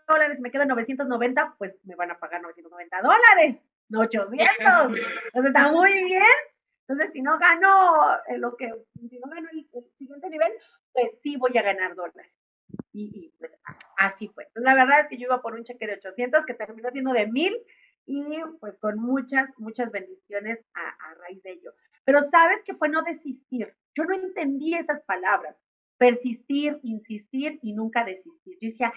dólares 0.08 0.40
me 0.42 0.52
quedan 0.52 0.68
990, 0.68 1.56
pues 1.58 1.76
me 1.84 1.96
van 1.96 2.12
a 2.12 2.20
pagar 2.20 2.42
990 2.42 3.02
dólares, 3.02 3.62
no 3.90 4.02
800. 4.02 4.38
Entonces 4.60 5.06
está 5.46 5.72
muy 5.72 5.94
bien. 6.04 6.24
Entonces, 6.88 7.14
si 7.14 7.22
no 7.22 7.38
gano 7.40 7.70
lo 8.38 8.56
que, 8.58 8.72
si 9.10 9.20
no 9.20 9.30
gano 9.30 9.48
el, 9.52 9.68
siguiente 9.98 10.30
nivel, 10.30 10.52
pues 10.92 11.12
sí 11.22 11.38
voy 11.38 11.58
a 11.58 11.62
ganar 11.62 11.96
dólares. 11.96 12.32
Y, 12.92 13.34
pues 13.40 13.52
así 13.98 14.28
fue. 14.28 14.44
Entonces, 14.46 14.66
la 14.66 14.76
verdad 14.76 15.02
es 15.02 15.08
que 15.08 15.18
yo 15.18 15.28
iba 15.28 15.42
por 15.42 15.54
un 15.54 15.64
cheque 15.64 15.88
de 15.88 15.94
800 15.94 16.46
que 16.46 16.54
terminó 16.54 16.90
siendo 16.90 17.12
de 17.12 17.28
1000 17.28 17.58
y 18.06 18.36
pues 18.60 18.76
con 18.80 19.00
muchas, 19.00 19.48
muchas 19.58 19.92
bendiciones 19.92 20.60
a, 20.74 21.14
raíz 21.16 21.42
de 21.44 21.52
ello. 21.52 21.74
Pero 22.04 22.22
sabes 22.24 22.62
que 22.66 22.76
fue 22.76 22.90
no 22.90 23.02
desistir. 23.02 23.74
Yo 23.96 24.04
no 24.04 24.14
entendí 24.14 24.74
esas 24.74 25.02
palabras. 25.04 25.62
Persistir, 25.98 26.80
insistir 26.84 27.60
y 27.62 27.74
nunca 27.74 28.04
desistir. 28.04 28.58
Yo 28.60 28.68
decía, 28.68 28.94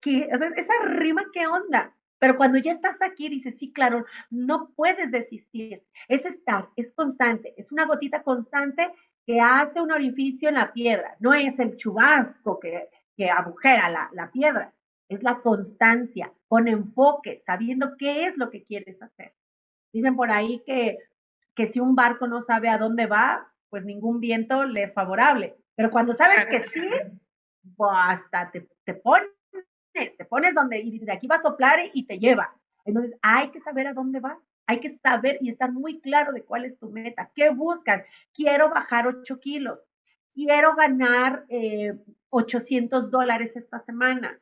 qué? 0.00 0.28
esa 0.56 0.74
rima, 0.84 1.24
¿qué 1.32 1.46
onda? 1.46 1.96
Pero 2.18 2.36
cuando 2.36 2.58
ya 2.58 2.72
estás 2.72 3.00
aquí, 3.02 3.28
dices, 3.28 3.56
sí, 3.58 3.72
claro, 3.72 4.04
no 4.30 4.70
puedes 4.74 5.10
desistir. 5.10 5.84
Es 6.08 6.24
estar, 6.24 6.68
es 6.76 6.92
constante, 6.92 7.54
es 7.56 7.70
una 7.72 7.86
gotita 7.86 8.22
constante 8.22 8.92
que 9.24 9.40
hace 9.40 9.80
un 9.80 9.92
orificio 9.92 10.48
en 10.48 10.56
la 10.56 10.72
piedra. 10.72 11.16
No 11.20 11.34
es 11.34 11.58
el 11.58 11.76
chubasco 11.76 12.58
que, 12.58 12.88
que 13.16 13.30
agujera 13.30 13.88
la, 13.90 14.10
la 14.12 14.30
piedra, 14.30 14.74
es 15.08 15.22
la 15.22 15.40
constancia, 15.40 16.32
con 16.48 16.66
enfoque, 16.66 17.42
sabiendo 17.46 17.96
qué 17.96 18.26
es 18.26 18.36
lo 18.36 18.50
que 18.50 18.64
quieres 18.64 19.00
hacer. 19.02 19.34
Dicen 19.92 20.16
por 20.16 20.30
ahí 20.30 20.62
que, 20.66 20.98
que 21.54 21.68
si 21.68 21.78
un 21.80 21.94
barco 21.94 22.26
no 22.26 22.42
sabe 22.42 22.68
a 22.68 22.78
dónde 22.78 23.06
va, 23.06 23.52
pues 23.70 23.84
ningún 23.84 24.20
viento 24.20 24.64
le 24.64 24.84
es 24.84 24.94
favorable. 24.94 25.56
Pero 25.74 25.90
cuando 25.90 26.12
sabes 26.12 26.46
que 26.46 26.62
sí, 26.62 26.90
pues 27.76 27.90
hasta 27.92 28.50
te, 28.50 28.68
te 28.84 28.94
pones 28.94 29.28
te 30.16 30.24
pones 30.24 30.54
donde 30.54 30.78
y 30.78 30.98
de 30.98 31.12
aquí 31.12 31.26
va 31.26 31.36
a 31.36 31.42
soplar 31.42 31.78
y 31.92 32.04
te 32.04 32.18
lleva. 32.18 32.54
Entonces, 32.84 33.16
hay 33.22 33.50
que 33.50 33.60
saber 33.60 33.86
a 33.86 33.92
dónde 33.92 34.20
va. 34.20 34.38
Hay 34.66 34.80
que 34.80 34.98
saber 34.98 35.38
y 35.40 35.50
estar 35.50 35.72
muy 35.72 36.00
claro 36.00 36.32
de 36.32 36.44
cuál 36.44 36.66
es 36.66 36.78
tu 36.78 36.90
meta. 36.90 37.30
¿Qué 37.34 37.50
buscas? 37.50 38.04
Quiero 38.34 38.68
bajar 38.68 39.06
8 39.06 39.40
kilos. 39.40 39.78
Quiero 40.34 40.74
ganar 40.74 41.46
800 42.30 43.04
eh, 43.04 43.08
dólares 43.10 43.56
esta 43.56 43.80
semana. 43.80 44.38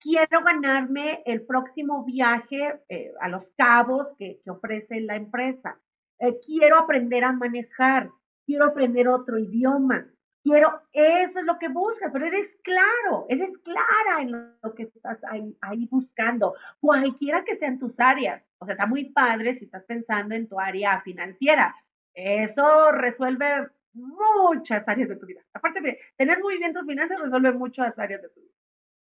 Quiero 0.00 0.42
ganarme 0.44 1.22
el 1.26 1.42
próximo 1.42 2.04
viaje 2.04 2.80
eh, 2.88 3.12
a 3.20 3.28
los 3.28 3.48
cabos 3.56 4.14
que, 4.18 4.40
ofrece 4.46 5.00
la 5.00 5.16
empresa. 5.16 5.80
Eh, 6.18 6.38
quiero 6.44 6.78
aprender 6.78 7.24
a 7.24 7.32
manejar. 7.32 8.10
Quiero 8.44 8.66
aprender 8.66 9.08
otro 9.08 9.38
idioma. 9.38 10.08
Quiero, 10.48 10.80
eso 10.94 11.40
es 11.40 11.44
lo 11.44 11.58
que 11.58 11.68
buscas, 11.68 12.10
pero 12.10 12.24
eres 12.24 12.48
claro, 12.62 13.26
eres 13.28 13.50
clara 13.58 14.22
en 14.22 14.30
lo 14.62 14.74
que 14.74 14.84
estás 14.84 15.18
ahí, 15.60 15.86
buscando, 15.90 16.54
cualquiera 16.80 17.44
que 17.44 17.56
sean 17.56 17.78
tus 17.78 18.00
áreas. 18.00 18.42
O 18.56 18.64
sea, 18.64 18.72
está 18.72 18.86
muy 18.86 19.10
padre 19.10 19.58
si 19.58 19.66
estás 19.66 19.84
pensando 19.84 20.34
en 20.34 20.48
tu 20.48 20.58
área 20.58 21.02
financiera. 21.02 21.76
Eso 22.14 22.92
resuelve 22.92 23.68
muchas 23.92 24.88
áreas 24.88 25.10
de 25.10 25.16
tu 25.16 25.26
vida. 25.26 25.44
Aparte 25.52 26.00
tener 26.16 26.40
muy 26.40 26.56
bien 26.56 26.72
tus 26.72 26.86
finanzas, 26.86 27.20
resuelve 27.20 27.52
muchas 27.52 27.98
áreas 27.98 28.22
de 28.22 28.30
tu 28.30 28.40
vida. 28.40 28.54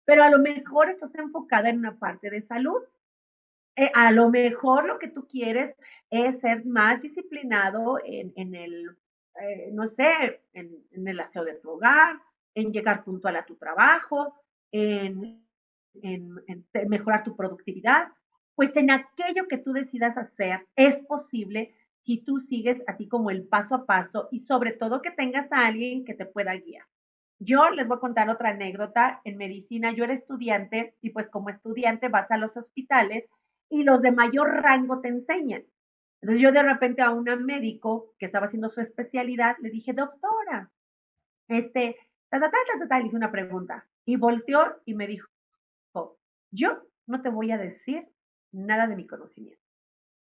Pero 0.05 0.23
a 0.23 0.31
lo 0.31 0.39
mejor 0.39 0.89
estás 0.89 1.13
enfocada 1.13 1.69
en 1.69 1.77
una 1.77 1.99
parte 1.99 2.31
de 2.31 2.41
salud. 2.41 2.81
Eh, 3.75 3.91
a 3.93 4.11
lo 4.11 4.31
mejor 4.31 4.87
lo 4.87 4.97
que 4.97 5.09
tú 5.09 5.27
quieres 5.27 5.75
es 6.09 6.39
ser 6.39 6.65
más 6.65 6.99
disciplinado 6.99 7.99
en, 8.03 8.33
en 8.35 8.55
el, 8.55 8.97
eh, 9.41 9.69
no 9.73 9.87
sé, 9.87 10.41
en, 10.53 10.85
en, 10.91 11.07
el 11.07 11.19
aseo 11.19 11.43
de 11.43 11.55
tu 11.55 11.71
hogar, 11.71 12.19
en 12.53 12.71
llegar 12.71 13.03
puntual 13.03 13.35
a 13.35 13.45
tu 13.45 13.55
trabajo, 13.55 14.33
en, 14.71 15.43
en 16.01 16.43
mejorar 16.87 17.23
tu 17.23 17.35
productividad 17.35 18.09
pues 18.57 18.75
en 18.75 18.89
aquello 18.89 19.47
que 19.47 19.59
tú 19.59 19.71
decidas 19.71 20.17
hacer 20.17 20.67
es 20.75 20.95
posible 21.05 21.75
si 22.03 22.17
tú 22.17 22.39
sigues 22.39 22.81
así 22.87 23.07
como 23.07 23.29
el 23.29 23.47
paso 23.47 23.75
a 23.75 23.85
paso 23.85 24.29
y 24.31 24.39
sobre 24.39 24.71
todo 24.71 25.03
que 25.03 25.11
tengas 25.11 25.51
a 25.51 25.67
alguien 25.67 26.03
que 26.05 26.15
te 26.15 26.25
pueda 26.25 26.55
guiar. 26.55 26.85
Yo 27.37 27.69
les 27.69 27.87
voy 27.87 27.97
a 27.97 27.99
contar 27.99 28.31
otra 28.31 28.49
anécdota. 28.49 29.21
En 29.25 29.37
medicina 29.37 29.91
yo 29.91 30.05
era 30.05 30.15
estudiante 30.15 30.95
y 31.01 31.11
pues 31.11 31.29
como 31.29 31.49
estudiante 31.49 32.09
vas 32.09 32.31
a 32.31 32.37
los 32.37 32.57
hospitales 32.57 33.25
y 33.69 33.83
los 33.83 34.01
de 34.01 34.11
mayor 34.11 34.49
rango 34.63 35.01
te 35.01 35.09
enseñan. 35.09 35.63
Entonces 36.21 36.41
yo 36.41 36.51
de 36.51 36.63
repente 36.63 37.01
a 37.01 37.11
una 37.11 37.35
médico 37.35 38.15
que 38.17 38.25
estaba 38.25 38.47
haciendo 38.47 38.69
su 38.69 38.81
especialidad 38.81 39.55
le 39.59 39.69
dije, 39.69 39.93
doctora, 39.93 40.71
este, 41.47 41.95
ta, 42.29 42.39
ta, 42.39 42.49
ta, 42.49 42.87
ta, 42.87 42.99
le 42.99 43.05
hice 43.05 43.15
una 43.15 43.31
pregunta 43.31 43.87
y 44.05 44.15
volteó 44.15 44.81
y 44.85 44.95
me 44.95 45.07
dijo, 45.07 45.27
yo 46.51 46.81
no 47.05 47.21
te 47.21 47.29
voy 47.29 47.51
a 47.51 47.57
decir 47.57 48.07
nada 48.51 48.87
de 48.87 48.95
mi 48.95 49.05
conocimiento. 49.05 49.61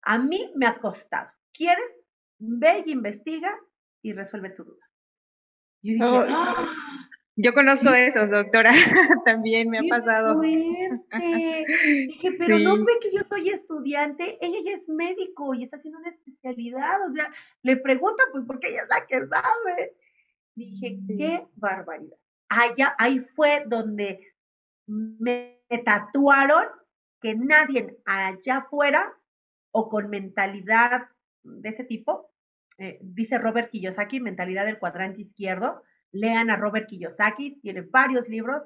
A 0.04 0.18
mí 0.18 0.52
me 0.56 0.66
ha 0.68 0.80
costado. 0.80 1.30
¿Quieres? 1.52 1.86
Ve 2.40 2.84
y 2.86 2.92
investiga 2.92 3.58
y 4.02 4.14
resuelve 4.14 4.50
tu 4.50 4.64
duda. 4.64 4.90
Yo 5.82 5.94
dije, 5.94 6.04
oh, 6.04 6.26
¡Ah! 6.28 7.03
Yo 7.36 7.54
conozco 7.54 7.90
de 7.90 8.08
esos, 8.08 8.30
doctora. 8.30 8.72
También 9.26 9.70
me 9.70 9.80
ha 9.80 9.84
pasado. 9.90 10.40
Dije, 10.40 11.00
pero 12.38 12.60
no 12.60 12.84
ve 12.86 12.94
que 13.02 13.12
yo 13.12 13.24
soy 13.24 13.50
estudiante, 13.50 14.38
ella 14.40 14.60
ya 14.64 14.72
es 14.72 14.88
médico 14.88 15.56
y 15.56 15.64
está 15.64 15.78
haciendo 15.78 16.00
una 16.00 16.10
especialidad. 16.10 17.10
O 17.10 17.14
sea, 17.14 17.34
le 17.64 17.78
pregunta, 17.78 18.24
pues, 18.32 18.44
porque 18.46 18.70
ella 18.70 18.84
es 18.84 18.90
la 18.90 19.06
que 19.08 19.28
sabe. 19.28 19.96
Dije, 20.56 21.00
qué 21.08 21.48
barbaridad. 21.56 22.18
Allá, 22.50 22.96
ahí 23.00 23.20
fue 23.36 23.64
donde 23.66 24.20
me 24.86 25.60
tatuaron 25.84 26.66
que 27.20 27.36
nadie 27.36 27.98
allá 28.06 28.58
afuera 28.58 29.12
o 29.72 29.90
con 29.90 30.10
mentalidad 30.10 31.08
de 31.42 31.70
ese 31.70 31.84
tipo, 31.84 32.32
eh, 32.78 33.00
dice 33.02 33.38
Robert 33.40 33.72
Kiyosaki, 33.72 34.20
Mentalidad 34.20 34.66
del 34.66 34.78
Cuadrante 34.78 35.22
Izquierdo, 35.22 35.82
lean 36.14 36.50
a 36.50 36.56
Robert 36.56 36.88
Kiyosaki, 36.88 37.60
tiene 37.60 37.82
varios 37.82 38.30
libros, 38.30 38.64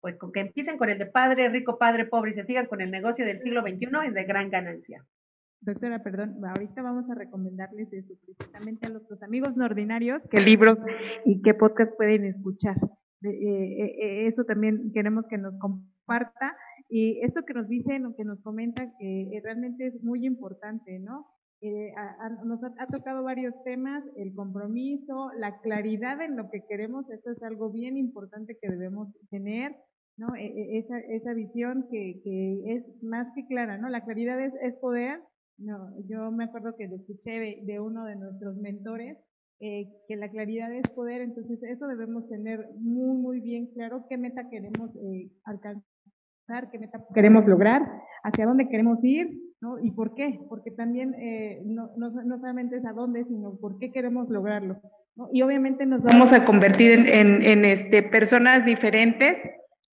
pues 0.00 0.16
con 0.16 0.32
que 0.32 0.40
empiecen 0.40 0.76
con 0.76 0.90
el 0.90 0.98
de 0.98 1.06
padre 1.06 1.48
rico, 1.48 1.78
padre 1.78 2.04
pobre 2.04 2.32
y 2.32 2.34
se 2.34 2.44
sigan 2.44 2.66
con 2.66 2.80
el 2.80 2.90
negocio 2.90 3.24
del 3.24 3.38
siglo 3.38 3.62
XXI 3.62 3.88
es 4.06 4.14
de 4.14 4.24
gran 4.24 4.50
ganancia. 4.50 5.04
Doctora, 5.60 6.02
perdón, 6.02 6.36
ahorita 6.44 6.82
vamos 6.82 7.10
a 7.10 7.14
recomendarles 7.14 7.92
eso 7.92 8.14
precisamente 8.24 8.86
a 8.86 8.90
los, 8.90 9.22
amigos 9.22 9.56
no 9.56 9.64
ordinarios, 9.64 10.22
qué 10.30 10.40
libros 10.40 10.78
y 11.24 11.42
qué 11.42 11.54
podcast 11.54 11.96
pueden 11.96 12.24
escuchar. 12.24 12.76
Eh, 13.24 13.30
eh, 13.32 14.26
eso 14.28 14.44
también 14.44 14.92
queremos 14.92 15.24
que 15.28 15.38
nos 15.38 15.58
comparta 15.58 16.56
y 16.88 17.20
esto 17.24 17.44
que 17.44 17.54
nos 17.54 17.68
dicen 17.68 18.06
o 18.06 18.14
que 18.14 18.24
nos 18.24 18.40
comentan 18.42 18.92
que 19.00 19.22
eh, 19.22 19.40
realmente 19.42 19.88
es 19.88 20.02
muy 20.04 20.24
importante, 20.24 21.00
¿no? 21.00 21.26
Eh, 21.60 21.92
nos 22.44 22.60
ha, 22.62 22.86
tocado 22.86 23.24
varios 23.24 23.52
temas, 23.64 24.04
el 24.16 24.32
compromiso, 24.34 25.30
la 25.38 25.60
claridad 25.60 26.20
en 26.22 26.36
lo 26.36 26.50
que 26.50 26.64
queremos, 26.68 27.10
esto 27.10 27.32
es 27.32 27.42
algo 27.42 27.70
bien 27.70 27.96
importante 27.96 28.56
que 28.60 28.68
debemos 28.70 29.08
tener, 29.30 29.74
¿no? 30.16 30.36
E, 30.36 30.46
e, 30.46 30.78
esa, 30.78 30.98
esa 31.00 31.32
visión 31.34 31.88
que, 31.90 32.20
que 32.22 32.76
es 32.76 33.02
más 33.02 33.26
que 33.34 33.44
clara, 33.46 33.76
¿no? 33.76 33.88
La 33.88 34.04
claridad 34.04 34.40
es, 34.40 34.52
es 34.62 34.76
poder, 34.76 35.20
no, 35.58 35.90
yo 36.08 36.30
me 36.30 36.44
acuerdo 36.44 36.76
que 36.76 36.84
escuché 36.84 37.62
de, 37.64 37.80
uno 37.80 38.04
de 38.04 38.14
nuestros 38.14 38.56
mentores, 38.56 39.18
eh, 39.60 39.88
que 40.06 40.14
la 40.14 40.30
claridad 40.30 40.72
es 40.72 40.88
poder, 40.90 41.22
entonces 41.22 41.60
eso 41.64 41.88
debemos 41.88 42.28
tener 42.28 42.68
muy, 42.76 43.16
muy 43.20 43.40
bien 43.40 43.66
claro 43.74 44.06
qué 44.08 44.16
meta 44.16 44.48
queremos 44.48 44.94
eh, 45.02 45.32
alcanzar 45.42 45.82
qué 46.70 46.78
meta 46.78 47.04
queremos 47.12 47.44
lograr, 47.46 47.82
hacia 48.22 48.46
dónde 48.46 48.68
queremos 48.68 48.98
ir, 49.02 49.47
¿no? 49.60 49.78
Y 49.80 49.90
por 49.90 50.14
qué, 50.14 50.40
porque 50.48 50.70
también 50.70 51.14
eh, 51.14 51.60
no, 51.64 51.90
no, 51.96 52.10
no, 52.10 52.38
solamente 52.38 52.76
es 52.76 52.86
a 52.86 52.92
dónde, 52.92 53.24
sino 53.24 53.56
por 53.56 53.78
qué 53.78 53.90
queremos 53.90 54.28
lograrlo. 54.28 54.80
¿no? 55.16 55.28
Y 55.32 55.42
obviamente 55.42 55.84
nos 55.86 56.02
vamos 56.02 56.32
a 56.32 56.44
convertir 56.44 57.08
en, 57.08 57.42
en, 57.42 57.64
este, 57.64 58.02
personas 58.02 58.64
diferentes 58.64 59.38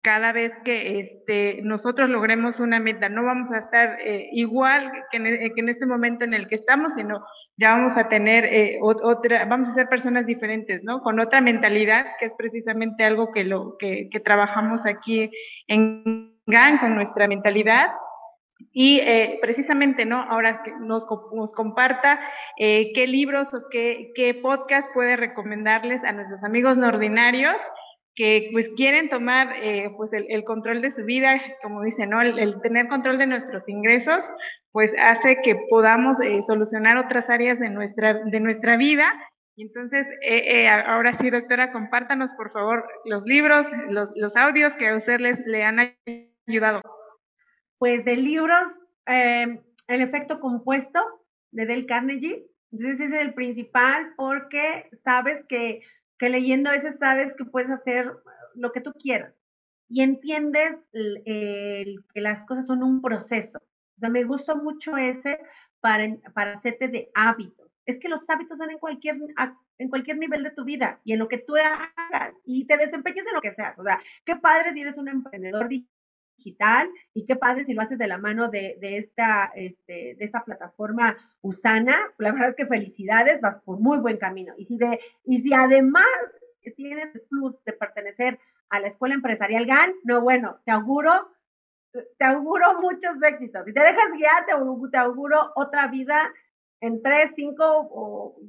cada 0.01 0.31
vez 0.31 0.53
que 0.63 0.99
este, 0.99 1.61
nosotros 1.63 2.09
logremos 2.09 2.59
una 2.61 2.79
meta. 2.79 3.09
No 3.09 3.25
vamos 3.25 3.51
a 3.51 3.57
estar 3.57 3.97
eh, 3.99 4.29
igual 4.31 4.91
que 5.11 5.17
en, 5.17 5.25
eh, 5.27 5.51
que 5.53 5.61
en, 5.61 5.67
este 5.67 5.85
momento 5.85 6.23
en 6.23 6.33
el 6.33 6.47
que 6.47 6.55
estamos, 6.55 6.93
sino 6.93 7.25
ya 7.57 7.71
vamos 7.73 7.97
a 7.97 8.07
tener 8.07 8.45
eh, 8.45 8.79
otra, 8.81 9.45
vamos 9.45 9.69
a 9.69 9.73
ser 9.73 9.89
personas 9.89 10.25
diferentes, 10.25 10.83
¿no? 10.83 11.01
Con 11.01 11.19
otra 11.19 11.41
mentalidad, 11.41 12.05
que 12.17 12.25
es 12.25 12.33
precisamente 12.33 13.03
algo 13.03 13.31
que, 13.33 13.43
lo, 13.43 13.75
que, 13.77 14.09
que 14.09 14.19
trabajamos 14.21 14.85
aquí 14.85 15.31
en 15.67 16.33
GAN, 16.47 16.77
con 16.77 16.95
nuestra 16.95 17.27
mentalidad. 17.27 17.89
Y 18.71 19.01
precisamente, 19.41 20.05
¿no? 20.05 20.21
Ahora 20.21 20.61
que 20.63 20.73
nos, 20.79 21.05
comparta 21.05 22.19
qué 22.57 23.05
libros 23.07 23.53
o 23.53 23.69
qué, 23.71 24.11
qué 24.15 24.33
podcast 24.33 24.89
puede 24.93 25.15
recomendarles 25.15 26.03
a 26.03 26.11
nuestros 26.11 26.43
amigos 26.43 26.77
no 26.77 26.87
ordinarios 26.87 27.61
que 28.19 28.49
pues 28.51 28.69
quieren 28.75 29.07
tomar 29.07 29.53
eh, 29.61 29.93
pues 29.95 30.11
el, 30.11 30.43
control 30.43 30.81
de 30.81 30.91
su 30.91 31.05
vida, 31.05 31.41
como 31.61 31.81
dicen, 31.81 32.09
¿no? 32.09 32.21
El, 32.21 32.59
tener 32.61 32.89
control 32.89 33.17
de 33.17 33.27
nuestros 33.27 33.69
ingresos, 33.69 34.29
pues 34.73 34.93
hace 34.99 35.37
que 35.41 35.55
podamos 35.69 36.19
eh, 36.19 36.41
solucionar 36.41 36.97
otras 36.97 37.29
áreas 37.29 37.61
de 37.61 37.69
nuestra, 37.69 38.15
de 38.25 38.39
nuestra 38.41 38.75
vida. 38.75 39.05
Y 39.55 39.61
entonces, 39.61 40.05
eh, 40.21 40.67
ahora 40.67 41.13
sí, 41.13 41.29
doctora, 41.29 41.71
compártanos 41.71 42.33
por 42.33 42.51
favor 42.51 42.85
los 43.05 43.23
libros, 43.23 43.67
los, 43.87 44.11
los 44.17 44.35
audios 44.35 44.75
que 44.75 44.89
a 44.89 44.97
usted 44.97 45.21
les 45.21 45.39
le 45.45 45.63
han 45.63 45.95
ayudado. 46.45 46.81
Pues 47.79 48.05
de 48.05 48.15
libros, 48.17 48.63
El 49.05 50.01
efecto 50.01 50.39
compuesto 50.39 50.99
de 51.51 51.65
Del 51.65 51.87
Carnegie. 51.87 52.45
Entonces 52.71 52.99
ese 52.99 53.15
es 53.15 53.21
el 53.21 53.33
principal 53.33 54.13
porque 54.15 54.87
sabes 55.03 55.43
que 55.49 55.81
que 56.19 56.29
leyendo 56.29 56.69
veces 56.69 56.97
sabes 56.99 57.33
que 57.35 57.45
puedes 57.45 57.71
hacer 57.71 58.13
lo 58.53 58.71
que 58.71 58.81
tú 58.81 58.91
quieras 58.93 59.33
y 59.87 60.03
entiendes 60.03 60.75
que 60.93 62.21
las 62.21 62.43
cosas 62.43 62.67
son 62.67 62.83
un 62.83 63.01
proceso. 63.01 63.57
O 63.57 63.99
sea, 63.99 64.09
me 64.09 64.25
gustó 64.25 64.57
mucho 64.57 64.97
ese 64.97 65.39
para, 65.79 66.05
para 66.33 66.53
hacerte 66.53 66.89
de 66.89 67.09
hábitos. 67.15 67.71
Es 67.85 67.97
que 67.97 68.09
los 68.09 68.21
hábitos 68.27 68.59
son 68.59 68.69
en 68.69 68.77
cualquier, 68.77 69.17
en 69.79 69.89
cualquier 69.89 70.17
nivel 70.17 70.43
de 70.43 70.51
tu 70.51 70.63
vida 70.63 70.99
y 71.05 71.13
en 71.13 71.19
lo 71.19 71.27
que 71.27 71.39
tú 71.39 71.55
hagas 71.55 72.33
y 72.45 72.67
te 72.67 72.77
desempeñes 72.77 73.25
en 73.25 73.33
lo 73.33 73.41
que 73.41 73.53
seas. 73.53 73.79
O 73.79 73.83
sea, 73.83 73.99
qué 74.25 74.35
padre 74.35 74.73
si 74.73 74.81
eres 74.81 74.97
un 74.97 75.07
emprendedor 75.07 75.69
digital 75.69 75.98
y 77.13 77.25
qué 77.25 77.35
padre 77.35 77.65
si 77.65 77.73
lo 77.73 77.81
haces 77.81 77.97
de 77.97 78.07
la 78.07 78.17
mano 78.17 78.49
de, 78.49 78.77
esta, 78.81 79.51
este, 79.55 80.15
de 80.15 80.25
esta 80.25 80.43
plataforma 80.43 81.17
Usana. 81.41 81.95
La 82.17 82.31
verdad 82.31 82.49
es 82.49 82.55
que 82.55 82.65
felicidades, 82.65 83.41
vas 83.41 83.57
por 83.57 83.79
muy 83.79 83.99
buen 83.99 84.17
camino. 84.17 84.53
Y 84.57 84.65
si, 84.65 84.77
de, 84.77 84.99
y 85.25 85.41
si 85.41 85.53
además 85.53 86.05
tienes 86.75 87.13
el 87.13 87.21
plus 87.21 87.63
de 87.63 87.73
pertenecer 87.73 88.39
a 88.69 88.79
la 88.79 88.87
escuela 88.87 89.15
empresarial 89.15 89.65
GAN, 89.65 89.93
no, 90.03 90.21
bueno, 90.21 90.59
te 90.65 90.71
auguro, 90.71 91.11
te 91.91 92.25
auguro 92.25 92.79
muchos 92.81 93.21
éxitos. 93.21 93.65
Si 93.65 93.73
te 93.73 93.81
dejas 93.81 94.11
guiar, 94.15 94.45
te, 94.45 94.97
auguro 94.97 95.51
otra 95.55 95.87
vida 95.87 96.31
en 96.81 97.01
tres, 97.01 97.31
cinco 97.35 97.63
o, 97.65 98.39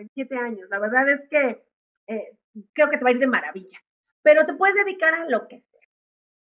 en 0.00 0.08
siete 0.14 0.38
años. 0.38 0.68
La 0.70 0.78
verdad 0.78 1.08
es 1.08 1.28
que 1.28 1.64
eh, 2.06 2.36
creo 2.72 2.88
que 2.88 2.96
te 2.96 3.04
va 3.04 3.10
a 3.10 3.12
ir 3.12 3.18
de 3.18 3.26
maravilla. 3.26 3.78
Pero 4.22 4.46
te 4.46 4.54
puedes 4.54 4.74
dedicar 4.74 5.14
a 5.14 5.28
lo 5.28 5.46
que 5.46 5.60
sea. 5.60 5.88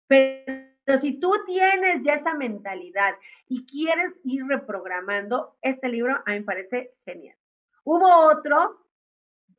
Pero 0.08 0.69
Pero 0.90 1.02
si 1.02 1.20
tú 1.20 1.32
tienes 1.46 2.04
ya 2.04 2.14
esa 2.14 2.34
mentalidad 2.34 3.14
y 3.48 3.68
quieres 3.68 4.10
ir 4.24 4.44
reprogramando, 4.48 5.56
este 5.62 5.88
libro 5.88 6.16
a 6.26 6.32
mí 6.32 6.40
me 6.40 6.46
parece 6.46 6.96
genial. 7.06 7.38
Hubo 7.84 8.08
otro 8.36 8.88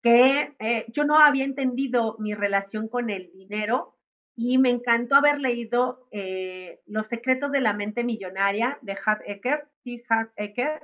que 0.03 0.57
eh, 0.59 0.87
yo 0.89 1.05
no 1.05 1.20
había 1.20 1.45
entendido 1.45 2.16
mi 2.18 2.35
relación 2.35 2.89
con 2.89 3.11
el 3.11 3.31
dinero 3.31 3.97
y 4.35 4.59
me 4.59 4.70
encantó 4.70 5.14
haber 5.14 5.41
leído 5.41 6.09
eh, 6.11 6.81
Los 6.87 7.07
secretos 7.07 7.53
de 7.53 7.61
la 7.61 7.74
mente 7.74 8.03
millonaria 8.03 8.81
de 8.83 8.99
Hart 9.07 9.22
Ecker, 9.24 9.68
T. 9.85 10.03
Hart 10.09 10.33
Ecker. 10.35 10.83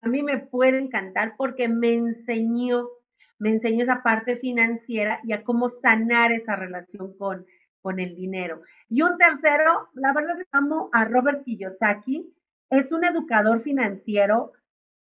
A 0.00 0.08
mí 0.08 0.22
me 0.22 0.38
puede 0.38 0.78
encantar 0.78 1.34
porque 1.36 1.68
me 1.68 1.92
enseñó, 1.92 2.88
me 3.40 3.50
enseñó 3.50 3.82
esa 3.82 4.04
parte 4.04 4.36
financiera 4.36 5.18
y 5.24 5.32
a 5.32 5.42
cómo 5.42 5.68
sanar 5.68 6.30
esa 6.30 6.54
relación 6.54 7.18
con, 7.18 7.46
con 7.86 8.00
el 8.00 8.16
dinero. 8.16 8.62
Y 8.88 9.02
un 9.02 9.16
tercero, 9.16 9.90
la 9.94 10.12
verdad 10.12 10.38
amo 10.50 10.90
a 10.92 11.04
Robert 11.04 11.44
Kiyosaki, 11.44 12.34
es 12.68 12.90
un 12.90 13.04
educador 13.04 13.60
financiero 13.60 14.54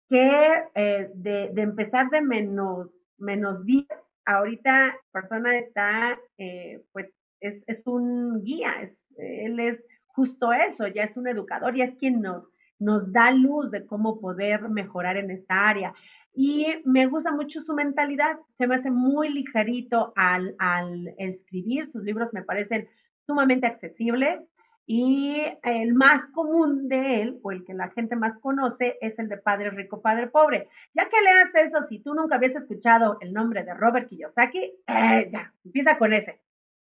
que 0.09 0.65
eh, 0.75 1.09
de, 1.15 1.53
empezar 1.55 2.09
de 2.09 2.21
menos, 2.21 2.89
menos 3.17 3.65
10, 3.65 3.85
ahorita 4.25 4.93
persona 5.09 5.55
está, 5.55 6.19
eh, 6.37 6.83
pues 6.91 7.13
es, 7.39 7.63
es, 7.65 7.87
un 7.87 8.43
guía, 8.43 8.73
es, 8.81 9.01
él 9.15 9.61
es 9.61 9.85
justo 10.07 10.51
eso, 10.51 10.85
ya 10.89 11.05
es 11.05 11.15
un 11.15 11.29
educador, 11.29 11.77
y 11.77 11.81
es 11.81 11.95
quien 11.95 12.19
nos, 12.19 12.49
nos 12.77 13.13
da 13.13 13.31
luz 13.31 13.71
de 13.71 13.85
cómo 13.85 14.19
poder 14.19 14.67
mejorar 14.67 15.15
en 15.15 15.31
esta 15.31 15.69
área. 15.69 15.93
Y 16.35 16.67
me 16.83 17.05
gusta 17.05 17.31
mucho 17.31 17.61
su 17.63 17.73
mentalidad, 17.73 18.37
se 18.53 18.67
me 18.67 18.75
hace 18.75 18.91
muy 18.91 19.29
ligerito 19.29 20.11
al, 20.15 20.55
al 20.59 21.15
escribir, 21.17 21.89
sus 21.89 22.03
libros 22.03 22.33
me 22.33 22.43
parecen 22.43 22.89
sumamente 23.25 23.67
accesibles 23.67 24.41
y 24.87 25.41
el 25.63 25.93
más 25.93 26.25
común 26.27 26.87
de 26.87 27.21
él, 27.21 27.39
o 27.41 27.51
el 27.51 27.65
que 27.65 27.73
la 27.73 27.89
gente 27.89 28.15
más 28.15 28.37
conoce, 28.39 28.97
es 29.01 29.17
el 29.17 29.29
de 29.29 29.37
Padre 29.37 29.71
Rico, 29.71 30.01
Padre 30.01 30.27
Pobre. 30.27 30.69
Ya 30.93 31.09
que 31.09 31.21
leas 31.21 31.49
eso, 31.55 31.87
si 31.87 31.99
tú 31.99 32.13
nunca 32.13 32.35
habías 32.35 32.55
escuchado 32.55 33.17
el 33.21 33.33
nombre 33.33 33.63
de 33.63 33.73
Robert 33.73 34.07
Kiyosaki, 34.09 34.73
eh, 34.85 35.29
ya, 35.31 35.53
empieza 35.63 35.97
con 35.97 36.13
ese. 36.13 36.39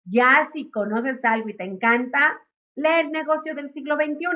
Ya 0.04 0.48
si 0.52 0.70
conoces 0.70 1.24
algo 1.24 1.48
y 1.48 1.54
te 1.54 1.64
encanta, 1.64 2.40
lee 2.74 3.00
el 3.02 3.12
negocio 3.12 3.54
del 3.54 3.72
siglo 3.72 3.94
XXI. 3.94 4.26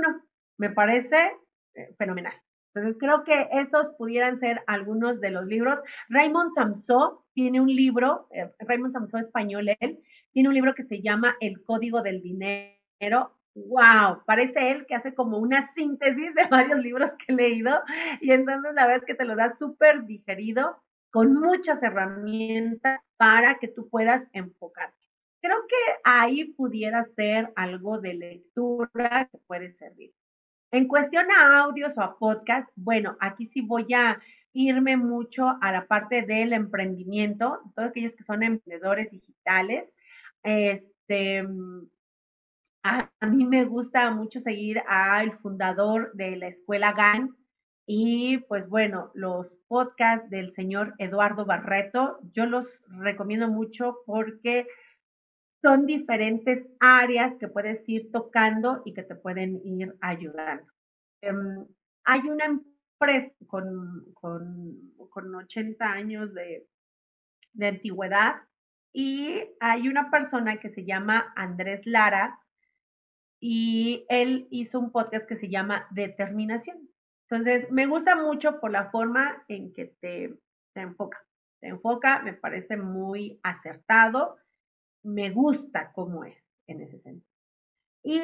Me 0.57 0.71
parece 0.71 1.33
eh, 1.75 1.95
fenomenal. 1.99 2.35
Entonces 2.75 2.97
creo 2.99 3.25
que 3.25 3.49
esos 3.53 3.89
pudieran 3.99 4.39
ser 4.39 4.63
algunos 4.67 5.21
de 5.21 5.31
los 5.31 5.47
libros. 5.47 5.81
Raymond 6.09 6.53
Samso 6.55 7.25
tiene 7.35 7.61
un 7.61 7.69
libro, 7.69 8.29
eh, 8.31 8.51
Raymond 8.61 8.93
Samso 8.93 9.19
español, 9.19 9.69
él, 9.81 10.01
tiene 10.33 10.49
un 10.49 10.55
libro 10.55 10.75
que 10.75 10.85
se 10.85 11.03
llama 11.03 11.37
El 11.41 11.63
Código 11.65 12.03
del 12.03 12.23
Dinero. 12.23 13.37
¡Wow! 13.55 14.23
Parece 14.25 14.71
él 14.71 14.87
que 14.87 14.95
hace 14.95 15.15
como 15.15 15.39
una 15.39 15.73
síntesis 15.75 16.35
de 16.35 16.45
varios 16.51 16.81
libros 16.81 17.11
que 17.13 17.33
he 17.33 17.37
leído 17.37 17.83
y 18.21 18.31
entonces 18.33 18.73
la 18.75 18.87
vez 18.87 19.03
que 19.05 19.15
te 19.15 19.25
lo 19.25 19.35
da 19.35 19.57
súper 19.57 20.07
digerido, 20.07 20.81
con 21.11 21.35
muchas 21.35 21.83
herramientas 21.83 23.01
para 23.17 23.59
que 23.59 23.67
tú 23.67 23.89
puedas 23.89 24.27
enfocarte. 24.33 24.97
Creo 25.43 25.57
que 25.69 26.01
ahí 26.05 26.45
pudiera 26.53 27.05
ser 27.17 27.53
algo 27.57 27.99
de 27.99 28.15
lectura 28.15 29.29
que 29.33 29.39
puede 29.39 29.73
servir. 29.73 30.13
En 30.73 30.87
cuestión 30.87 31.27
a 31.33 31.59
audios 31.61 31.97
o 31.99 32.01
a 32.01 32.19
podcast, 32.19 32.69
bueno, 32.77 33.17
aquí 33.21 33.47
sí 33.47 33.61
voy 33.61 33.93
a 33.93 34.21
irme 34.53 34.97
mucho 34.97 35.57
a 35.61 35.73
la 35.73 35.87
parte 35.87 36.23
del 36.23 36.53
emprendimiento, 36.53 37.61
todos 37.75 37.91
aquellos 37.91 38.13
que 38.13 38.25
son 38.25 38.43
emprendedores 38.43 39.11
digitales. 39.11 39.93
Este, 40.43 41.45
a, 42.85 43.11
mí 43.27 43.45
me 43.47 43.65
gusta 43.65 44.13
mucho 44.13 44.41
seguir 44.41 44.83
al 44.89 45.33
fundador 45.39 46.13
de 46.15 46.37
la 46.37 46.49
escuela 46.49 46.93
GAN 46.93 47.37
y 47.87 48.39
pues 48.39 48.69
bueno, 48.69 49.11
los 49.15 49.57
podcasts 49.67 50.31
del 50.31 50.53
señor 50.53 50.95
Eduardo 50.99 51.45
Barreto, 51.45 52.21
yo 52.33 52.47
los 52.47 52.67
recomiendo 52.87 53.49
mucho 53.49 53.99
porque 54.07 54.69
son 55.63 55.87
diferentes 55.87 56.67
áreas 56.81 57.35
que 57.39 57.49
puedes 57.49 57.87
ir 57.89 58.11
tocando 58.11 58.83
y 58.85 58.95
que 58.95 59.03
te 59.03 59.15
pueden 59.15 59.61
ir 59.65 59.95
ayudando. 60.01 60.73
Em, 61.23 61.67
hay 62.05 62.21
una 62.21 62.47
empresa 62.47 63.33
con, 63.47 64.13
con, 64.15 64.95
con 65.11 65.35
80 65.35 65.93
años 65.93 66.35
de, 66.35 66.67
de 67.53 67.67
antigüedad 67.67 68.43
y 68.93 69.45
hay 69.61 69.89
una 69.89 70.11
persona 70.11 70.57
que 70.59 70.71
se 70.71 70.85
llama 70.85 71.33
Andrés 71.37 71.87
Lara 71.87 72.41
y 73.39 74.05
él 74.09 74.49
hizo 74.51 74.79
un 74.79 74.91
podcast 74.91 75.27
que 75.27 75.37
se 75.37 75.49
llama 75.49 75.87
Determinación. 75.91 76.89
Entonces, 77.29 77.71
me 77.71 77.87
gusta 77.87 78.17
mucho 78.17 78.61
por 78.61 78.71
la 78.71 78.91
forma 78.91 79.45
en 79.49 79.73
que 79.73 79.95
te, 80.01 80.37
te 80.75 80.81
enfoca. 80.81 81.25
Te 81.61 81.69
enfoca, 81.69 82.23
me 82.23 82.33
parece 82.33 82.77
muy 82.77 83.39
acertado 83.43 84.37
me 85.03 85.31
gusta 85.31 85.93
cómo 85.93 86.25
es 86.25 86.37
en 86.67 86.83
ese 86.83 86.99
sentido. 87.01 87.31
Y 88.03 88.19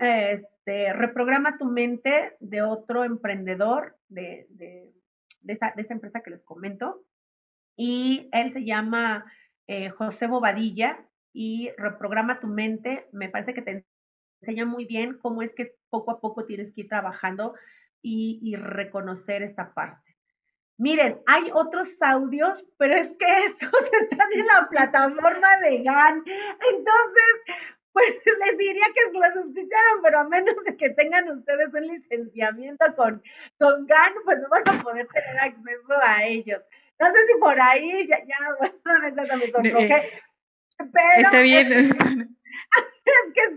este, 0.00 0.92
reprograma 0.92 1.58
tu 1.58 1.66
mente 1.66 2.36
de 2.40 2.62
otro 2.62 3.04
emprendedor 3.04 3.96
de, 4.08 4.46
de, 4.50 4.92
de, 5.42 5.52
esa, 5.52 5.72
de 5.76 5.82
esta 5.82 5.94
empresa 5.94 6.20
que 6.20 6.30
les 6.30 6.42
comento. 6.42 7.04
Y 7.76 8.28
él 8.32 8.52
se 8.52 8.64
llama 8.64 9.30
eh, 9.66 9.90
José 9.90 10.26
Bobadilla 10.26 11.06
y 11.32 11.70
reprograma 11.76 12.40
tu 12.40 12.46
mente. 12.46 13.08
Me 13.12 13.28
parece 13.28 13.54
que 13.54 13.62
te 13.62 13.84
enseña 14.40 14.64
muy 14.64 14.86
bien 14.86 15.18
cómo 15.18 15.42
es 15.42 15.54
que 15.54 15.76
poco 15.90 16.10
a 16.12 16.20
poco 16.20 16.46
tienes 16.46 16.72
que 16.72 16.82
ir 16.82 16.88
trabajando 16.88 17.54
y 18.02 18.56
reconocer 18.56 19.42
esta 19.42 19.74
parte. 19.74 20.09
Miren, 20.80 21.20
hay 21.26 21.50
otros 21.52 21.88
audios, 22.00 22.64
pero 22.78 22.94
es 22.94 23.08
que 23.18 23.26
esos 23.44 23.90
están 24.00 24.32
en 24.32 24.46
la 24.46 24.66
plataforma 24.70 25.58
de 25.58 25.82
GAN. 25.82 26.24
Entonces, 26.24 27.66
pues 27.92 28.14
les 28.46 28.56
diría 28.56 28.86
que 28.94 29.18
los 29.18 29.46
escucharon, 29.46 30.02
pero 30.02 30.20
a 30.20 30.24
menos 30.24 30.54
de 30.64 30.78
que 30.78 30.88
tengan 30.88 31.28
ustedes 31.28 31.68
un 31.74 31.86
licenciamiento 31.86 32.86
con, 32.96 33.22
con 33.58 33.86
GAN, 33.86 34.14
pues 34.24 34.38
no 34.38 34.48
van 34.48 34.62
a 34.68 34.82
poder 34.82 35.06
tener 35.08 35.38
acceso 35.38 36.00
a 36.02 36.24
ellos. 36.24 36.62
No 36.98 37.06
sé 37.08 37.26
si 37.26 37.38
por 37.38 37.60
ahí 37.60 38.06
ya, 38.06 38.16
ya 38.24 38.38
bueno, 38.84 39.36
me 39.36 39.52
sonroje, 39.52 39.96
eh, 39.96 40.22
pero... 40.78 41.20
Está 41.20 41.42
bien. 41.42 41.68
Pues, 41.68 41.90
es 41.90 43.34
que, 43.34 43.56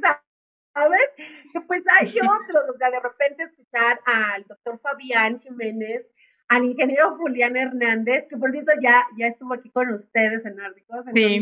¿sabes? 0.73 1.09
Pues 1.67 1.83
hay 1.99 2.09
otros, 2.19 2.69
o 2.73 2.77
sea, 2.77 2.89
de 2.89 2.99
repente 2.99 3.43
escuchar 3.43 3.99
al 4.05 4.43
doctor 4.45 4.79
Fabián 4.79 5.39
Jiménez, 5.39 6.05
al 6.53 6.65
ingeniero 6.65 7.17
Julián 7.17 7.57
Hernández, 7.57 8.27
que 8.29 8.37
por 8.37 8.51
cierto 8.51 8.73
ya, 8.79 9.07
ya 9.17 9.27
estuvo 9.27 9.55
aquí 9.55 9.71
con 9.71 9.91
ustedes 9.91 10.45
en 10.45 10.59
Árdicos. 10.59 11.03
Sí. 11.11 11.41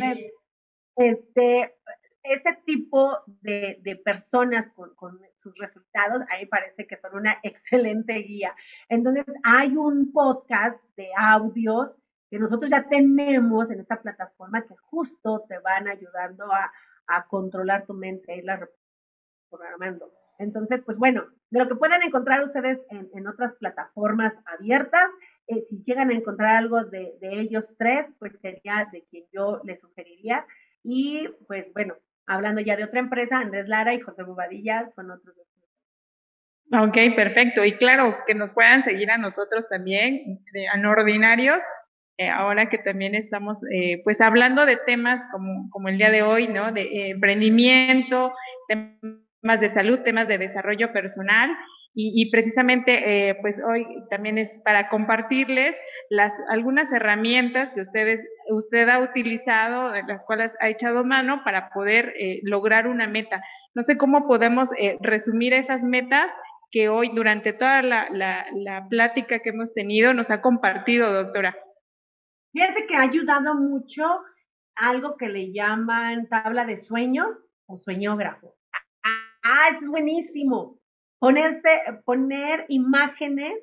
este, 0.95 1.75
ese 2.23 2.57
tipo 2.65 3.17
de, 3.25 3.79
de 3.81 3.95
personas 3.97 4.71
con, 4.73 4.95
con, 4.95 5.19
sus 5.43 5.57
resultados, 5.57 6.21
a 6.29 6.37
mí 6.37 6.45
parece 6.45 6.85
que 6.85 6.95
son 6.95 7.15
una 7.15 7.39
excelente 7.43 8.13
guía. 8.19 8.55
Entonces, 8.87 9.25
hay 9.43 9.75
un 9.75 10.13
podcast 10.13 10.79
de 10.95 11.09
audios 11.17 11.97
que 12.29 12.39
nosotros 12.39 12.71
ya 12.71 12.87
tenemos 12.87 13.69
en 13.69 13.81
esta 13.81 14.01
plataforma 14.01 14.65
que 14.65 14.75
justo 14.77 15.43
te 15.49 15.57
van 15.59 15.89
ayudando 15.89 16.45
a, 16.53 16.71
a 17.07 17.27
controlar 17.27 17.85
tu 17.85 17.93
mente 17.93 18.37
y 18.37 18.43
la 18.43 18.69
reprogramando. 19.49 20.20
Entonces, 20.41 20.81
pues 20.83 20.97
bueno, 20.97 21.27
de 21.51 21.59
lo 21.59 21.67
que 21.67 21.75
puedan 21.75 22.01
encontrar 22.01 22.41
ustedes 22.41 22.81
en, 22.89 23.27
otras 23.27 23.53
plataformas 23.59 24.33
abiertas, 24.45 25.05
eh, 25.47 25.63
si 25.69 25.83
llegan 25.83 26.09
a 26.09 26.13
encontrar 26.13 26.55
algo 26.55 26.83
de, 26.83 27.13
ellos 27.21 27.73
tres, 27.77 28.07
pues 28.17 28.33
sería 28.41 28.87
de 28.91 29.03
quien 29.09 29.25
yo 29.31 29.61
les 29.63 29.79
sugeriría. 29.79 30.45
Y 30.83 31.27
pues 31.47 31.71
bueno, 31.73 31.95
hablando 32.25 32.61
ya 32.61 32.75
de 32.75 32.85
otra 32.85 32.99
empresa, 32.99 33.37
Andrés 33.37 33.67
Lara 33.67 33.93
y 33.93 33.99
José 33.99 34.23
Bobadilla 34.23 34.89
son 34.89 35.11
otros 35.11 35.35
dos. 35.35 35.47
Ok, 36.73 36.97
perfecto. 37.15 37.63
Y 37.63 37.73
claro, 37.73 38.17
que 38.25 38.33
nos 38.33 38.51
puedan 38.51 38.81
seguir 38.81 39.11
a 39.11 39.17
nosotros 39.17 39.67
también, 39.69 40.39
a 40.73 40.77
no 40.77 40.91
ordinarios, 40.91 41.61
eh, 42.17 42.29
ahora 42.29 42.69
que 42.69 42.77
también 42.77 43.13
estamos 43.13 43.59
eh, 43.73 44.01
pues 44.03 44.21
hablando 44.21 44.65
de 44.65 44.77
temas 44.77 45.21
como, 45.31 45.69
como 45.69 45.89
el 45.89 45.97
día 45.97 46.09
de 46.09 46.23
hoy, 46.23 46.47
¿no? 46.47 46.71
De 46.71 47.09
emprendimiento, 47.09 48.31
temas 48.69 49.21
de 49.41 49.69
salud, 49.69 49.99
temas 49.99 50.27
de 50.27 50.37
desarrollo 50.37 50.93
personal. 50.93 51.49
Y, 51.93 52.31
precisamente, 52.31 53.29
eh, 53.29 53.35
pues 53.41 53.61
hoy 53.61 53.85
también 54.09 54.37
es 54.37 54.61
para 54.63 54.87
compartirles 54.87 55.75
las 56.09 56.31
algunas 56.47 56.89
herramientas 56.93 57.71
que 57.71 57.81
ustedes, 57.81 58.23
usted 58.47 58.87
ha 58.87 58.99
utilizado, 58.99 59.91
las 60.07 60.23
cuales 60.23 60.53
ha 60.61 60.69
echado 60.69 61.03
mano 61.03 61.43
para 61.43 61.69
poder 61.71 62.13
eh, 62.17 62.39
lograr 62.43 62.87
una 62.87 63.07
meta. 63.07 63.43
No 63.75 63.81
sé 63.81 63.97
cómo 63.97 64.25
podemos 64.25 64.69
eh, 64.77 64.99
resumir 65.01 65.51
esas 65.51 65.83
metas 65.83 66.31
que 66.71 66.87
hoy, 66.87 67.11
durante 67.13 67.51
toda 67.51 67.81
la, 67.81 68.07
la, 68.09 68.45
la 68.53 68.87
plática 68.87 69.39
que 69.39 69.49
hemos 69.49 69.73
tenido, 69.73 70.13
nos 70.13 70.31
ha 70.31 70.39
compartido, 70.39 71.11
doctora. 71.11 71.57
Fíjate 72.53 72.85
que 72.87 72.95
ha 72.95 73.01
ayudado 73.01 73.55
mucho 73.55 74.05
algo 74.75 75.17
que 75.17 75.27
le 75.27 75.51
llaman 75.51 76.29
tabla 76.29 76.63
de 76.63 76.77
sueños 76.77 77.27
o 77.65 77.77
sueñógrafo 77.77 78.55
Ah, 79.43 79.77
es 79.79 79.87
buenísimo. 79.87 80.79
Ponerse, 81.19 81.81
poner 82.05 82.65
imágenes 82.69 83.53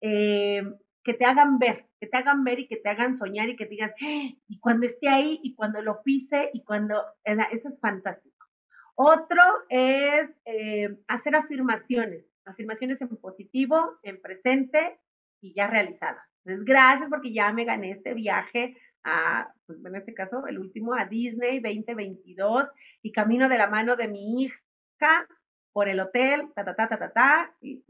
eh, 0.00 0.62
que 1.02 1.14
te 1.14 1.24
hagan 1.24 1.58
ver, 1.58 1.86
que 2.00 2.06
te 2.06 2.16
hagan 2.18 2.44
ver 2.44 2.60
y 2.60 2.68
que 2.68 2.76
te 2.76 2.88
hagan 2.88 3.16
soñar 3.16 3.48
y 3.48 3.56
que 3.56 3.64
te 3.64 3.70
digas, 3.70 3.92
¡Ah! 4.00 4.28
y 4.48 4.58
cuando 4.58 4.86
esté 4.86 5.08
ahí 5.08 5.40
y 5.42 5.54
cuando 5.54 5.82
lo 5.82 6.02
pise 6.02 6.50
y 6.52 6.64
cuando, 6.64 7.02
eso 7.24 7.68
es 7.68 7.80
fantástico. 7.80 8.46
Otro 8.96 9.42
es 9.68 10.30
eh, 10.46 10.96
hacer 11.06 11.36
afirmaciones, 11.36 12.24
afirmaciones 12.44 13.00
en 13.00 13.08
positivo, 13.08 13.98
en 14.02 14.20
presente 14.20 14.98
y 15.40 15.54
ya 15.54 15.66
realizadas. 15.66 16.24
Entonces, 16.44 16.64
gracias 16.64 17.08
porque 17.08 17.32
ya 17.32 17.52
me 17.52 17.64
gané 17.64 17.92
este 17.92 18.14
viaje 18.14 18.76
a, 19.04 19.52
pues 19.66 19.78
en 19.84 19.96
este 19.96 20.14
caso, 20.14 20.46
el 20.46 20.58
último 20.58 20.94
a 20.94 21.04
Disney 21.04 21.60
2022 21.60 22.68
y 23.02 23.12
camino 23.12 23.48
de 23.48 23.58
la 23.58 23.68
mano 23.68 23.96
de 23.96 24.08
mi 24.08 24.42
hija 24.42 24.60
por 25.76 25.90
el 25.90 26.00
hotel, 26.00 26.50
ta, 26.54 26.64
ta, 26.64 26.74
ta, 26.74 26.88
ta, 26.88 26.98
ta, 26.98 27.12
ta, 27.12 27.54
y, 27.60 27.84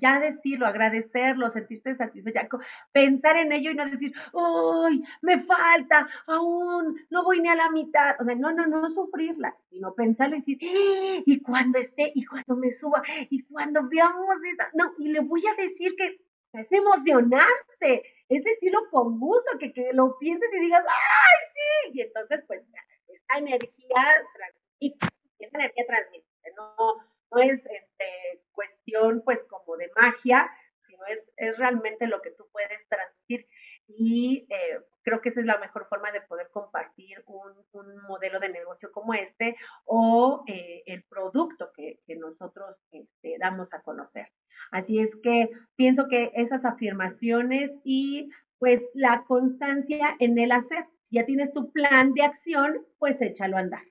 ya 0.00 0.20
decirlo, 0.20 0.68
agradecerlo, 0.68 1.50
sentirte 1.50 1.96
satisfecha, 1.96 2.48
pensar 2.92 3.36
en 3.36 3.50
ello 3.50 3.72
y 3.72 3.74
no 3.74 3.84
decir, 3.86 4.14
uy, 4.32 5.02
me 5.20 5.42
falta, 5.42 6.08
aún, 6.28 6.96
no 7.10 7.24
voy 7.24 7.40
ni 7.40 7.48
a 7.48 7.56
la 7.56 7.70
mitad, 7.70 8.14
o 8.20 8.24
sea, 8.24 8.36
no, 8.36 8.52
no, 8.52 8.66
no 8.68 8.88
sufrirla, 8.90 9.56
sino 9.68 9.92
pensarlo 9.96 10.36
y 10.36 10.38
decir, 10.40 10.58
¡Ah! 10.62 11.22
y 11.26 11.42
cuando 11.42 11.80
esté, 11.80 12.12
y 12.14 12.24
cuando 12.24 12.54
me 12.54 12.70
suba, 12.70 13.02
y 13.28 13.42
cuando 13.46 13.80
veamos, 13.88 14.36
no, 14.74 14.92
y 14.98 15.08
le 15.08 15.18
voy 15.18 15.42
a 15.44 15.60
decir 15.60 15.96
que 15.96 16.20
es 16.52 16.70
emocionarte, 16.70 18.04
es 18.28 18.44
decirlo 18.44 18.88
con 18.92 19.18
gusto, 19.18 19.58
que, 19.58 19.72
que 19.72 19.90
lo 19.92 20.16
pienses 20.18 20.48
y 20.54 20.60
digas, 20.60 20.84
¡ay, 20.86 21.48
sí! 21.52 21.98
Y 21.98 22.02
entonces, 22.02 22.44
pues, 22.46 22.62
esa 23.08 23.38
energía 23.38 24.04
transmite, 24.36 25.06
esa 25.40 25.58
energía 25.58 25.84
transmite, 25.88 26.23
no 26.56 27.04
no 27.34 27.42
es 27.42 27.66
este, 27.66 28.42
cuestión 28.52 29.22
pues 29.24 29.44
como 29.44 29.76
de 29.76 29.90
magia, 29.96 30.50
sino 30.86 31.04
es, 31.06 31.18
es 31.36 31.58
realmente 31.58 32.06
lo 32.06 32.22
que 32.22 32.30
tú 32.30 32.46
puedes 32.52 32.86
transmitir 32.88 33.46
y 33.86 34.46
eh, 34.48 34.80
creo 35.02 35.20
que 35.20 35.28
esa 35.28 35.40
es 35.40 35.46
la 35.46 35.58
mejor 35.58 35.86
forma 35.88 36.10
de 36.10 36.22
poder 36.22 36.48
compartir 36.50 37.22
un, 37.26 37.52
un 37.72 38.02
modelo 38.02 38.40
de 38.40 38.48
negocio 38.48 38.90
como 38.92 39.12
este 39.12 39.56
o 39.84 40.42
eh, 40.46 40.82
el 40.86 41.02
producto 41.04 41.70
que, 41.74 42.00
que 42.06 42.16
nosotros 42.16 42.76
este, 42.90 43.36
damos 43.38 43.72
a 43.74 43.82
conocer. 43.82 44.32
Así 44.70 45.00
es 45.00 45.10
que 45.22 45.50
pienso 45.76 46.08
que 46.08 46.32
esas 46.34 46.64
afirmaciones 46.64 47.72
y 47.84 48.30
pues 48.58 48.80
la 48.94 49.24
constancia 49.26 50.16
en 50.20 50.38
el 50.38 50.52
hacer. 50.52 50.86
Si 51.02 51.16
ya 51.16 51.26
tienes 51.26 51.52
tu 51.52 51.70
plan 51.70 52.14
de 52.14 52.22
acción, 52.22 52.86
pues 52.98 53.20
échalo 53.20 53.58
a 53.58 53.60
andar. 53.60 53.82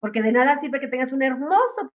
Porque 0.00 0.22
de 0.22 0.32
nada 0.32 0.58
sirve 0.58 0.80
que 0.80 0.88
tengas 0.88 1.12
un 1.12 1.22
hermoso 1.22 1.92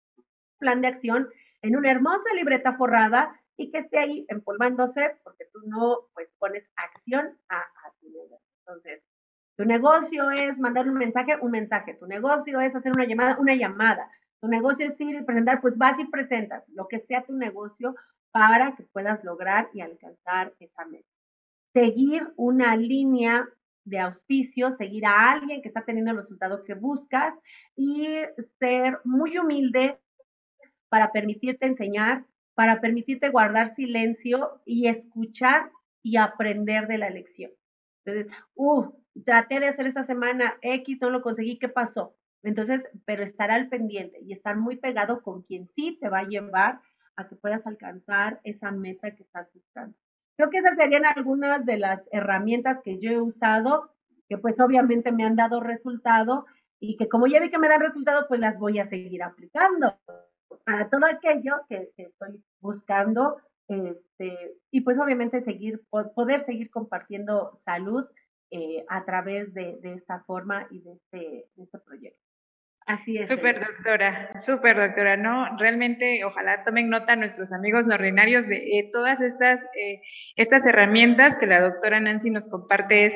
plan 0.58 0.82
de 0.82 0.88
acción 0.88 1.30
en 1.62 1.76
una 1.76 1.92
hermosa 1.92 2.34
libreta 2.36 2.76
forrada 2.78 3.40
y 3.58 3.72
que 3.72 3.80
esté 3.80 4.00
ahí 4.00 4.26
empolvándose 4.30 5.18
porque 5.24 5.46
tú 5.54 5.60
no 5.66 6.08
pues 6.14 6.30
pones 6.38 6.64
acción 6.76 7.38
a, 7.50 7.64
tu 8.00 8.10
negocio. 8.10 8.40
Entonces, 8.60 9.04
tu 9.56 9.66
negocio 9.66 10.32
es 10.32 10.58
mandar 10.58 10.88
un 10.88 10.96
mensaje, 10.96 11.38
un 11.42 11.52
mensaje. 11.52 11.94
Tu 11.94 12.08
negocio 12.08 12.60
es 12.60 12.76
hacer 12.76 12.92
una 12.92 13.06
llamada, 13.06 13.38
una 13.40 13.56
llamada. 13.56 14.10
Tu 14.42 14.48
negocio 14.48 14.86
es 14.86 15.00
ir 15.00 15.16
y 15.16 15.24
presentar, 15.24 15.62
pues 15.62 15.78
vas 15.78 15.98
y 16.00 16.06
presentas 16.06 16.64
lo 16.68 16.88
que 16.88 17.00
sea 17.00 17.24
tu 17.24 17.34
negocio 17.34 17.96
para 18.32 18.76
que 18.76 18.84
puedas 18.84 19.24
lograr 19.24 19.70
y 19.74 19.82
alcanzar 19.82 20.54
esa 20.60 20.86
meta. 20.86 21.08
Seguir 21.74 22.34
una 22.36 22.76
línea 22.76 23.48
de 23.86 24.00
auspicio, 24.00 24.76
seguir 24.78 25.06
a 25.06 25.32
alguien 25.32 25.62
que 25.62 25.70
está 25.70 25.86
teniendo 25.86 26.12
el 26.12 26.18
resultado 26.18 26.64
que 26.64 26.74
buscas 26.74 27.34
y 27.76 28.18
ser 28.60 29.00
muy 29.04 29.38
humilde 29.38 30.00
para 30.96 31.12
permitirte 31.12 31.66
enseñar, 31.66 32.24
para 32.54 32.80
permitirte 32.80 33.28
guardar 33.28 33.76
silencio 33.76 34.62
y 34.66 34.88
escuchar 34.88 35.70
y 36.02 36.16
aprender 36.16 36.88
de 36.88 36.98
la 36.98 37.10
lección. 37.10 37.52
Entonces, 38.06 38.34
uh, 38.56 38.94
traté 39.26 39.60
de 39.60 39.68
hacer 39.68 39.88
esta 39.88 40.04
semana 40.04 40.58
X, 40.62 40.98
no 41.02 41.10
lo 41.10 41.22
conseguí, 41.22 41.60
¿qué 41.60 41.68
pasó? 41.68 42.16
Entonces, 42.44 42.82
pero 43.04 43.26
estar 43.26 43.52
al 43.52 43.68
pendiente 43.68 44.22
y 44.22 44.32
estar 44.32 44.56
muy 44.56 44.78
pegado 44.78 45.22
con 45.22 45.42
quien 45.42 45.68
sí 45.76 45.98
te 46.00 46.08
va 46.08 46.20
a 46.20 46.30
llevar 46.30 46.80
a 47.18 47.28
que 47.28 47.36
puedas 47.36 47.68
alcanzar 47.68 48.40
esa 48.46 48.72
meta 48.72 49.14
que 49.14 49.24
estás 49.24 49.52
buscando. 49.54 49.98
Creo 50.38 50.50
que 50.50 50.60
esas 50.60 50.78
serían 50.78 51.04
algunas 51.06 51.66
de 51.66 51.78
las 51.78 52.04
herramientas 52.14 52.80
que 52.86 53.00
yo 53.00 53.12
he 53.12 53.20
usado, 53.20 53.92
que 54.30 54.38
pues 54.38 54.62
obviamente 54.62 55.12
me 55.12 55.26
han 55.26 55.36
dado 55.36 55.60
resultado 55.60 56.46
y 56.80 56.96
que 56.96 57.10
como 57.10 57.28
ya 57.28 57.42
vi 57.42 57.50
que 57.50 57.60
me 57.60 57.68
dan 57.68 57.82
resultado, 57.82 58.30
pues 58.30 58.40
las 58.40 58.58
voy 58.58 58.80
a 58.80 58.88
seguir 58.88 59.24
aplicando 59.24 59.94
para 60.64 60.90
todo 60.90 61.06
aquello 61.06 61.62
que, 61.70 61.92
estoy 61.98 62.44
buscando 62.60 63.38
este, 63.68 64.56
y 64.72 64.82
pues 64.82 65.00
obviamente 65.00 65.42
seguir, 65.42 65.82
poder 65.90 66.40
seguir 66.42 66.70
compartiendo 66.70 67.58
salud 67.64 68.06
eh, 68.52 68.86
a 68.90 69.04
través 69.06 69.54
de, 69.54 69.80
esta 69.84 70.24
forma 70.26 70.68
y 70.70 70.82
de 70.82 70.94
este, 70.94 71.46
este 71.58 71.80
proyecto. 71.80 72.20
Así 72.86 73.18
es. 73.18 73.28
Súper 73.28 73.60
doctora, 73.60 74.38
súper 74.38 74.78
doctora, 74.78 75.18
¿no? 75.18 75.58
Realmente 75.58 76.24
ojalá 76.24 76.64
tomen 76.64 76.90
nota 76.90 77.16
nuestros 77.16 77.52
amigos 77.52 77.88
ordinarios 77.92 78.48
de 78.48 78.58
eh, 78.58 78.90
todas 78.94 79.20
estas, 79.20 79.60
eh, 79.76 80.02
estas 80.36 80.68
herramientas 80.68 81.36
que 81.36 81.48
la 81.48 81.60
doctora 81.60 82.00
Nancy 82.00 82.30
nos 82.30 82.48
comparte 82.48 83.10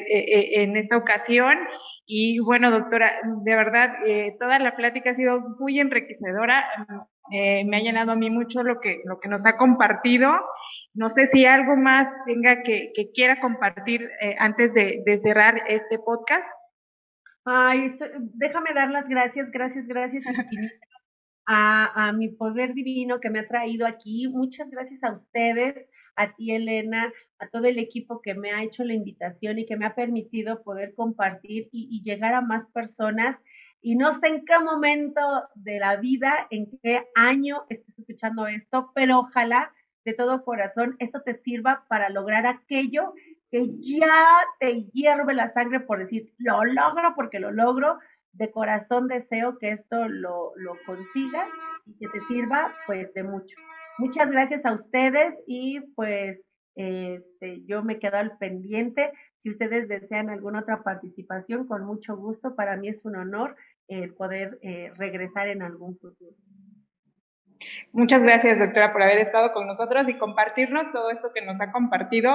en 0.64 0.76
esta 0.76 0.98
ocasión. 0.98 1.60
Y 2.08 2.40
bueno, 2.40 2.72
doctora, 2.72 3.14
de 3.44 3.56
verdad, 3.56 3.94
toda 4.40 4.58
la 4.58 4.76
plática 4.76 5.12
ha 5.12 5.14
sido 5.14 5.40
muy 5.60 5.80
enriquecedora. 5.80 6.66
Eh, 7.32 7.64
me 7.66 7.78
ha 7.78 7.82
llenado 7.82 8.12
a 8.12 8.16
mí 8.16 8.30
mucho 8.30 8.64
lo 8.64 8.80
que, 8.80 9.02
lo 9.06 9.20
que 9.20 9.30
nos 9.30 9.46
ha 9.46 9.58
compartido. 9.58 10.32
No 10.94 11.10
sé 11.10 11.28
si 11.28 11.46
algo 11.46 11.76
más 11.76 12.08
tenga 12.26 12.64
que, 12.64 12.92
quiera 13.14 13.40
compartir 13.40 14.10
eh, 14.22 14.36
antes 14.40 14.74
de, 14.74 15.04
cerrar 15.24 15.62
este 15.68 16.00
podcast. 16.00 16.48
Ay, 17.46 17.96
déjame 18.36 18.74
dar 18.74 18.90
las 18.90 19.08
gracias, 19.08 19.50
gracias, 19.52 19.88
gracias 19.88 20.26
a, 21.46 22.08
a 22.08 22.14
mi 22.14 22.30
poder 22.30 22.74
divino 22.74 23.20
que 23.20 23.30
me 23.30 23.40
ha 23.40 23.48
traído 23.48 23.86
aquí. 23.86 24.28
Muchas 24.28 24.70
gracias 24.70 25.04
a 25.04 25.12
ustedes, 25.12 25.76
a 26.16 26.36
ti, 26.36 26.52
Elena, 26.52 27.12
a 27.40 27.48
todo 27.48 27.66
el 27.66 27.80
equipo 27.80 28.22
que 28.22 28.34
me 28.36 28.52
ha 28.52 28.64
hecho 28.64 28.84
la 28.84 28.94
invitación 28.94 29.60
y 29.60 29.66
que 29.66 29.78
me 29.78 29.86
ha 29.86 29.96
permitido 29.96 30.64
poder 30.64 30.94
compartir 30.96 31.70
y 31.72 32.02
llegar 32.04 32.34
a 32.34 32.42
más 32.42 32.66
personas 32.68 33.38
y 33.82 33.96
no 33.96 34.20
sé 34.20 34.28
en 34.28 34.46
qué 34.46 34.60
momento 34.60 35.22
de 35.56 35.80
la 35.80 35.96
vida, 35.98 36.48
en 36.50 36.68
qué 36.82 37.08
año 37.16 37.66
estés 37.70 37.98
escuchando 37.98 38.48
esto, 38.48 38.92
pero 38.94 39.20
ojalá 39.20 39.74
de 40.06 40.14
todo 40.14 40.44
corazón 40.44 40.96
esto 41.00 41.22
te 41.22 41.36
sirva 41.42 41.86
para 41.88 42.10
lograr 42.10 42.48
aquello 42.48 43.14
que 43.52 43.68
ya 43.80 44.44
te 44.60 44.84
hierve 44.92 45.34
la 45.34 45.52
sangre 45.54 45.80
por 45.80 46.00
decir, 46.00 46.34
lo 46.38 46.64
logro 46.66 47.14
porque 47.16 47.40
lo 47.40 47.52
logro. 47.52 47.98
De 48.32 48.52
corazón 48.52 49.08
deseo 49.08 49.58
que 49.58 49.72
esto 49.72 50.08
lo, 50.08 50.54
lo 50.56 50.76
consiga 50.86 51.48
y 51.88 51.98
que 51.98 52.08
te 52.10 52.22
sirva 52.28 52.76
pues 52.86 53.12
de 53.16 53.24
mucho. 53.24 53.58
Muchas 53.98 54.32
gracias 54.32 54.66
a 54.66 54.74
ustedes 54.74 55.36
y 55.48 55.82
pues 55.96 56.40
este, 56.76 57.66
yo 57.66 57.84
me 57.84 58.00
quedo 58.00 58.18
al 58.18 58.38
pendiente. 58.38 59.12
Si 59.42 59.50
ustedes 59.50 59.88
desean 59.88 60.30
alguna 60.30 60.60
otra 60.60 60.84
participación, 60.84 61.68
con 61.68 61.86
mucho 61.86 62.18
gusto. 62.18 62.56
Para 62.56 62.76
mí 62.76 62.90
es 62.90 63.06
un 63.06 63.16
honor 63.16 63.56
eh, 63.88 64.10
poder 64.10 64.60
eh, 64.62 64.92
regresar 64.98 65.48
en 65.48 65.62
algún 65.62 65.98
futuro. 65.98 66.36
Muchas 67.92 68.24
gracias, 68.24 68.60
doctora, 68.60 68.94
por 68.94 69.04
haber 69.04 69.18
estado 69.18 69.52
con 69.52 69.68
nosotros 69.68 70.08
y 70.08 70.18
compartirnos 70.18 70.92
todo 70.92 71.12
esto 71.12 71.32
que 71.34 71.42
nos 71.42 71.60
ha 71.60 71.72
compartido 71.72 72.32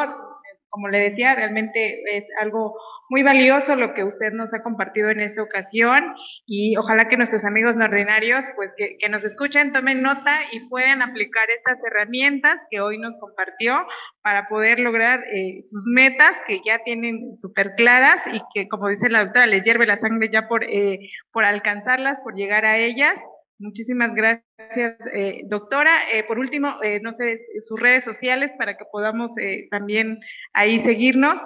como 0.75 0.89
le 0.89 0.99
decía, 0.99 1.37
realmente 1.37 2.03
es 2.17 2.27
algo 2.41 2.75
muy 3.09 3.23
valioso 3.23 3.77
lo 3.77 3.95
que 3.95 4.03
usted 4.03 4.33
nos 4.33 4.53
ha 4.55 4.65
compartido 4.65 5.09
en 5.09 5.21
esta 5.21 5.41
ocasión 5.41 6.15
y 6.47 6.77
ojalá 6.77 7.05
que 7.05 7.17
nuestros 7.17 7.45
amigos 7.45 7.77
no 7.77 7.85
ordinarios, 7.85 8.45
pues 8.57 8.75
que, 8.77 8.99
nos 9.09 9.25
escuchen, 9.25 9.71
tomen 9.71 10.03
nota 10.03 10.37
y 10.51 10.69
puedan 10.69 11.01
aplicar 11.01 11.47
estas 11.57 11.79
herramientas 11.87 12.61
que 12.73 12.81
hoy 12.81 12.99
nos 12.99 13.17
compartió 13.19 13.87
para 14.21 14.49
poder 14.49 14.81
lograr 14.81 15.21
eh, 15.33 15.61
sus 15.61 15.85
metas 15.95 16.37
que 16.45 16.61
ya 16.67 16.81
tienen 16.81 17.33
súper 17.35 17.77
claras 17.77 18.21
y 18.33 18.41
que, 18.53 18.67
como 18.69 18.89
dice 18.89 19.09
la 19.09 19.21
doctora, 19.21 19.47
les 19.47 19.63
hierve 19.63 19.87
la 19.87 19.95
sangre 19.95 20.29
ya 20.29 20.49
por, 20.49 20.65
eh, 20.65 20.99
por 21.31 21.45
alcanzarlas, 21.45 22.19
por 22.19 22.35
llegar 22.35 22.65
a 22.65 22.79
ellas 22.79 23.21
Muchísimas 23.59 24.15
gracias, 24.15 24.97
eh, 25.13 25.43
doctora. 25.47 26.11
Eh, 26.13 26.25
por 26.25 26.39
último, 26.39 26.75
eh, 26.83 27.01
no 27.01 27.13
sé, 27.13 27.47
sus 27.61 27.81
redes 27.81 28.05
sociales 28.05 28.53
para 28.59 28.77
que 28.77 28.85
podamos 28.91 29.33
también 29.71 30.19
ahí 30.53 30.79
seguirnos. 30.79 31.41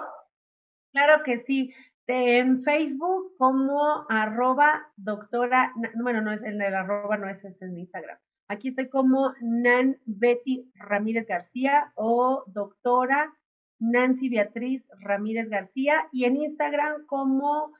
Claro 0.91 1.23
que 1.23 1.39
sí. 1.39 1.73
En 2.07 2.63
Facebook 2.63 3.35
como 3.37 4.07
arroba 4.09 4.91
doctora, 4.95 5.71
bueno, 6.01 6.21
no 6.21 6.33
es 6.33 6.41
en 6.43 6.59
el 6.59 6.73
arroba, 6.73 7.17
no 7.17 7.29
es, 7.29 7.43
es 7.45 7.61
en 7.61 7.77
Instagram. 7.77 8.17
Aquí 8.47 8.69
estoy 8.69 8.89
como 8.89 9.35
Nan 9.41 9.99
Betty 10.05 10.71
Ramírez 10.73 11.27
García 11.27 11.91
o 11.93 12.43
doctora 12.47 13.31
Nancy 13.77 14.29
Beatriz 14.29 14.83
Ramírez 15.01 15.47
García 15.49 16.09
y 16.11 16.25
en 16.25 16.37
Instagram 16.37 17.05
como 17.05 17.73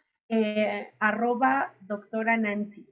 arroba 0.99 1.73
doctora 1.81 2.37
Nancy. 2.37 2.87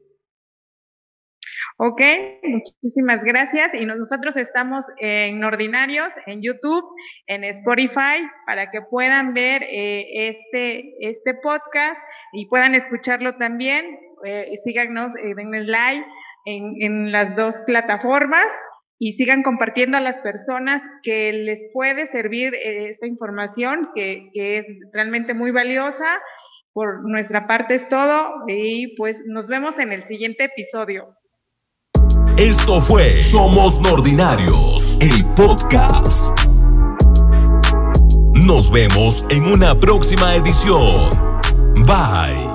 Ok, 1.79 2.01
muchísimas 2.41 3.23
gracias. 3.23 3.75
Y 3.75 3.85
nosotros 3.85 4.35
estamos 4.35 4.83
en 4.97 5.43
Ordinarios, 5.43 6.11
en 6.25 6.41
YouTube, 6.41 6.83
en 7.27 7.43
Spotify, 7.43 8.27
para 8.47 8.71
que 8.71 8.81
puedan 8.81 9.35
ver 9.35 9.61
eh, 9.61 10.29
este, 10.29 10.95
este 11.07 11.35
podcast 11.35 12.01
y 12.33 12.47
puedan 12.47 12.73
escucharlo 12.73 13.37
también. 13.37 13.85
Eh, 14.25 14.49
síganos, 14.63 15.15
eh, 15.17 15.35
denle 15.35 15.65
like 15.65 16.03
en, 16.45 16.81
en 16.81 17.11
las 17.11 17.35
dos 17.35 17.61
plataformas 17.67 18.51
y 18.97 19.13
sigan 19.13 19.43
compartiendo 19.43 19.97
a 19.97 20.01
las 20.01 20.17
personas 20.17 20.81
que 21.03 21.31
les 21.31 21.61
puede 21.73 22.07
servir 22.07 22.55
esta 22.55 23.05
información, 23.05 23.89
que, 23.93 24.29
que 24.33 24.57
es 24.57 24.65
realmente 24.93 25.35
muy 25.35 25.51
valiosa. 25.51 26.19
Por 26.73 27.07
nuestra 27.07 27.45
parte 27.45 27.75
es 27.75 27.87
todo 27.87 28.33
y 28.47 28.95
pues 28.97 29.21
nos 29.27 29.47
vemos 29.47 29.77
en 29.77 29.91
el 29.91 30.05
siguiente 30.05 30.45
episodio. 30.45 31.15
Esto 32.37 32.79
fue 32.79 33.19
Somos 33.23 33.81
Nordinarios, 33.81 34.99
el 35.01 35.25
podcast. 35.25 36.39
Nos 38.35 38.69
vemos 38.69 39.25
en 39.31 39.45
una 39.45 39.73
próxima 39.73 40.35
edición. 40.35 41.09
Bye. 41.77 42.46